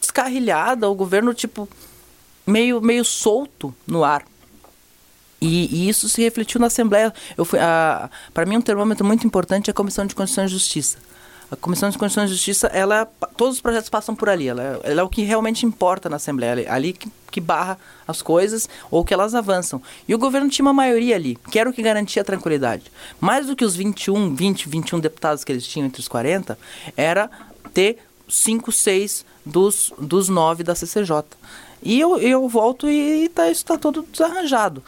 descarrilhada, 0.00 0.90
o 0.90 0.96
governo 0.96 1.32
tipo 1.32 1.68
meio 2.44 2.80
meio 2.80 3.04
solto 3.04 3.72
no 3.86 4.02
ar. 4.02 4.24
E, 5.42 5.68
e, 5.74 5.88
isso 5.88 6.08
se 6.08 6.22
refletiu 6.22 6.60
na 6.60 6.68
Assembleia. 6.68 7.12
Para 8.32 8.46
mim, 8.46 8.58
um 8.58 8.60
termômetro 8.60 9.04
muito 9.04 9.26
importante 9.26 9.68
é 9.68 9.72
a 9.72 9.74
Comissão 9.74 10.06
de 10.06 10.14
Constituição 10.14 10.44
e 10.44 10.48
Justiça. 10.48 10.98
A 11.50 11.56
Comissão 11.56 11.90
de 11.90 11.98
Constituição 11.98 12.24
e 12.24 12.28
Justiça, 12.28 12.68
ela, 12.68 13.06
todos 13.36 13.56
os 13.56 13.60
projetos 13.60 13.90
passam 13.90 14.14
por 14.14 14.28
ali. 14.28 14.46
Ela, 14.46 14.80
ela 14.84 15.00
é 15.00 15.02
o 15.02 15.08
que 15.08 15.22
realmente 15.22 15.66
importa 15.66 16.08
na 16.08 16.14
Assembleia. 16.14 16.72
Ali 16.72 16.92
que, 16.92 17.10
que, 17.28 17.40
barra 17.40 17.76
as 18.06 18.22
coisas 18.22 18.68
ou 18.88 19.04
que 19.04 19.12
elas 19.12 19.34
avançam. 19.34 19.82
E 20.06 20.14
o 20.14 20.18
governo 20.18 20.48
tinha 20.48 20.64
uma 20.64 20.72
maioria 20.72 21.16
ali, 21.16 21.36
que 21.50 21.58
era 21.58 21.68
o 21.68 21.72
que 21.72 21.82
garantia 21.82 22.22
a 22.22 22.24
tranquilidade. 22.24 22.84
Mais 23.20 23.48
do 23.48 23.56
que 23.56 23.64
os 23.64 23.74
21, 23.74 24.36
20, 24.36 24.68
21 24.68 25.00
deputados 25.00 25.42
que 25.42 25.50
eles 25.50 25.66
tinham 25.66 25.86
entre 25.86 26.00
os 26.00 26.06
40, 26.06 26.56
era 26.96 27.28
ter 27.74 27.98
5, 28.28 28.70
6 28.70 29.26
dos, 29.44 29.92
dos 29.98 30.28
9 30.28 30.62
da 30.62 30.76
CCJ. 30.76 31.24
E 31.82 31.98
eu, 31.98 32.16
eu 32.18 32.48
volto 32.48 32.88
e 32.88 33.28
tá, 33.28 33.50
isso 33.50 33.62
está 33.62 33.76
todo 33.76 34.06
desarranjado. 34.10 34.82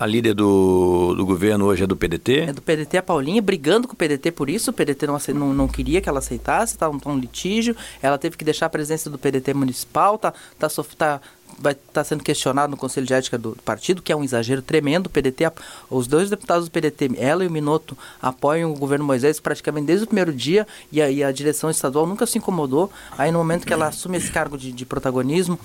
A 0.00 0.06
líder 0.06 0.32
do, 0.32 1.14
do 1.14 1.26
governo 1.26 1.66
hoje 1.66 1.84
é 1.84 1.86
do 1.86 1.94
PDT? 1.94 2.38
É 2.48 2.52
do 2.54 2.62
PDT, 2.62 2.96
a 2.96 3.02
Paulinha, 3.02 3.42
brigando 3.42 3.86
com 3.86 3.92
o 3.92 3.96
PDT 3.96 4.30
por 4.30 4.48
isso. 4.48 4.70
O 4.70 4.72
PDT 4.72 5.06
não, 5.06 5.18
não, 5.34 5.52
não 5.52 5.68
queria 5.68 6.00
que 6.00 6.08
ela 6.08 6.20
aceitasse, 6.20 6.72
estava 6.72 6.98
tá 6.98 7.10
um, 7.10 7.12
um 7.12 7.18
litígio. 7.18 7.76
Ela 8.00 8.16
teve 8.16 8.34
que 8.38 8.42
deixar 8.42 8.64
a 8.64 8.70
presença 8.70 9.10
do 9.10 9.18
PDT 9.18 9.52
municipal, 9.52 10.16
tá, 10.16 10.32
tá, 10.58 10.68
tá, 10.96 11.20
vai 11.58 11.74
estar 11.74 11.84
tá 11.92 12.02
sendo 12.02 12.24
questionado 12.24 12.70
no 12.70 12.78
Conselho 12.78 13.06
de 13.06 13.12
Ética 13.12 13.36
do 13.36 13.54
partido, 13.62 14.00
que 14.00 14.10
é 14.10 14.16
um 14.16 14.24
exagero 14.24 14.62
tremendo. 14.62 15.08
O 15.08 15.10
PDT, 15.10 15.52
os 15.90 16.06
dois 16.06 16.30
deputados 16.30 16.64
do 16.66 16.70
PDT, 16.70 17.10
ela 17.18 17.44
e 17.44 17.46
o 17.46 17.50
Minuto, 17.50 17.94
apoiam 18.22 18.72
o 18.72 18.78
governo 18.78 19.04
Moisés 19.04 19.38
praticamente 19.38 19.84
desde 19.84 20.04
o 20.04 20.06
primeiro 20.06 20.32
dia 20.32 20.66
e 20.90 21.02
a, 21.02 21.10
e 21.10 21.22
a 21.22 21.30
direção 21.30 21.68
estadual 21.68 22.06
nunca 22.06 22.24
se 22.24 22.38
incomodou. 22.38 22.90
Aí 23.18 23.30
no 23.30 23.36
momento 23.36 23.66
que 23.66 23.72
ela 23.74 23.88
assume 23.88 24.16
esse 24.16 24.32
cargo 24.32 24.56
de, 24.56 24.72
de 24.72 24.86
protagonismo, 24.86 25.60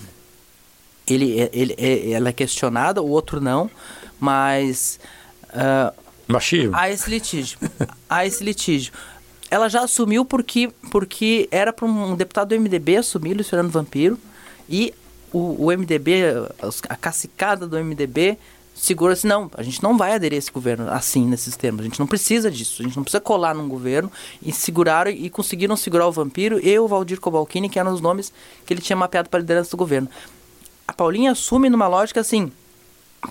ele, 1.07 1.39
ele, 1.53 1.73
ele, 1.77 2.11
ela 2.11 2.27
é 2.27 2.33
questionada, 2.33 3.01
o 3.01 3.09
outro 3.09 3.39
não 3.39 3.71
mas. 4.19 4.99
Uh, 5.45 6.05
Machismo. 6.27 6.75
Há 6.75 6.89
esse 6.89 7.09
litígio. 7.09 7.59
há 8.09 8.25
esse 8.25 8.43
litígio. 8.43 8.93
Ela 9.49 9.69
já 9.69 9.81
assumiu 9.81 10.25
porque, 10.25 10.71
porque 10.91 11.47
era 11.51 11.71
para 11.71 11.85
um 11.85 12.15
deputado 12.15 12.49
do 12.49 12.59
MDB 12.59 12.97
assumir, 12.97 13.35
Luiz 13.35 13.49
Fernando 13.49 13.71
Vampiro, 13.71 14.17
e 14.67 14.93
o, 15.31 15.65
o 15.65 15.77
MDB, 15.77 16.23
a 16.89 16.95
cacicada 16.95 17.67
do 17.67 17.77
MDB, 17.77 18.37
segura 18.73 19.13
assim, 19.13 19.27
não, 19.27 19.49
a 19.55 19.61
gente 19.61 19.81
não 19.83 19.97
vai 19.97 20.13
aderir 20.13 20.35
a 20.35 20.39
esse 20.39 20.51
governo 20.51 20.89
assim, 20.89 21.25
nesses 21.25 21.55
termos, 21.55 21.81
a 21.81 21.83
gente 21.83 21.99
não 21.99 22.07
precisa 22.07 22.49
disso, 22.49 22.81
a 22.81 22.85
gente 22.85 22.97
não 22.97 23.03
precisa 23.03 23.21
colar 23.21 23.53
num 23.53 23.69
governo, 23.69 24.11
e 24.41 24.51
seguraram 24.51 25.11
e 25.11 25.29
conseguiram 25.29 25.77
segurar 25.77 26.07
o 26.07 26.11
Vampiro 26.11 26.59
e 26.65 26.77
o 26.79 26.87
Valdir 26.87 27.19
Cobalcini, 27.19 27.69
que 27.69 27.79
eram 27.79 27.93
os 27.93 28.01
nomes 28.01 28.33
que 28.65 28.73
ele 28.73 28.81
tinha 28.81 28.95
mapeado 28.95 29.29
para 29.29 29.39
a 29.39 29.41
liderança 29.41 29.71
do 29.71 29.77
governo. 29.77 30.09
A 30.87 30.93
Paulinha 30.93 31.31
assume 31.31 31.69
numa 31.69 31.87
lógica 31.87 32.19
assim, 32.19 32.51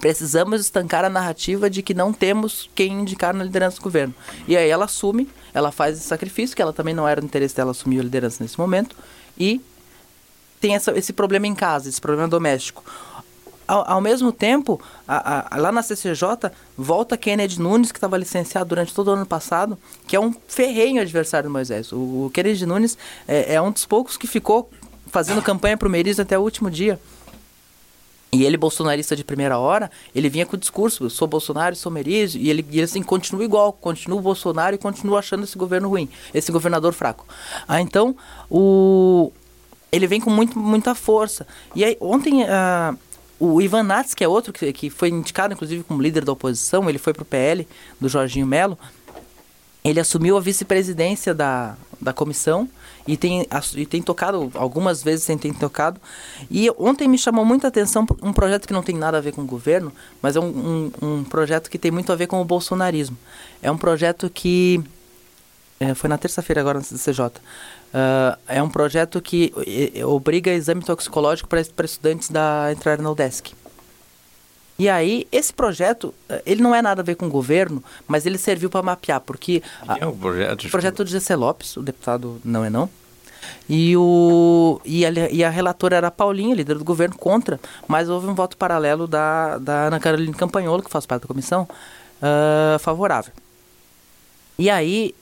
precisamos 0.01 0.61
estancar 0.61 1.05
a 1.05 1.09
narrativa 1.09 1.71
de 1.71 1.83
que 1.83 1.95
não 1.95 2.13
temos 2.13 2.69
quem 2.75 3.01
indicar 3.01 3.35
na 3.35 3.45
liderança 3.45 3.77
do 3.77 3.83
governo. 3.83 4.15
E 4.47 4.57
aí 4.57 4.69
ela 4.69 4.85
assume, 4.85 5.29
ela 5.53 5.71
faz 5.71 5.97
esse 5.97 6.07
sacrifício, 6.07 6.55
que 6.55 6.63
ela 6.63 6.73
também 6.73 6.95
não 6.95 7.07
era 7.07 7.21
do 7.21 7.25
interesse 7.25 7.55
dela 7.55 7.71
assumir 7.71 8.01
a 8.01 8.03
liderança 8.03 8.43
nesse 8.43 8.59
momento, 8.59 8.97
e 9.39 9.61
tem 10.61 10.75
essa, 10.75 10.97
esse 10.97 11.13
problema 11.13 11.47
em 11.47 11.55
casa, 11.55 11.89
esse 11.89 12.01
problema 12.01 12.29
doméstico. 12.29 12.85
Ao, 13.67 13.93
ao 13.93 14.01
mesmo 14.01 14.31
tempo, 14.31 14.81
a, 15.09 15.55
a, 15.55 15.59
lá 15.59 15.73
na 15.73 15.83
CCJ, 15.83 16.51
volta 16.77 17.17
Kennedy 17.17 17.61
Nunes, 17.61 17.91
que 17.91 17.99
estava 17.99 18.17
licenciado 18.17 18.69
durante 18.69 18.93
todo 18.93 19.09
o 19.09 19.11
ano 19.13 19.25
passado, 19.25 19.79
que 20.07 20.15
é 20.15 20.21
um 20.21 20.35
ferrenho 20.47 21.01
adversário 21.01 21.49
do 21.49 21.53
Moisés. 21.53 21.93
O, 21.93 22.27
o 22.27 22.31
Kennedy 22.33 22.67
Nunes 22.67 22.99
é, 23.27 23.55
é 23.55 23.63
um 23.63 23.71
dos 23.71 23.87
poucos 23.87 24.17
que 24.17 24.27
ficou 24.27 24.71
fazendo 25.07 25.41
campanha 25.41 25.77
para 25.77 25.89
o 25.89 25.91
Meiriz 25.91 26.21
até 26.21 26.39
o 26.39 26.43
último 26.43 26.71
dia. 26.71 27.01
E 28.35 28.45
ele, 28.45 28.57
bolsonarista 28.57 29.15
de 29.15 29.23
primeira 29.23 29.59
hora, 29.59 29.89
ele 30.13 30.29
vinha 30.29 30.45
com 30.45 30.57
o 30.57 30.59
discurso, 30.59 31.09
sou 31.09 31.29
Bolsonaro, 31.29 31.77
sou 31.77 31.91
Merizio, 31.93 32.41
e 32.41 32.51
ele, 32.51 32.67
e 32.69 32.83
assim, 32.83 33.01
continua 33.01 33.45
igual, 33.45 33.73
continua 33.73 34.19
o 34.19 34.23
Bolsonaro 34.23 34.75
e 34.75 34.79
continua 34.79 35.21
achando 35.21 35.45
esse 35.45 35.57
governo 35.57 35.89
ruim, 35.89 36.09
esse 36.33 36.51
governador 36.51 36.93
fraco. 36.93 37.25
Ah, 37.69 37.81
então, 37.81 38.17
o, 38.51 39.33
ele 39.93 40.09
vem 40.09 40.21
com 40.21 40.31
muito, 40.31 40.59
muita 40.59 40.97
força. 40.97 41.47
E 41.77 41.85
aí, 41.85 41.97
ontem, 42.01 42.43
uh, 42.43 42.99
o 43.39 43.63
Ivan 43.63 43.85
Nats, 43.85 44.15
que 44.15 44.25
é 44.25 44.29
outro 44.29 44.53
que, 44.53 44.73
que 44.73 44.91
foi 44.91 45.11
indicado, 45.11 45.55
inclusive, 45.55 45.85
como 45.85 46.03
líder 46.03 46.25
da 46.25 46.33
oposição, 46.33 46.89
ele 46.89 46.99
foi 46.99 47.13
para 47.13 47.23
o 47.23 47.27
PL, 47.27 47.69
do 48.01 48.09
Jorginho 48.09 48.47
Melo, 48.47 48.77
ele 49.85 50.01
assumiu 50.01 50.37
a 50.37 50.41
vice-presidência 50.41 51.33
da, 51.33 51.77
da 52.01 52.13
comissão, 52.13 52.69
e 53.07 53.17
tem, 53.17 53.47
e 53.77 53.87
tem 53.87 54.01
tocado, 54.01 54.51
algumas 54.55 55.03
vezes 55.03 55.27
tem, 55.27 55.37
tem 55.37 55.53
tocado. 55.53 56.01
E 56.51 56.71
ontem 56.79 57.07
me 57.07 57.19
chamou 57.19 57.45
muita 57.45 57.69
atenção 57.69 58.07
um 58.23 58.33
projeto 58.33 58.67
que 58.67 58.73
não 58.73 58.83
tem 58.83 58.97
nada 58.97 59.19
a 59.19 59.21
ver 59.21 59.33
com 59.33 59.43
o 59.43 59.47
governo, 59.47 59.93
mas 60.23 60.37
é 60.37 60.41
um, 60.41 60.91
um, 61.03 61.07
um 61.07 61.25
projeto 61.25 61.71
que 61.71 61.79
tem 61.79 61.91
muito 61.91 62.11
a 62.13 62.17
ver 62.17 62.27
com 62.27 62.41
o 62.41 62.45
bolsonarismo. 62.45 63.17
É 63.63 63.71
um 63.71 63.77
projeto 63.77 64.31
que. 64.31 64.83
É, 65.79 65.93
foi 65.93 66.09
na 66.09 66.17
terça-feira 66.17 66.61
agora 66.61 66.79
no 66.79 66.85
CCJ. 66.85 67.27
Uh, 67.27 68.39
é 68.49 68.63
um 68.63 68.69
projeto 68.69 69.21
que 69.21 69.53
obriga 70.05 70.51
exame 70.51 70.83
toxicológico 70.83 71.49
para 71.49 71.61
estudantes 71.61 72.29
da 72.31 72.73
entrar 72.73 72.99
na 72.99 73.11
UDESC. 73.11 73.55
E 74.79 74.89
aí, 74.89 75.27
esse 75.31 75.53
projeto, 75.53 76.13
eh, 76.29 76.43
ele 76.45 76.63
não 76.63 76.75
é 76.75 76.83
nada 76.83 77.01
a 77.01 77.05
ver 77.05 77.15
com 77.15 77.27
o 77.27 77.31
governo, 77.31 77.83
mas 78.09 78.27
ele 78.27 78.37
serviu 78.37 78.69
para 78.69 78.83
mapear, 78.83 79.21
porque... 79.21 79.63
é 80.01 80.07
o 80.07 80.13
projeto? 80.13 80.65
O 80.67 80.71
projeto 80.71 81.05
do 81.05 81.11
Gessé 81.11 81.37
Lopes, 81.37 81.77
o 81.77 81.83
deputado 81.83 82.41
não 82.45 82.65
é 82.65 82.71
não. 82.71 82.91
E, 83.69 83.97
o, 83.97 84.81
e, 84.85 85.07
a, 85.07 85.11
e 85.31 85.45
a 85.45 85.51
relatora 85.51 85.97
era 85.97 86.09
a 86.09 86.11
Paulinha, 86.11 86.55
líder 86.55 86.77
do 86.77 86.85
governo, 86.85 87.17
contra, 87.17 87.61
mas 87.87 88.09
houve 88.09 88.27
um 88.27 88.35
voto 88.35 88.57
paralelo 88.57 89.07
da, 89.07 89.59
da 89.59 89.87
Ana 89.87 90.01
Carolina 90.01 90.37
Campanholo, 90.37 90.83
que 90.83 90.91
faz 90.91 91.07
parte 91.07 91.23
da 91.23 91.29
comissão, 91.29 91.69
uh, 92.21 92.79
favorável. 92.81 93.33
E 94.59 94.69
aí, 94.69 95.15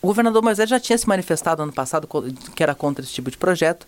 o 0.00 0.06
governador 0.06 0.42
Moisés 0.42 0.68
já 0.68 0.78
tinha 0.78 0.96
se 0.96 1.08
manifestado 1.08 1.62
ano 1.62 1.72
passado 1.72 2.08
que 2.54 2.62
era 2.62 2.74
contra 2.74 3.04
esse 3.04 3.12
tipo 3.12 3.30
de 3.30 3.36
projeto, 3.36 3.86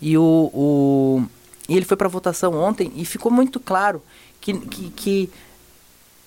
e 0.00 0.16
o, 0.16 0.50
o 0.54 1.26
e 1.70 1.76
ele 1.76 1.84
foi 1.84 1.96
para 1.96 2.08
votação 2.08 2.52
ontem 2.54 2.90
e 2.96 3.04
ficou 3.04 3.30
muito 3.30 3.60
claro 3.60 4.02
que, 4.40 4.52
que, 4.58 4.90
que 4.90 5.30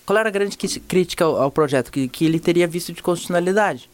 qual 0.05 0.17
era 0.17 0.29
a 0.29 0.31
grande 0.31 0.57
crítica 0.57 1.25
ao, 1.25 1.35
ao 1.35 1.51
projeto? 1.51 1.91
Que, 1.91 2.07
que 2.07 2.23
ele 2.23 2.39
teria 2.39 2.65
visto 2.65 2.93
de 2.93 3.03
constitucionalidade. 3.03 3.89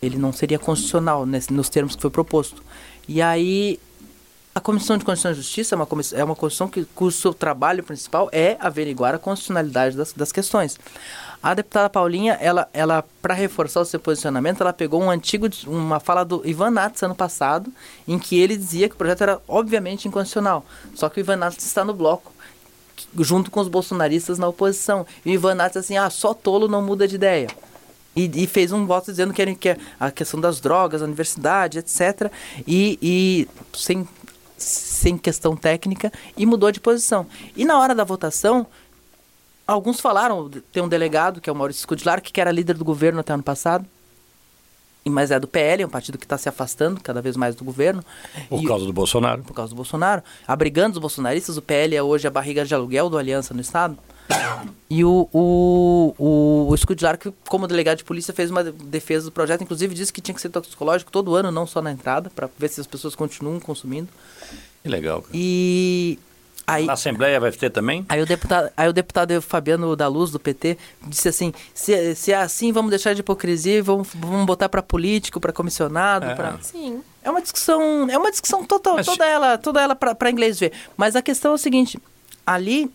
Ele 0.00 0.16
não 0.16 0.32
seria 0.32 0.60
constitucional 0.60 1.26
nesse, 1.26 1.52
nos 1.52 1.68
termos 1.68 1.96
que 1.96 2.02
foi 2.02 2.10
proposto. 2.10 2.62
E 3.08 3.20
aí, 3.20 3.80
a 4.56 4.60
Comissão 4.60 4.96
de 4.96 5.04
Constituição 5.04 5.32
e 5.32 5.34
Justiça 5.34 5.74
é 5.74 5.76
uma, 5.76 5.84
comissão, 5.84 6.18
é 6.18 6.24
uma 6.24 6.34
comissão 6.34 6.66
que, 6.66 6.86
cujo 6.94 7.34
trabalho 7.34 7.84
principal 7.84 8.30
é 8.32 8.56
averiguar 8.58 9.14
a 9.14 9.18
constitucionalidade 9.18 9.94
das, 9.94 10.14
das 10.14 10.32
questões. 10.32 10.80
A 11.42 11.52
deputada 11.52 11.90
Paulinha, 11.90 12.38
ela, 12.40 12.66
ela 12.72 13.04
para 13.20 13.34
reforçar 13.34 13.82
o 13.82 13.84
seu 13.84 14.00
posicionamento, 14.00 14.62
ela 14.62 14.72
pegou 14.72 15.02
um 15.02 15.10
antigo, 15.10 15.46
uma 15.66 16.00
fala 16.00 16.24
do 16.24 16.40
Ivan 16.42 16.70
Nats 16.70 17.02
ano 17.02 17.14
passado, 17.14 17.70
em 18.08 18.18
que 18.18 18.40
ele 18.40 18.56
dizia 18.56 18.88
que 18.88 18.94
o 18.94 18.98
projeto 18.98 19.20
era 19.24 19.42
obviamente 19.46 20.08
inconstitucional. 20.08 20.64
Só 20.94 21.10
que 21.10 21.20
o 21.20 21.22
Ivan 21.22 21.36
Nats 21.36 21.62
está 21.62 21.84
no 21.84 21.92
bloco, 21.92 22.32
junto 23.18 23.50
com 23.50 23.60
os 23.60 23.68
bolsonaristas 23.68 24.38
na 24.38 24.48
oposição. 24.48 25.06
E 25.22 25.32
o 25.32 25.34
Ivan 25.34 25.54
Nats 25.54 25.76
assim, 25.76 25.98
ah, 25.98 26.08
só 26.08 26.32
tolo 26.32 26.66
não 26.66 26.80
muda 26.80 27.06
de 27.06 27.16
ideia. 27.16 27.48
E, 28.16 28.30
e, 28.42 28.46
fez 28.46 28.72
um 28.72 28.86
voto 28.86 29.10
dizendo 29.10 29.34
que, 29.34 29.54
que 29.54 29.76
a 30.00 30.10
questão 30.10 30.40
das 30.40 30.58
drogas, 30.58 31.02
a 31.02 31.04
universidade, 31.04 31.78
etc. 31.78 32.32
E, 32.66 32.98
e 33.02 33.48
sem, 33.74 34.08
sem 34.56 35.18
questão 35.18 35.56
técnica, 35.56 36.12
e 36.36 36.46
mudou 36.46 36.72
de 36.72 36.80
posição. 36.80 37.26
E 37.56 37.64
na 37.64 37.78
hora 37.78 37.94
da 37.94 38.04
votação, 38.04 38.66
Alguns 39.66 39.98
falaram, 39.98 40.48
tem 40.72 40.80
um 40.80 40.88
delegado, 40.88 41.40
que 41.40 41.50
é 41.50 41.52
o 41.52 41.56
Maurício 41.56 41.82
Scudilar, 41.82 42.22
que 42.22 42.40
era 42.40 42.52
líder 42.52 42.78
do 42.78 42.84
governo 42.84 43.18
até 43.18 43.32
ano 43.32 43.42
passado, 43.42 43.84
mas 45.04 45.30
é 45.30 45.40
do 45.40 45.48
PL, 45.48 45.82
é 45.82 45.86
um 45.86 45.90
partido 45.90 46.18
que 46.18 46.24
está 46.24 46.38
se 46.38 46.48
afastando 46.48 47.00
cada 47.00 47.20
vez 47.20 47.36
mais 47.36 47.54
do 47.54 47.64
governo. 47.64 48.04
Por 48.48 48.62
e, 48.62 48.66
causa 48.66 48.84
do 48.84 48.92
Bolsonaro. 48.92 49.42
Por 49.42 49.54
causa 49.54 49.70
do 49.70 49.76
Bolsonaro. 49.76 50.22
Abrigando 50.46 50.94
os 50.94 51.00
bolsonaristas, 51.00 51.56
o 51.56 51.62
PL 51.62 51.96
é 51.96 52.02
hoje 52.02 52.26
a 52.28 52.30
barriga 52.30 52.64
de 52.64 52.74
aluguel 52.74 53.10
do 53.10 53.18
Aliança 53.18 53.52
no 53.52 53.60
Estado. 53.60 53.98
E 54.88 55.04
o, 55.04 55.28
o, 55.32 56.14
o, 56.18 56.66
o 56.70 56.76
Scudilar, 56.76 57.18
que 57.18 57.32
como 57.48 57.66
delegado 57.66 57.98
de 57.98 58.04
polícia, 58.04 58.32
fez 58.32 58.50
uma 58.50 58.62
defesa 58.62 59.24
do 59.26 59.32
projeto, 59.32 59.62
inclusive 59.62 59.94
disse 59.94 60.12
que 60.12 60.20
tinha 60.20 60.34
que 60.34 60.40
ser 60.40 60.48
toxicológico 60.48 61.10
todo 61.10 61.34
ano, 61.34 61.50
não 61.50 61.66
só 61.66 61.82
na 61.82 61.90
entrada, 61.90 62.30
para 62.30 62.48
ver 62.58 62.68
se 62.68 62.80
as 62.80 62.86
pessoas 62.86 63.14
continuam 63.14 63.58
consumindo. 63.58 64.08
Que 64.82 64.88
legal. 64.88 65.22
Cara. 65.22 65.32
E 65.34 66.18
Aí, 66.68 66.84
Na 66.84 66.94
Assembleia 66.94 67.38
vai 67.38 67.52
ter 67.52 67.70
também? 67.70 68.04
Aí 68.08 68.20
o 68.20 68.26
deputado, 68.26 68.72
aí 68.76 68.88
o 68.88 68.92
deputado 68.92 69.40
Fabiano 69.40 69.94
da 69.94 70.08
Luz, 70.08 70.32
do 70.32 70.40
PT, 70.40 70.76
disse 71.06 71.28
assim: 71.28 71.54
se, 71.72 72.14
se 72.16 72.32
é 72.32 72.36
assim, 72.36 72.72
vamos 72.72 72.90
deixar 72.90 73.14
de 73.14 73.20
hipocrisia 73.20 73.74
e 73.78 73.80
vamos, 73.80 74.08
vamos 74.12 74.44
botar 74.46 74.68
para 74.68 74.82
político, 74.82 75.38
para 75.40 75.52
comissionado. 75.52 76.26
É. 76.26 76.34
pra- 76.34 76.58
Sim. 76.60 77.00
É 77.22 77.30
uma 77.30 77.40
discussão, 77.40 78.08
é 78.10 78.18
uma 78.18 78.32
discussão 78.32 78.64
total, 78.64 78.96
Mas- 78.96 79.06
toda 79.06 79.24
ela, 79.24 79.56
toda 79.58 79.80
ela 79.80 79.94
para 79.94 80.28
inglês 80.30 80.58
ver. 80.58 80.72
Mas 80.96 81.14
a 81.14 81.22
questão 81.22 81.52
é 81.52 81.54
o 81.54 81.58
seguinte: 81.58 82.00
ali, 82.44 82.90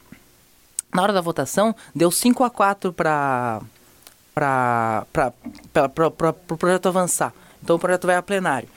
na 0.94 1.04
hora 1.04 1.14
da 1.14 1.22
votação, 1.22 1.76
deu 1.96 2.12
5 2.12 2.44
a 2.44 2.50
4 2.50 2.94
para 2.94 3.62
para 4.34 5.06
o 6.50 6.58
projeto 6.58 6.88
avançar. 6.88 7.34
Então 7.62 7.76
o 7.76 7.80
projeto 7.80 8.08
vai 8.08 8.16
a 8.16 8.22
plenário. 8.22 8.68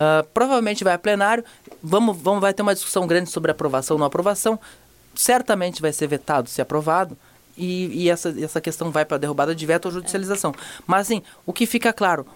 Ah, 0.00 0.24
provavelmente 0.32 0.82
vai 0.82 0.94
a 0.94 0.98
plenário. 0.98 1.44
Vamos, 1.82 2.16
vamos, 2.16 2.40
vai 2.40 2.54
ter 2.54 2.62
uma 2.62 2.74
discussão 2.74 3.06
grande 3.06 3.28
sobre 3.28 3.50
aprovação 3.50 3.96
ou 3.96 3.98
não 3.98 4.06
aprovação. 4.06 4.58
Certamente 5.14 5.82
vai 5.82 5.92
ser 5.92 6.06
vetado 6.06 6.48
se 6.48 6.62
aprovado. 6.62 7.16
E, 7.56 8.04
e 8.04 8.08
essa, 8.08 8.34
essa 8.42 8.60
questão 8.60 8.90
vai 8.90 9.04
para 9.04 9.18
derrubada 9.18 9.54
de 9.54 9.66
veto 9.66 9.84
ou 9.86 9.92
judicialização. 9.92 10.54
Mas, 10.86 11.02
assim, 11.02 11.22
o 11.44 11.52
que 11.52 11.66
fica 11.66 11.92
claro, 11.92 12.26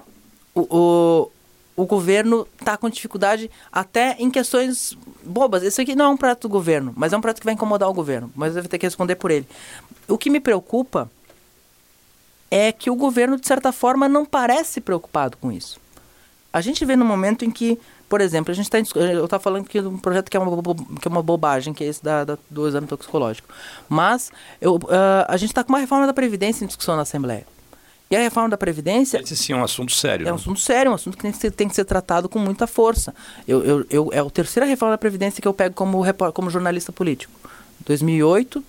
o, 0.55 1.31
o 1.77 1.87
governo 1.87 2.47
está 2.61 2.77
com 2.77 2.89
dificuldade 2.89 3.51
até 3.73 4.15
em 4.19 4.31
questões 4.31 4.97
bobas. 5.25 5.63
Isso 5.63 5.81
aqui 5.81 5.95
não 5.97 6.05
é 6.05 6.09
um 6.09 6.17
prato 6.17 6.43
do 6.49 6.53
governo, 6.53 6.93
mas 6.97 7.13
é 7.13 7.17
um 7.17 7.21
prato 7.21 7.41
que 7.41 7.45
vai 7.45 7.55
incomodar 7.55 7.89
o 7.89 7.95
governo. 7.95 8.31
Mas 8.37 8.55
vou 8.55 8.63
ter 8.65 8.79
que 8.79 8.87
responder 8.87 9.17
por 9.17 9.31
ele. 9.31 9.47
O 10.07 10.17
que 10.17 10.31
me 10.31 10.39
preocupa 10.41 11.11
é 12.51 12.71
que 12.71 12.91
o 12.91 12.95
governo, 12.95 13.39
de 13.41 13.47
certa 13.47 13.73
forma, 13.73 14.09
não 14.09 14.25
parece 14.25 14.81
preocupado 14.81 15.37
com 15.37 15.51
isso. 15.51 15.81
A 16.53 16.61
gente 16.61 16.85
vê 16.85 16.95
no 16.95 17.05
momento 17.05 17.45
em 17.45 17.51
que, 17.51 17.77
por 18.09 18.21
exemplo, 18.21 18.53
a 18.53 18.55
gente 18.55 18.67
está 18.73 18.79
eu 19.01 19.25
estava 19.25 19.43
falando 19.43 19.65
que 19.65 19.81
um 19.81 19.99
projeto 19.99 20.31
que 20.31 20.37
é 20.37 20.41
uma, 20.41 20.63
que 21.01 21.09
é 21.09 21.11
uma 21.11 21.23
bobagem, 21.23 21.75
que 21.75 21.83
é 21.83 21.89
esse 21.89 22.05
da, 22.05 22.23
da- 22.23 22.39
do 22.49 22.69
exame 22.69 22.87
toxicológico. 22.87 23.49
Mas 23.89 24.31
eu, 24.61 24.79
ah, 24.89 25.27
a 25.29 25.37
gente 25.37 25.51
está 25.51 25.65
com 25.65 25.73
uma 25.73 25.81
reforma 25.81 26.07
da 26.07 26.15
Previdência 26.15 26.63
em 26.65 26.69
discussão 26.69 26.95
na 26.95 27.03
Assembleia. 27.03 27.45
E 28.11 28.17
a 28.17 28.21
reforma 28.21 28.51
da 28.51 28.57
Previdência 28.59 29.19
Esse 29.21 29.35
sim 29.35 29.53
é 29.55 29.57
um 29.57 29.65
assunto 29.65 29.93
sério. 29.93 30.25
é 30.27 30.31
um 30.31 30.35
né? 30.35 30.41
assunto 30.41 30.61
sério, 30.61 30.93
um 30.93 30.95
assunto 30.95 31.17
que 31.17 31.23
tem 31.23 31.33
que 31.33 31.39
ser, 31.39 31.51
tem 31.51 31.69
que 31.69 31.75
ser 31.75 31.85
tratado 31.85 32.29
com 32.29 32.39
muita 32.39 32.67
força. 32.67 33.15
Eu, 33.49 33.65
eu, 33.65 33.87
eu, 33.91 34.11
é 34.13 34.19
a 34.19 34.31
terceira 34.31 34.67
reforma 34.67 34.93
da 34.93 34.99
Previdência 34.99 35.41
que 35.41 35.49
eu 35.49 35.55
pego 35.55 35.75
como, 35.75 36.03
como 36.33 36.51
jornalista 36.51 36.93
político. 36.93 37.33
2008, 37.87 38.63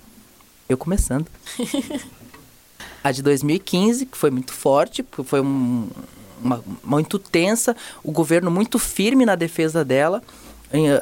eu 0.70 0.78
começando. 0.78 1.28
a 3.04 3.12
de 3.12 3.22
2015, 3.22 4.06
que 4.08 4.18
foi 4.18 4.32
muito 4.32 4.52
forte, 4.54 5.06
foi 5.26 5.42
um- 5.42 5.90
uma, 6.42 6.64
muito 6.84 7.18
tensa, 7.20 7.76
o 8.04 8.12
governo 8.12 8.50
muito 8.52 8.78
firme 8.80 9.26
na 9.26 9.36
defesa 9.36 9.84
dela. 9.86 10.22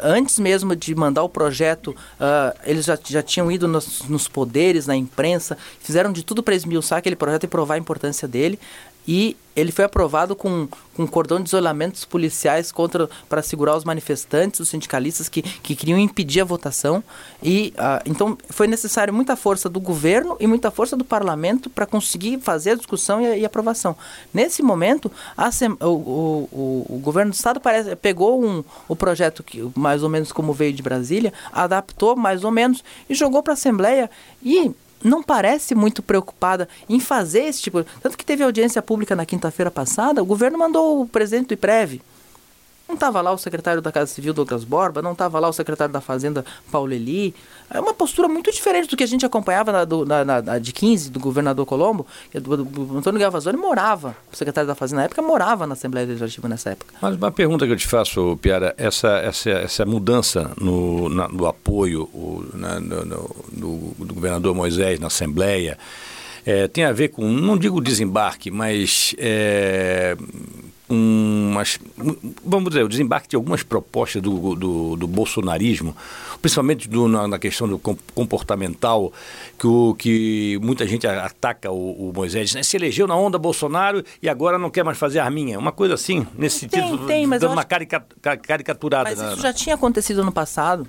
Antes 0.02 0.40
mesmo 0.40 0.76
de 0.76 0.94
mandar 0.96 1.24
o 1.24 1.30
projeto, 1.30 1.96
ah, 2.20 2.56
eles 2.66 2.86
já, 2.86 2.98
já 3.04 3.22
tinham 3.22 3.52
ido 3.52 3.68
nos, 3.68 4.04
nos 4.08 4.28
poderes, 4.28 4.88
na 4.88 4.96
imprensa, 4.96 5.58
fizeram 5.80 6.12
de 6.12 6.24
tudo 6.24 6.44
para 6.44 6.56
esmiuçar 6.56 7.00
aquele 7.00 7.16
projeto 7.16 7.46
e 7.46 7.48
provar 7.48 7.76
a 7.76 7.78
importância 7.78 8.28
dele. 8.28 8.60
E 9.08 9.36
ele 9.56 9.72
foi 9.72 9.86
aprovado 9.86 10.36
com, 10.36 10.68
com 10.96 11.06
cordão 11.06 11.40
de 11.40 11.48
isolamentos 11.48 12.06
policiais 12.06 12.72
contra 12.72 13.10
para 13.30 13.42
segurar 13.42 13.76
os 13.76 13.84
manifestantes, 13.84 14.60
os 14.60 14.70
sindicalistas 14.70 15.30
que, 15.30 15.42
que 15.42 15.76
queriam 15.76 16.00
impedir 16.00 16.42
a 16.42 16.46
votação. 16.46 17.04
E 17.42 17.74
ah, 17.78 18.02
então 18.06 18.38
foi 18.50 18.68
necessário 18.68 19.14
muita 19.14 19.36
força 19.36 19.70
do 19.70 19.80
governo 19.80 20.36
e 20.40 20.48
muita 20.48 20.72
força 20.72 20.98
do 20.98 21.06
parlamento 21.06 21.70
para 21.70 21.86
conseguir 21.86 22.40
fazer 22.40 22.72
a 22.72 22.76
discussão 22.76 23.22
e 23.22 23.44
e 23.44 23.46
aprovação. 23.46 23.96
Nesse 24.34 24.62
momento, 24.64 25.12
a 25.36 25.50
o, 25.82 25.86
o, 25.86 26.86
o 26.90 27.00
governo 27.00 27.32
do 27.32 27.36
estado 27.36 27.60
parece, 27.60 27.96
pegou 27.96 28.44
um, 28.44 28.64
o 28.88 28.96
projeto 28.96 29.44
que 29.44 29.70
mais 29.76 30.02
ou 30.04 30.10
menos 30.10 30.32
como 30.32 30.54
veio 30.54 30.74
de 30.74 30.82
Brasília, 30.82 31.34
adaptou 31.52 32.16
mais 32.16 32.44
ou 32.44 32.52
menos 32.52 32.84
e 33.10 33.14
jogou 33.14 33.44
para 33.44 33.54
a 33.54 33.56
Assembleia 33.56 34.10
e 34.42 34.72
não 35.04 35.22
parece 35.22 35.76
muito 35.76 36.02
preocupada 36.02 36.68
em 36.88 37.00
fazer 37.00 37.44
esse 37.44 37.62
tipo. 37.62 37.84
Tanto 38.02 38.18
que 38.18 38.26
teve 38.26 38.44
audiência 38.44 38.82
pública 38.82 39.16
na 39.16 39.26
quinta-feira 39.26 39.70
passada, 39.70 40.22
o 40.22 40.26
governo 40.26 40.58
mandou 40.58 41.02
o 41.02 41.08
presidente 41.08 41.48
do 41.48 41.54
IPREV. 41.54 42.02
Não 42.94 42.96
estava 42.96 43.22
lá 43.22 43.32
o 43.32 43.40
secretário 43.40 43.82
da 43.82 43.92
Casa 43.92 44.14
Civil, 44.14 44.36
Douglas 44.36 44.64
Borba, 44.64 45.02
não 45.02 45.14
estava 45.14 45.40
lá 45.40 45.50
o 45.50 45.54
secretário 45.54 45.92
da 45.92 46.00
Fazenda, 46.00 46.46
Paulo 46.72 46.94
Eli. 46.94 47.34
É 47.72 47.80
uma 47.80 47.92
postura 47.92 48.28
muito 48.28 48.52
diferente 48.52 48.88
do 48.88 48.96
que 48.96 49.04
a 49.04 49.08
gente 49.08 49.26
acompanhava 49.26 49.72
na, 49.72 49.84
do- 49.84 50.06
na- 50.06 50.24
na- 50.24 50.60
de 50.60 50.72
15, 50.72 51.10
do 51.10 51.20
governador 51.20 51.66
Colombo. 51.66 52.06
que 52.32 52.40
do- 52.40 52.64
do- 52.64 52.98
Antônio 53.00 53.20
Gavazoni 53.20 53.58
morava, 53.58 54.16
o 54.32 54.36
secretário 54.36 54.68
da 54.68 54.76
Fazenda 54.76 55.00
na 55.02 55.06
época 55.06 55.24
morava 55.24 55.66
na 55.66 55.74
Assembleia 55.74 56.06
Legislativa 56.06 56.48
nessa 56.48 56.70
época. 56.70 56.94
Mas 57.02 57.16
uma 57.16 57.32
pergunta 57.32 57.66
que 57.66 57.72
eu 57.74 57.78
te 57.78 57.88
faço, 57.88 58.38
Piara, 58.40 58.76
essa, 58.78 59.08
essa, 59.18 59.50
essa 59.50 59.86
mudança 59.88 60.52
no, 60.62 61.10
na- 61.10 61.28
no 61.30 61.48
apoio 61.48 62.04
o- 62.14 62.46
na- 62.54 62.80
no- 62.80 63.04
no- 63.06 63.36
do, 63.52 64.06
do 64.06 64.14
governador 64.14 64.54
Moisés 64.54 65.00
na 65.00 65.08
Assembleia 65.08 65.80
eh, 66.46 66.68
tem 66.68 66.84
a 66.84 66.92
ver 66.92 67.08
com, 67.08 67.28
não 67.28 67.58
digo 67.58 67.82
desembarque, 67.82 68.52
mas 68.52 69.16
eh, 69.18 70.16
umas, 70.94 71.80
vamos 72.46 72.70
dizer, 72.70 72.84
o 72.84 72.88
desembarque 72.90 73.28
de 73.30 73.36
algumas 73.36 73.64
propostas 73.64 74.22
do, 74.22 74.56
do, 74.56 74.96
do 74.96 75.08
bolsonarismo, 75.08 75.96
principalmente 76.42 76.88
do- 76.88 77.08
na, 77.08 77.28
na 77.28 77.40
questão 77.40 77.68
do 77.68 77.78
com- 77.80 77.98
comportamental, 78.14 79.12
que, 79.58 79.68
o, 79.68 79.96
que 79.98 80.60
muita 80.62 80.86
gente 80.88 81.06
ataca 81.08 81.72
o, 81.72 82.10
o 82.10 82.14
Moisés, 82.16 82.54
né? 82.54 82.64
se 82.64 82.78
elegeu 82.78 83.08
na 83.08 83.16
onda 83.16 83.38
Bolsonaro 83.38 84.04
e 84.22 84.30
agora 84.30 84.58
não 84.58 84.70
quer 84.70 84.84
mais 84.84 84.98
fazer 84.98 85.20
arminha, 85.20 85.58
uma 85.60 85.72
coisa 85.72 85.96
assim, 85.96 86.26
nesse 86.38 86.60
sentido, 86.60 87.06
tem, 87.08 87.26
mas 87.26 87.42
dando 87.42 87.54
uma 87.54 87.64
carica- 87.64 88.06
ca- 88.22 88.38
caricaturada. 88.38 89.10
Mas 89.10 89.20
na- 89.20 89.34
isso 89.34 89.42
já 89.42 89.54
tinha 89.54 89.76
acontecido 89.76 90.24
no 90.24 90.32
passado. 90.32 90.88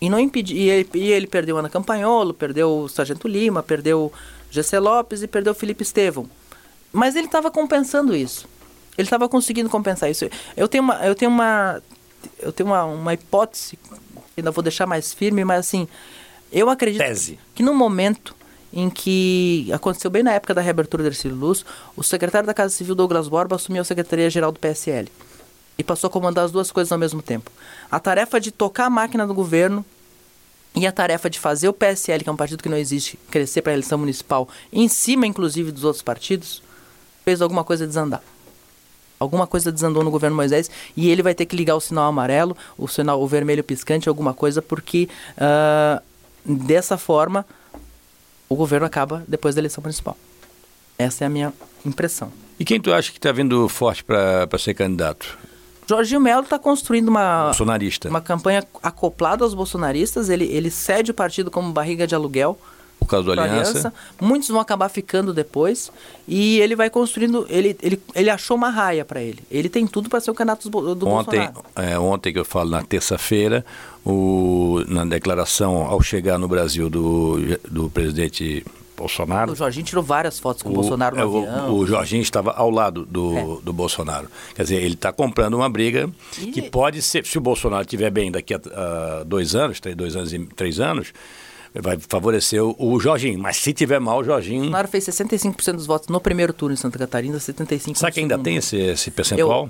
E 0.00 0.10
não 0.10 0.18
impedi, 0.18 0.54
e 0.56 0.68
ele, 0.68 0.88
e 0.94 1.10
ele 1.12 1.26
perdeu 1.28 1.56
Ana 1.58 1.68
Campanholo, 1.68 2.34
perdeu 2.34 2.78
o 2.80 2.88
Sargento 2.88 3.28
Lima, 3.28 3.62
perdeu 3.62 4.06
o 4.06 4.12
GC 4.50 4.78
Lopes 4.80 5.22
e 5.22 5.28
perdeu 5.28 5.52
o 5.52 5.54
Felipe 5.54 5.84
Estevão. 5.84 6.28
Mas 6.92 7.14
ele 7.14 7.26
estava 7.26 7.50
compensando 7.52 8.14
isso. 8.14 8.48
Ele 8.96 9.06
estava 9.06 9.28
conseguindo 9.28 9.68
compensar 9.70 10.10
isso. 10.10 10.28
Eu 10.56 10.68
tenho 10.68 10.84
uma, 10.84 10.94
eu 11.06 11.14
tenho 11.14 11.30
uma, 11.30 11.82
eu 12.38 12.52
tenho 12.52 12.68
uma, 12.68 12.84
uma 12.84 13.14
hipótese, 13.14 13.78
ainda 14.36 14.50
vou 14.50 14.62
deixar 14.62 14.86
mais 14.86 15.12
firme, 15.12 15.44
mas 15.44 15.60
assim, 15.60 15.88
eu 16.50 16.68
acredito 16.68 17.02
Tese. 17.02 17.38
que 17.54 17.62
no 17.62 17.74
momento 17.74 18.34
em 18.72 18.88
que 18.88 19.68
aconteceu 19.72 20.10
bem 20.10 20.22
na 20.22 20.32
época 20.32 20.54
da 20.54 20.60
reabertura 20.60 21.02
do 21.02 21.08
Ercílio 21.08 21.36
Luz, 21.36 21.64
o 21.96 22.02
secretário 22.02 22.46
da 22.46 22.54
Casa 22.54 22.74
Civil, 22.74 22.94
Douglas 22.94 23.28
Borba, 23.28 23.56
assumiu 23.56 23.82
a 23.82 23.84
Secretaria-Geral 23.84 24.50
do 24.50 24.58
PSL 24.58 25.08
e 25.76 25.84
passou 25.84 26.08
a 26.08 26.10
comandar 26.10 26.44
as 26.44 26.52
duas 26.52 26.70
coisas 26.70 26.90
ao 26.92 26.98
mesmo 26.98 27.20
tempo. 27.20 27.50
A 27.90 27.98
tarefa 28.00 28.40
de 28.40 28.50
tocar 28.50 28.86
a 28.86 28.90
máquina 28.90 29.26
do 29.26 29.34
governo 29.34 29.84
e 30.74 30.86
a 30.86 30.92
tarefa 30.92 31.28
de 31.28 31.38
fazer 31.38 31.68
o 31.68 31.72
PSL, 31.72 32.22
que 32.24 32.30
é 32.30 32.32
um 32.32 32.36
partido 32.36 32.62
que 32.62 32.68
não 32.68 32.76
existe, 32.76 33.18
crescer 33.30 33.60
para 33.60 33.72
a 33.72 33.74
eleição 33.74 33.98
municipal, 33.98 34.48
em 34.72 34.88
cima, 34.88 35.26
inclusive, 35.26 35.70
dos 35.70 35.84
outros 35.84 36.02
partidos, 36.02 36.62
fez 37.24 37.42
alguma 37.42 37.62
coisa 37.62 37.86
desandar. 37.86 38.22
Alguma 39.22 39.46
coisa 39.46 39.70
desandou 39.70 40.02
no 40.02 40.10
governo 40.10 40.36
Moisés 40.36 40.70
e 40.96 41.08
ele 41.08 41.22
vai 41.22 41.34
ter 41.34 41.46
que 41.46 41.54
ligar 41.54 41.76
o 41.76 41.80
sinal 41.80 42.04
amarelo, 42.04 42.56
o 42.76 42.88
sinal 42.88 43.22
o 43.22 43.26
vermelho 43.26 43.62
piscante, 43.62 44.08
alguma 44.08 44.34
coisa, 44.34 44.60
porque 44.60 45.08
ah, 45.38 46.02
dessa 46.44 46.98
forma 46.98 47.46
o 48.48 48.56
governo 48.56 48.84
acaba 48.84 49.24
depois 49.26 49.54
da 49.54 49.60
eleição 49.60 49.80
municipal. 49.80 50.16
Essa 50.98 51.24
é 51.24 51.26
a 51.26 51.30
minha 51.30 51.52
impressão. 51.86 52.32
E 52.58 52.64
quem 52.64 52.80
tu 52.80 52.92
acha 52.92 53.10
que 53.10 53.18
está 53.18 53.32
vindo 53.32 53.68
forte 53.68 54.04
para 54.04 54.58
ser 54.58 54.74
candidato? 54.74 55.38
Jorginho 55.86 56.20
Melo 56.20 56.42
está 56.42 56.58
construindo 56.58 57.08
uma, 57.08 57.46
Bolsonarista. 57.46 58.08
uma 58.08 58.20
campanha 58.20 58.64
acoplada 58.82 59.44
aos 59.44 59.52
bolsonaristas. 59.52 60.28
Ele, 60.28 60.44
ele 60.44 60.70
cede 60.70 61.10
o 61.10 61.14
partido 61.14 61.50
como 61.50 61.72
barriga 61.72 62.06
de 62.06 62.14
aluguel 62.14 62.58
Por 63.04 63.10
causa 63.10 63.28
do 63.30 63.34
para 63.34 63.44
Aliança. 63.50 63.92
Muitos 64.20 64.48
vão 64.48 64.60
acabar 64.60 64.88
ficando 64.88 65.32
depois. 65.34 65.90
E 66.26 66.60
ele 66.60 66.74
vai 66.76 66.88
construindo. 66.90 67.46
Ele, 67.48 67.76
ele, 67.82 68.00
ele 68.14 68.30
achou 68.30 68.56
uma 68.56 68.70
raia 68.70 69.04
para 69.04 69.20
ele. 69.22 69.38
Ele 69.50 69.68
tem 69.68 69.86
tudo 69.86 70.08
para 70.08 70.20
ser 70.20 70.30
o 70.30 70.34
candidato 70.34 70.68
do, 70.70 70.94
do 70.94 71.08
Ontem, 71.08 71.38
Bolsonaro. 71.40 71.64
é, 71.76 71.98
ontem 71.98 72.32
que 72.32 72.38
eu 72.38 72.44
falo, 72.44 72.70
na 72.70 72.82
terça-feira, 72.82 73.64
na 74.88 75.04
declaração 75.04 75.82
ao 75.86 76.00
chegar 76.02 76.38
no 76.38 76.48
Brasil 76.48 76.88
do, 76.90 77.38
do 77.70 77.90
presidente 77.90 78.64
Bolsonaro. 78.96 79.52
O 79.52 79.56
Jorginho 79.56 79.84
tirou 79.86 80.02
várias 80.04 80.38
fotos 80.38 80.62
com 80.62 80.68
o, 80.68 80.72
o- 80.72 80.74
Bolsonaro 80.76 81.16
no 81.16 81.22
é, 81.22 81.24
o- 81.26 81.38
avião. 81.38 81.74
O, 81.74 81.86
Jorginho 81.86 82.22
estava 82.22 82.52
ao 82.52 82.70
lado 82.70 83.04
do, 83.06 83.36
É. 83.36 83.44
do 83.64 83.72
Bolsonaro. 83.72 84.28
Quer 84.54 84.62
dizer, 84.62 84.76
ele 84.82 84.94
está 84.94 85.12
comprando 85.12 85.54
uma 85.54 85.68
briga 85.68 86.08
E- 86.38 86.46
que 86.52 86.62
pode 86.62 87.02
ser, 87.02 87.24
se 87.26 87.36
o 87.36 87.40
Bolsonaro 87.40 87.82
estiver 87.82 88.10
bem 88.10 88.30
daqui 88.30 88.54
a, 88.54 88.60
a 89.20 89.24
dois 89.24 89.54
anos, 89.56 89.80
três, 89.80 89.96
dois 89.96 90.14
anos 90.14 90.32
e 90.32 90.38
três 90.40 90.78
anos, 90.78 91.12
vai 91.74 91.98
favorecer 91.98 92.62
o, 92.62 92.74
o 92.78 93.00
Jorginho. 93.00 93.38
Mas 93.38 93.56
se 93.56 93.72
tiver 93.72 93.98
mal, 94.00 94.18
o 94.20 94.24
Jorginho. 94.24 94.60
Bolsonaro 94.60 94.88
fez 94.88 95.04
65% 95.06 95.72
dos 95.74 95.86
votos 95.86 96.08
no 96.08 96.20
primeiro 96.20 96.52
turno 96.52 96.74
em 96.74 96.76
Santa 96.76 96.98
Catarina, 96.98 97.38
75% 97.38 97.96
Será 97.96 98.10
que 98.10 98.20
ainda 98.20 98.38
tem 98.38 98.56
esse, 98.56 98.76
esse 98.76 99.10
percentual? 99.10 99.68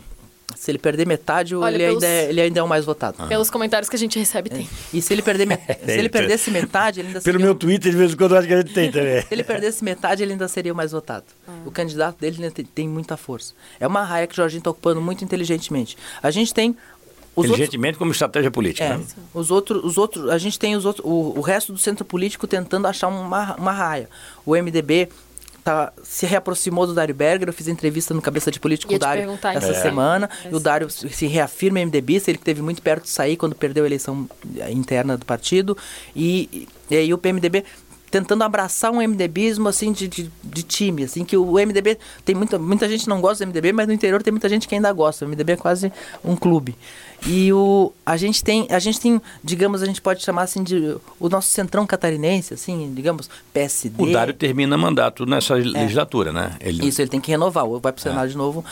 Se 0.54 0.70
ele 0.70 0.78
perder 0.78 1.06
metade, 1.06 1.56
Olha, 1.56 1.74
ele, 1.74 1.84
pelos- 1.86 2.04
ainda 2.04 2.14
é, 2.14 2.28
ele 2.28 2.40
ainda 2.40 2.60
é 2.60 2.62
o 2.62 2.68
mais 2.68 2.84
votado. 2.84 3.26
Pelos 3.26 3.48
comentários 3.48 3.88
que 3.88 3.96
a 3.96 3.98
gente 3.98 4.18
recebe, 4.18 4.50
tem. 4.50 4.68
E 4.92 5.00
se 5.00 5.12
ele 5.14 5.22
perder 5.22 5.46
met- 5.46 5.62
se 5.82 5.90
ele 5.92 6.10
perdesse 6.10 6.50
metade, 6.50 7.00
ele 7.00 7.08
ainda 7.08 7.20
Pelo 7.22 7.32
seria 7.38 7.46
meu 7.46 7.54
o- 7.54 7.58
Twitter, 7.58 7.90
de 7.90 7.96
vez 7.96 8.12
em 8.12 8.16
quando, 8.16 8.32
eu 8.32 8.38
acho 8.38 8.46
que 8.48 8.52
a 8.54 8.58
gente 8.60 8.72
tem 8.74 8.90
também. 8.92 9.22
Se 9.22 9.28
ele 9.30 9.44
perdesse 9.44 9.82
metade, 9.82 10.22
ele 10.22 10.32
ainda 10.32 10.46
seria 10.48 10.72
o 10.72 10.76
mais 10.76 10.92
votado. 10.92 11.24
O 11.64 11.70
candidato 11.70 12.18
dele 12.20 12.36
ainda 12.36 12.50
tem, 12.50 12.64
tem 12.66 12.86
muita 12.88 13.16
força. 13.16 13.54
É 13.80 13.86
uma 13.86 14.04
raia 14.04 14.26
que 14.26 14.34
o 14.34 14.36
Jorginho 14.36 14.58
está 14.58 14.70
ocupando 14.70 15.00
muito 15.00 15.24
inteligentemente. 15.24 15.96
A 16.22 16.30
gente 16.30 16.52
tem 16.52 16.76
Os 17.34 17.46
Inteligentemente 17.46 17.96
como 17.96 18.12
estratégia 18.12 18.50
política, 18.50 18.84
é, 18.84 18.98
né? 18.98 19.04
os 19.32 19.50
outros, 19.50 19.82
os 19.82 19.96
outros, 19.96 20.28
a 20.28 20.36
gente 20.36 20.58
tem 20.58 20.76
os 20.76 20.84
outros, 20.84 21.04
o, 21.04 21.38
o 21.38 21.40
resto 21.40 21.72
do 21.72 21.78
centro 21.78 22.04
político 22.04 22.46
tentando 22.46 22.86
achar 22.86 23.08
uma, 23.08 23.56
uma 23.56 23.72
raia. 23.72 24.08
O 24.44 24.54
MDB 24.54 25.08
tá, 25.64 25.92
se 26.02 26.26
reaproximou 26.26 26.86
do 26.86 26.94
Dário 26.94 27.14
Berger, 27.14 27.48
eu 27.48 27.52
fiz 27.52 27.68
entrevista 27.68 28.12
no 28.12 28.20
Cabeça 28.20 28.50
de 28.50 28.60
Político 28.60 28.88
com 28.88 28.92
Ia 28.92 28.96
o 28.96 28.98
te 28.98 29.02
Dário 29.02 29.38
essa. 29.54 29.68
É. 29.68 29.74
semana, 29.82 30.28
É. 30.44 30.50
e 30.50 30.54
o 30.54 30.60
Dário 30.60 30.90
se 30.90 31.26
reafirma 31.26 31.80
MDBista, 31.80 32.30
ele 32.30 32.38
que 32.38 32.44
teve 32.44 32.60
muito 32.60 32.82
perto 32.82 33.04
de 33.04 33.10
sair 33.10 33.36
quando 33.36 33.54
perdeu 33.54 33.84
a 33.84 33.86
eleição 33.86 34.28
interna 34.70 35.16
do 35.16 35.24
partido, 35.24 35.76
e, 36.14 36.68
e 36.90 36.96
aí 36.96 37.14
o 37.14 37.18
PMDB 37.18 37.64
tentando 38.12 38.44
abraçar 38.44 38.92
um 38.92 39.00
MDBismo 39.00 39.68
assim 39.68 39.90
de, 39.90 40.06
de, 40.06 40.30
de 40.44 40.62
time, 40.62 41.04
assim 41.04 41.24
que 41.24 41.34
o 41.34 41.54
MDB 41.54 41.98
tem 42.26 42.34
muita 42.34 42.58
muita 42.58 42.86
gente 42.86 43.08
não 43.08 43.22
gosta 43.22 43.42
do 43.42 43.48
MDB, 43.48 43.72
mas 43.72 43.88
no 43.88 43.94
interior 43.94 44.22
tem 44.22 44.30
muita 44.30 44.50
gente 44.50 44.68
que 44.68 44.74
ainda 44.74 44.92
gosta. 44.92 45.24
O 45.24 45.28
MDB 45.28 45.54
é 45.54 45.56
quase 45.56 45.90
um 46.22 46.36
clube. 46.36 46.76
E 47.26 47.50
o 47.52 47.90
a 48.04 48.18
gente 48.18 48.44
tem 48.44 48.66
a 48.68 48.78
gente 48.78 49.00
tem, 49.00 49.20
digamos, 49.42 49.82
a 49.82 49.86
gente 49.86 50.02
pode 50.02 50.22
chamar 50.22 50.42
assim 50.42 50.62
de 50.62 50.96
o 51.18 51.28
nosso 51.30 51.48
centrão 51.48 51.86
catarinense, 51.86 52.52
assim, 52.52 52.92
digamos, 52.94 53.30
PSD. 53.50 54.02
O 54.02 54.12
Dário 54.12 54.34
termina 54.34 54.76
mandato 54.76 55.24
nessa 55.24 55.54
legislatura, 55.54 56.32
né? 56.32 56.56
Ele... 56.60 56.82
É. 56.82 56.88
Isso, 56.88 57.00
ele 57.00 57.08
tem 57.08 57.20
que 57.20 57.30
renovar, 57.30 57.66
vai 57.66 57.92
para 57.92 57.98
o 57.98 58.02
Senado 58.02 58.28
de 58.28 58.36
novo. 58.36 58.62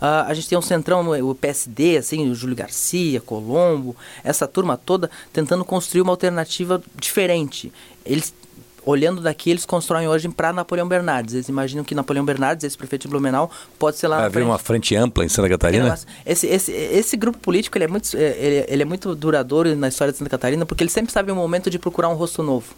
Ah, 0.00 0.24
a 0.26 0.34
gente 0.34 0.48
tem 0.48 0.56
um 0.56 0.62
centrão, 0.62 1.08
o 1.28 1.34
PSD, 1.34 1.98
assim, 1.98 2.30
o 2.30 2.34
Júlio 2.34 2.56
Garcia, 2.56 3.20
Colombo, 3.20 3.94
essa 4.24 4.46
turma 4.46 4.76
toda 4.76 5.10
tentando 5.32 5.64
construir 5.64 6.00
uma 6.00 6.12
alternativa 6.12 6.82
diferente. 6.98 7.72
Eles, 8.04 8.32
olhando 8.88 9.20
daqui, 9.20 9.50
eles 9.50 9.66
constroem 9.66 10.08
hoje 10.08 10.30
para 10.30 10.50
Napoleão 10.50 10.88
Bernardes. 10.88 11.34
Eles 11.34 11.48
imaginam 11.48 11.84
que 11.84 11.94
Napoleão 11.94 12.24
Bernardes, 12.24 12.64
esse 12.64 12.76
prefeito 12.76 13.02
de 13.02 13.08
Blumenau, 13.08 13.50
pode 13.78 13.98
ser 13.98 14.08
lá 14.08 14.24
haver 14.24 14.42
uma 14.42 14.56
frente 14.56 14.96
ampla 14.96 15.26
em 15.26 15.28
Santa 15.28 15.46
Catarina? 15.46 15.88
Mas 15.88 16.06
Esse, 16.24 16.46
esse, 16.46 16.72
esse 16.72 17.16
grupo 17.16 17.38
político 17.38 17.76
ele 17.76 17.84
é, 17.84 17.88
muito, 17.88 18.16
é, 18.16 18.20
ele, 18.38 18.64
ele 18.66 18.82
é 18.82 18.86
muito 18.86 19.14
duradouro 19.14 19.76
na 19.76 19.88
história 19.88 20.10
de 20.10 20.18
Santa 20.18 20.30
Catarina 20.30 20.64
porque 20.64 20.82
ele 20.82 20.90
sempre 20.90 21.12
sabe 21.12 21.30
o 21.30 21.36
momento 21.36 21.68
de 21.68 21.78
procurar 21.78 22.08
um 22.08 22.14
rosto 22.14 22.42
novo. 22.42 22.74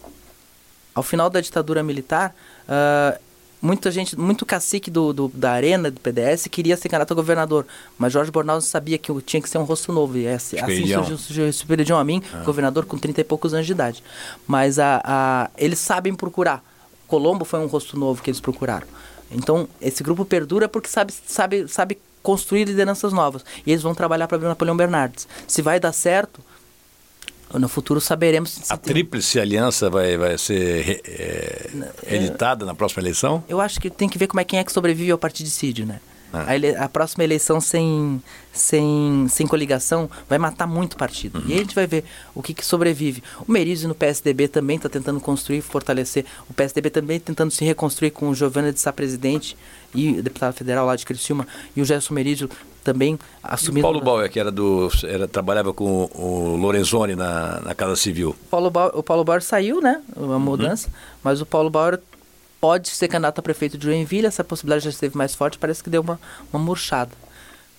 Ao 0.93 1.01
final 1.01 1.29
da 1.29 1.39
ditadura 1.39 1.81
militar, 1.81 2.35
ah, 2.67 3.17
muita 3.61 3.91
gente, 3.91 4.17
muito 4.17 4.45
cacique 4.45 4.89
do, 4.89 5.13
do- 5.13 5.27
da 5.33 5.51
arena 5.51 5.91
do 5.91 5.99
PDS 5.99 6.47
queria 6.47 6.75
ser 6.75 6.89
candidato 6.89 7.11
a 7.11 7.15
governador, 7.15 7.65
mas 7.97 8.11
Jorge 8.11 8.31
Bornhaus 8.31 8.65
sabia 8.65 8.97
que 8.97 9.11
tinha 9.21 9.41
que 9.41 9.49
ser 9.49 9.57
um 9.57 9.63
rosto 9.63 9.91
novo 9.93 10.17
e 10.17 10.27
assim, 10.27 10.57
assim 10.57 10.81
surgiu, 10.97 11.17
surgiu 11.17 11.45
o 11.45 11.47
Esperidião 11.49 11.97
a 11.99 12.03
mim, 12.03 12.21
governador 12.43 12.85
com 12.85 12.97
30 12.97 13.21
e 13.21 13.23
poucos 13.23 13.53
anos 13.53 13.65
de 13.65 13.71
idade. 13.73 14.03
Mas 14.47 14.79
a, 14.79 15.01
a, 15.03 15.49
eles 15.57 15.79
sabem 15.79 16.13
procurar. 16.15 16.63
Colombo 17.07 17.45
foi 17.45 17.59
um 17.59 17.67
rosto 17.67 17.97
novo 17.97 18.21
que 18.21 18.29
eles 18.29 18.39
procuraram. 18.39 18.87
Então, 19.31 19.67
esse 19.81 20.01
grupo 20.03 20.25
perdura 20.25 20.67
porque 20.67 20.89
sabe, 20.89 21.13
sabe, 21.27 21.67
sabe 21.67 21.97
construir 22.23 22.65
lideranças 22.65 23.13
novas. 23.13 23.43
E 23.65 23.71
eles 23.71 23.81
vão 23.83 23.93
trabalhar 23.95 24.27
para 24.27 24.37
ver 24.37 24.47
Napoleão 24.47 24.75
Bernardes. 24.75 25.27
Se 25.47 25.61
vai 25.61 25.79
dar 25.79 25.91
certo, 25.91 26.39
no 27.59 27.67
futuro 27.69 27.99
saberemos 28.01 28.49
se 28.51 28.71
A 28.73 28.77
tem- 28.77 28.93
tríplice 28.93 29.39
aliança 29.39 29.89
vai, 29.89 30.17
vai 30.17 30.37
ser 30.37 30.81
re- 30.83 31.01
é, 31.05 31.69
editada 32.15 32.65
na 32.65 32.73
próxima 32.75 33.01
eleição? 33.03 33.43
Eu 33.47 33.59
acho 33.61 33.79
que 33.79 33.89
tem 33.89 34.07
que 34.09 34.17
ver 34.17 34.27
como 34.27 34.39
é 34.39 34.43
quem 34.43 34.59
é 34.59 34.63
que 34.63 34.71
sobrevive 34.71 35.11
ao 35.11 35.17
partidicídio, 35.17 35.85
né? 35.85 35.99
Ah. 36.33 36.45
A, 36.47 36.55
ele- 36.55 36.73
a 36.75 36.87
próxima 36.87 37.25
eleição 37.25 37.59
sem, 37.59 38.21
sem, 38.53 39.27
sem 39.29 39.45
coligação 39.45 40.09
vai 40.29 40.37
matar 40.37 40.65
muito 40.65 40.95
partido. 40.95 41.39
Uhum. 41.39 41.45
E 41.47 41.51
aí 41.53 41.57
a 41.59 41.61
gente 41.63 41.75
vai 41.75 41.85
ver 41.85 42.05
o 42.33 42.41
que, 42.41 42.53
que 42.53 42.65
sobrevive. 42.65 43.21
O 43.45 43.51
Merizio 43.51 43.89
no 43.89 43.95
PSDB 43.95 44.47
também 44.47 44.77
está 44.77 44.87
tentando 44.87 45.19
construir, 45.19 45.59
fortalecer. 45.61 46.23
O 46.49 46.53
PSDB 46.53 46.89
também 46.89 47.19
tentando 47.19 47.51
se 47.51 47.65
reconstruir 47.65 48.11
com 48.11 48.29
o 48.29 48.35
Giovanna 48.35 48.71
de 48.71 48.79
Sá 48.79 48.93
presidente 48.93 49.57
e 49.93 50.19
o 50.19 50.23
deputado 50.23 50.53
federal 50.53 50.85
lá 50.85 50.95
de 50.95 51.05
Criciúma. 51.05 51.45
E 51.75 51.81
o 51.81 51.85
Gerson 51.85 52.13
Merizio 52.13 52.49
também 52.83 53.13
E 53.13 53.15
o 53.15 53.19
assumindo... 53.43 53.81
Paulo 53.83 54.01
Bauer, 54.01 54.29
que 54.29 54.39
era 54.39 54.51
do, 54.51 54.89
era, 55.03 55.27
trabalhava 55.27 55.73
com 55.73 56.09
o 56.15 56.55
Lorenzoni 56.59 57.15
na, 57.15 57.59
na 57.61 57.75
Casa 57.75 57.95
Civil. 57.95 58.29
O 58.31 58.49
Paulo, 58.49 58.69
Bauer, 58.69 58.91
o 58.97 59.03
Paulo 59.03 59.23
Bauer 59.23 59.41
saiu, 59.41 59.81
né? 59.81 60.01
A 60.15 60.39
mudança. 60.39 60.89
Mas 61.23 61.41
o 61.41 61.45
Paulo 61.45 61.69
Bauer 61.69 61.99
pode 62.59 62.89
ser 62.89 63.07
candidato 63.07 63.39
a 63.39 63.41
prefeito 63.41 63.77
de 63.77 63.85
Joinville. 63.85 64.27
Essa 64.27 64.43
possibilidade 64.43 64.83
já 64.85 64.89
esteve 64.89 65.17
mais 65.17 65.33
forte. 65.35 65.57
Parece 65.57 65.83
que 65.83 65.89
deu 65.89 66.01
uma, 66.01 66.19
uma 66.51 66.61
murchada. 66.63 67.11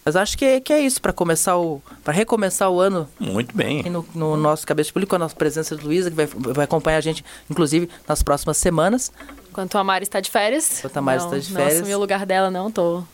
Mas 0.04 0.16
acho 0.16 0.36
que, 0.36 0.44
é- 0.44 0.60
que 0.60 0.72
é 0.72 0.80
isso 0.80 1.00
para 1.00 1.12
começar 1.12 1.56
o. 1.56 1.80
para 2.02 2.12
recomeçar 2.12 2.68
o 2.68 2.80
ano 2.80 3.08
Muito 3.20 3.56
bem. 3.56 3.78
aqui 3.80 3.88
no, 3.90 4.04
no 4.12 4.36
nosso 4.36 4.66
cabeça 4.66 4.92
público, 4.92 5.10
com 5.10 5.14
a 5.16 5.18
nossa 5.20 5.36
presença 5.36 5.76
de 5.76 5.84
Luísa, 5.84 6.10
que 6.10 6.16
vai, 6.16 6.26
vai 6.26 6.64
acompanhar 6.64 6.96
a 6.98 7.00
gente, 7.00 7.24
inclusive, 7.48 7.88
nas 8.08 8.20
próximas 8.20 8.56
semanas. 8.56 9.12
Enquanto 9.48 9.78
a 9.78 9.84
Mari 9.84 10.02
está 10.02 10.18
de 10.18 10.28
férias. 10.28 10.80
Enquanto 10.80 10.96
a 10.96 11.02
Mari 11.02 11.18
não, 11.20 11.26
está 11.26 11.38
de 11.38 11.48
Não 11.52 11.60
férias. 11.60 11.78
assumi 11.82 11.94
o 11.94 11.98
lugar 12.00 12.26
dela, 12.26 12.50
não. 12.50 12.68
Tô 12.68 13.04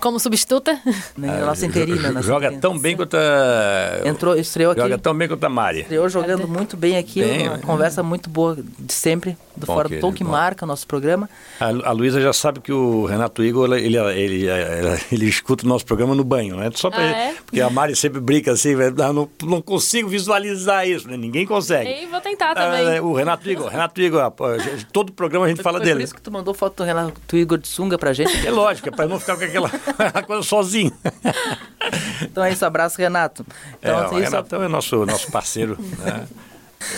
como 0.00 0.18
substituta. 0.18 0.78
Né, 1.16 1.42
a 1.42 1.46
nossa 1.46 1.64
interina. 1.66 2.12
Ah, 2.16 2.22
Joga 2.22 2.50
tão 2.52 2.78
bem 2.78 2.96
quanto 2.96 3.16
a... 3.16 4.00
Entrou, 4.04 4.36
estreou 4.36 4.72
aqui. 4.72 4.80
Joga 4.80 4.98
tão 4.98 5.14
bem 5.16 5.28
quanto 5.28 5.44
a 5.44 5.48
Mari. 5.48 5.80
Estreou 5.82 6.08
jogando 6.08 6.48
muito 6.48 6.76
bem 6.76 6.96
aqui, 6.96 7.20
Bem, 7.22 7.48
uma 7.48 7.56
né? 7.56 7.62
conversa 7.64 8.02
muito 8.02 8.28
boa 8.30 8.56
de 8.78 8.92
sempre, 8.92 9.36
do 9.56 9.66
Fora 9.66 9.88
do 9.88 9.98
Tom, 10.00 10.12
que 10.12 10.24
bom. 10.24 10.30
marca 10.30 10.64
o 10.64 10.68
nosso 10.68 10.86
programa. 10.86 11.28
A, 11.60 11.66
a 11.88 11.92
Luísa 11.92 12.20
já 12.20 12.32
sabe 12.32 12.60
que 12.60 12.72
o 12.72 13.04
Renato 13.04 13.42
Igor, 13.44 13.72
ele, 13.72 13.86
ele, 13.86 13.96
ele, 13.98 14.46
ele- 14.48 15.00
ele 15.12 15.26
escuta 15.26 15.64
o 15.64 15.68
nosso 15.68 15.84
programa 15.86 16.14
no 16.14 16.24
banho, 16.24 16.56
né? 16.56 16.70
Só 16.74 16.90
pra 16.90 17.00
Ah, 17.00 17.04
ele- 17.04 17.14
é? 17.14 17.34
Porque 17.44 17.60
a 17.60 17.70
Mari 17.70 17.94
sempre 17.94 18.20
brinca 18.20 18.52
assim, 18.52 18.74
"Ah, 18.74 19.12
não, 19.12 19.28
não 19.42 19.60
consigo 19.62 20.08
visualizar 20.08 20.88
isso, 20.88 21.08
né? 21.08 21.16
Ninguém 21.16 21.46
consegue. 21.46 22.02
E 22.02 22.06
vou 22.06 22.20
tentar 22.20 22.50
Ah, 22.52 22.54
também. 22.54 23.00
o 23.00 23.12
Renato 23.12 23.48
Igor, 23.48 23.68
Renato 23.68 24.00
Igor, 24.00 24.32
todo 24.92 25.12
programa 25.12 25.46
a 25.46 25.48
gente 25.48 25.62
fala 25.62 25.78
Foi 25.78 25.84
dele. 25.86 26.00
por 26.00 26.04
isso 26.04 26.14
que 26.14 26.22
tu 26.22 26.32
mandou 26.32 26.52
foto 26.54 26.78
do 26.78 26.84
Renato 26.84 27.36
Igor 27.36 27.58
de 27.58 27.68
sunga 27.68 27.96
pra 27.98 28.12
gente. 28.12 28.44
É 28.46 28.50
lógico, 28.50 28.88
é 28.88 28.92
pra 28.92 29.06
não 29.06 29.20
ficar 29.20 29.36
com 29.36 29.44
aquela 29.44 29.68
coisa 30.26 30.42
sozinho. 30.42 30.92
Então 32.22 32.44
é 32.44 32.52
isso, 32.52 32.64
abraço, 32.64 32.98
Renato. 32.98 33.44
É, 33.82 33.88
Então, 33.88 34.00
o 34.00 34.04
assim, 34.04 34.16
isso, 34.16 34.30
Renatão 34.30 34.62
é 34.62 34.68
nosso, 34.68 35.04
nosso 35.06 35.30
parceiro, 35.30 35.78
né? 35.98 36.26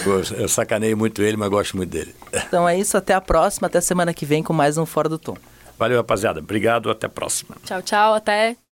Eu, 0.04 0.22
eu 0.40 0.48
sacaneio 0.48 0.96
muito 0.96 1.22
ele, 1.22 1.36
mas 1.36 1.48
gosto 1.48 1.76
muito 1.76 1.90
dele. 1.90 2.14
então 2.32 2.68
é 2.68 2.76
isso, 2.78 2.96
até 2.96 3.14
a 3.14 3.20
próxima, 3.20 3.66
até 3.66 3.80
semana 3.80 4.12
que 4.12 4.26
vem 4.26 4.42
com 4.42 4.52
mais 4.52 4.76
um 4.78 4.84
Fora 4.86 5.08
do 5.08 5.18
Tom. 5.18 5.36
Valeu, 5.78 5.98
rapaziada. 5.98 6.40
Obrigado, 6.40 6.90
até 6.90 7.06
a 7.06 7.10
próxima. 7.10 7.56
Tchau, 7.64 7.82
tchau. 7.82 8.14
Até. 8.14 8.56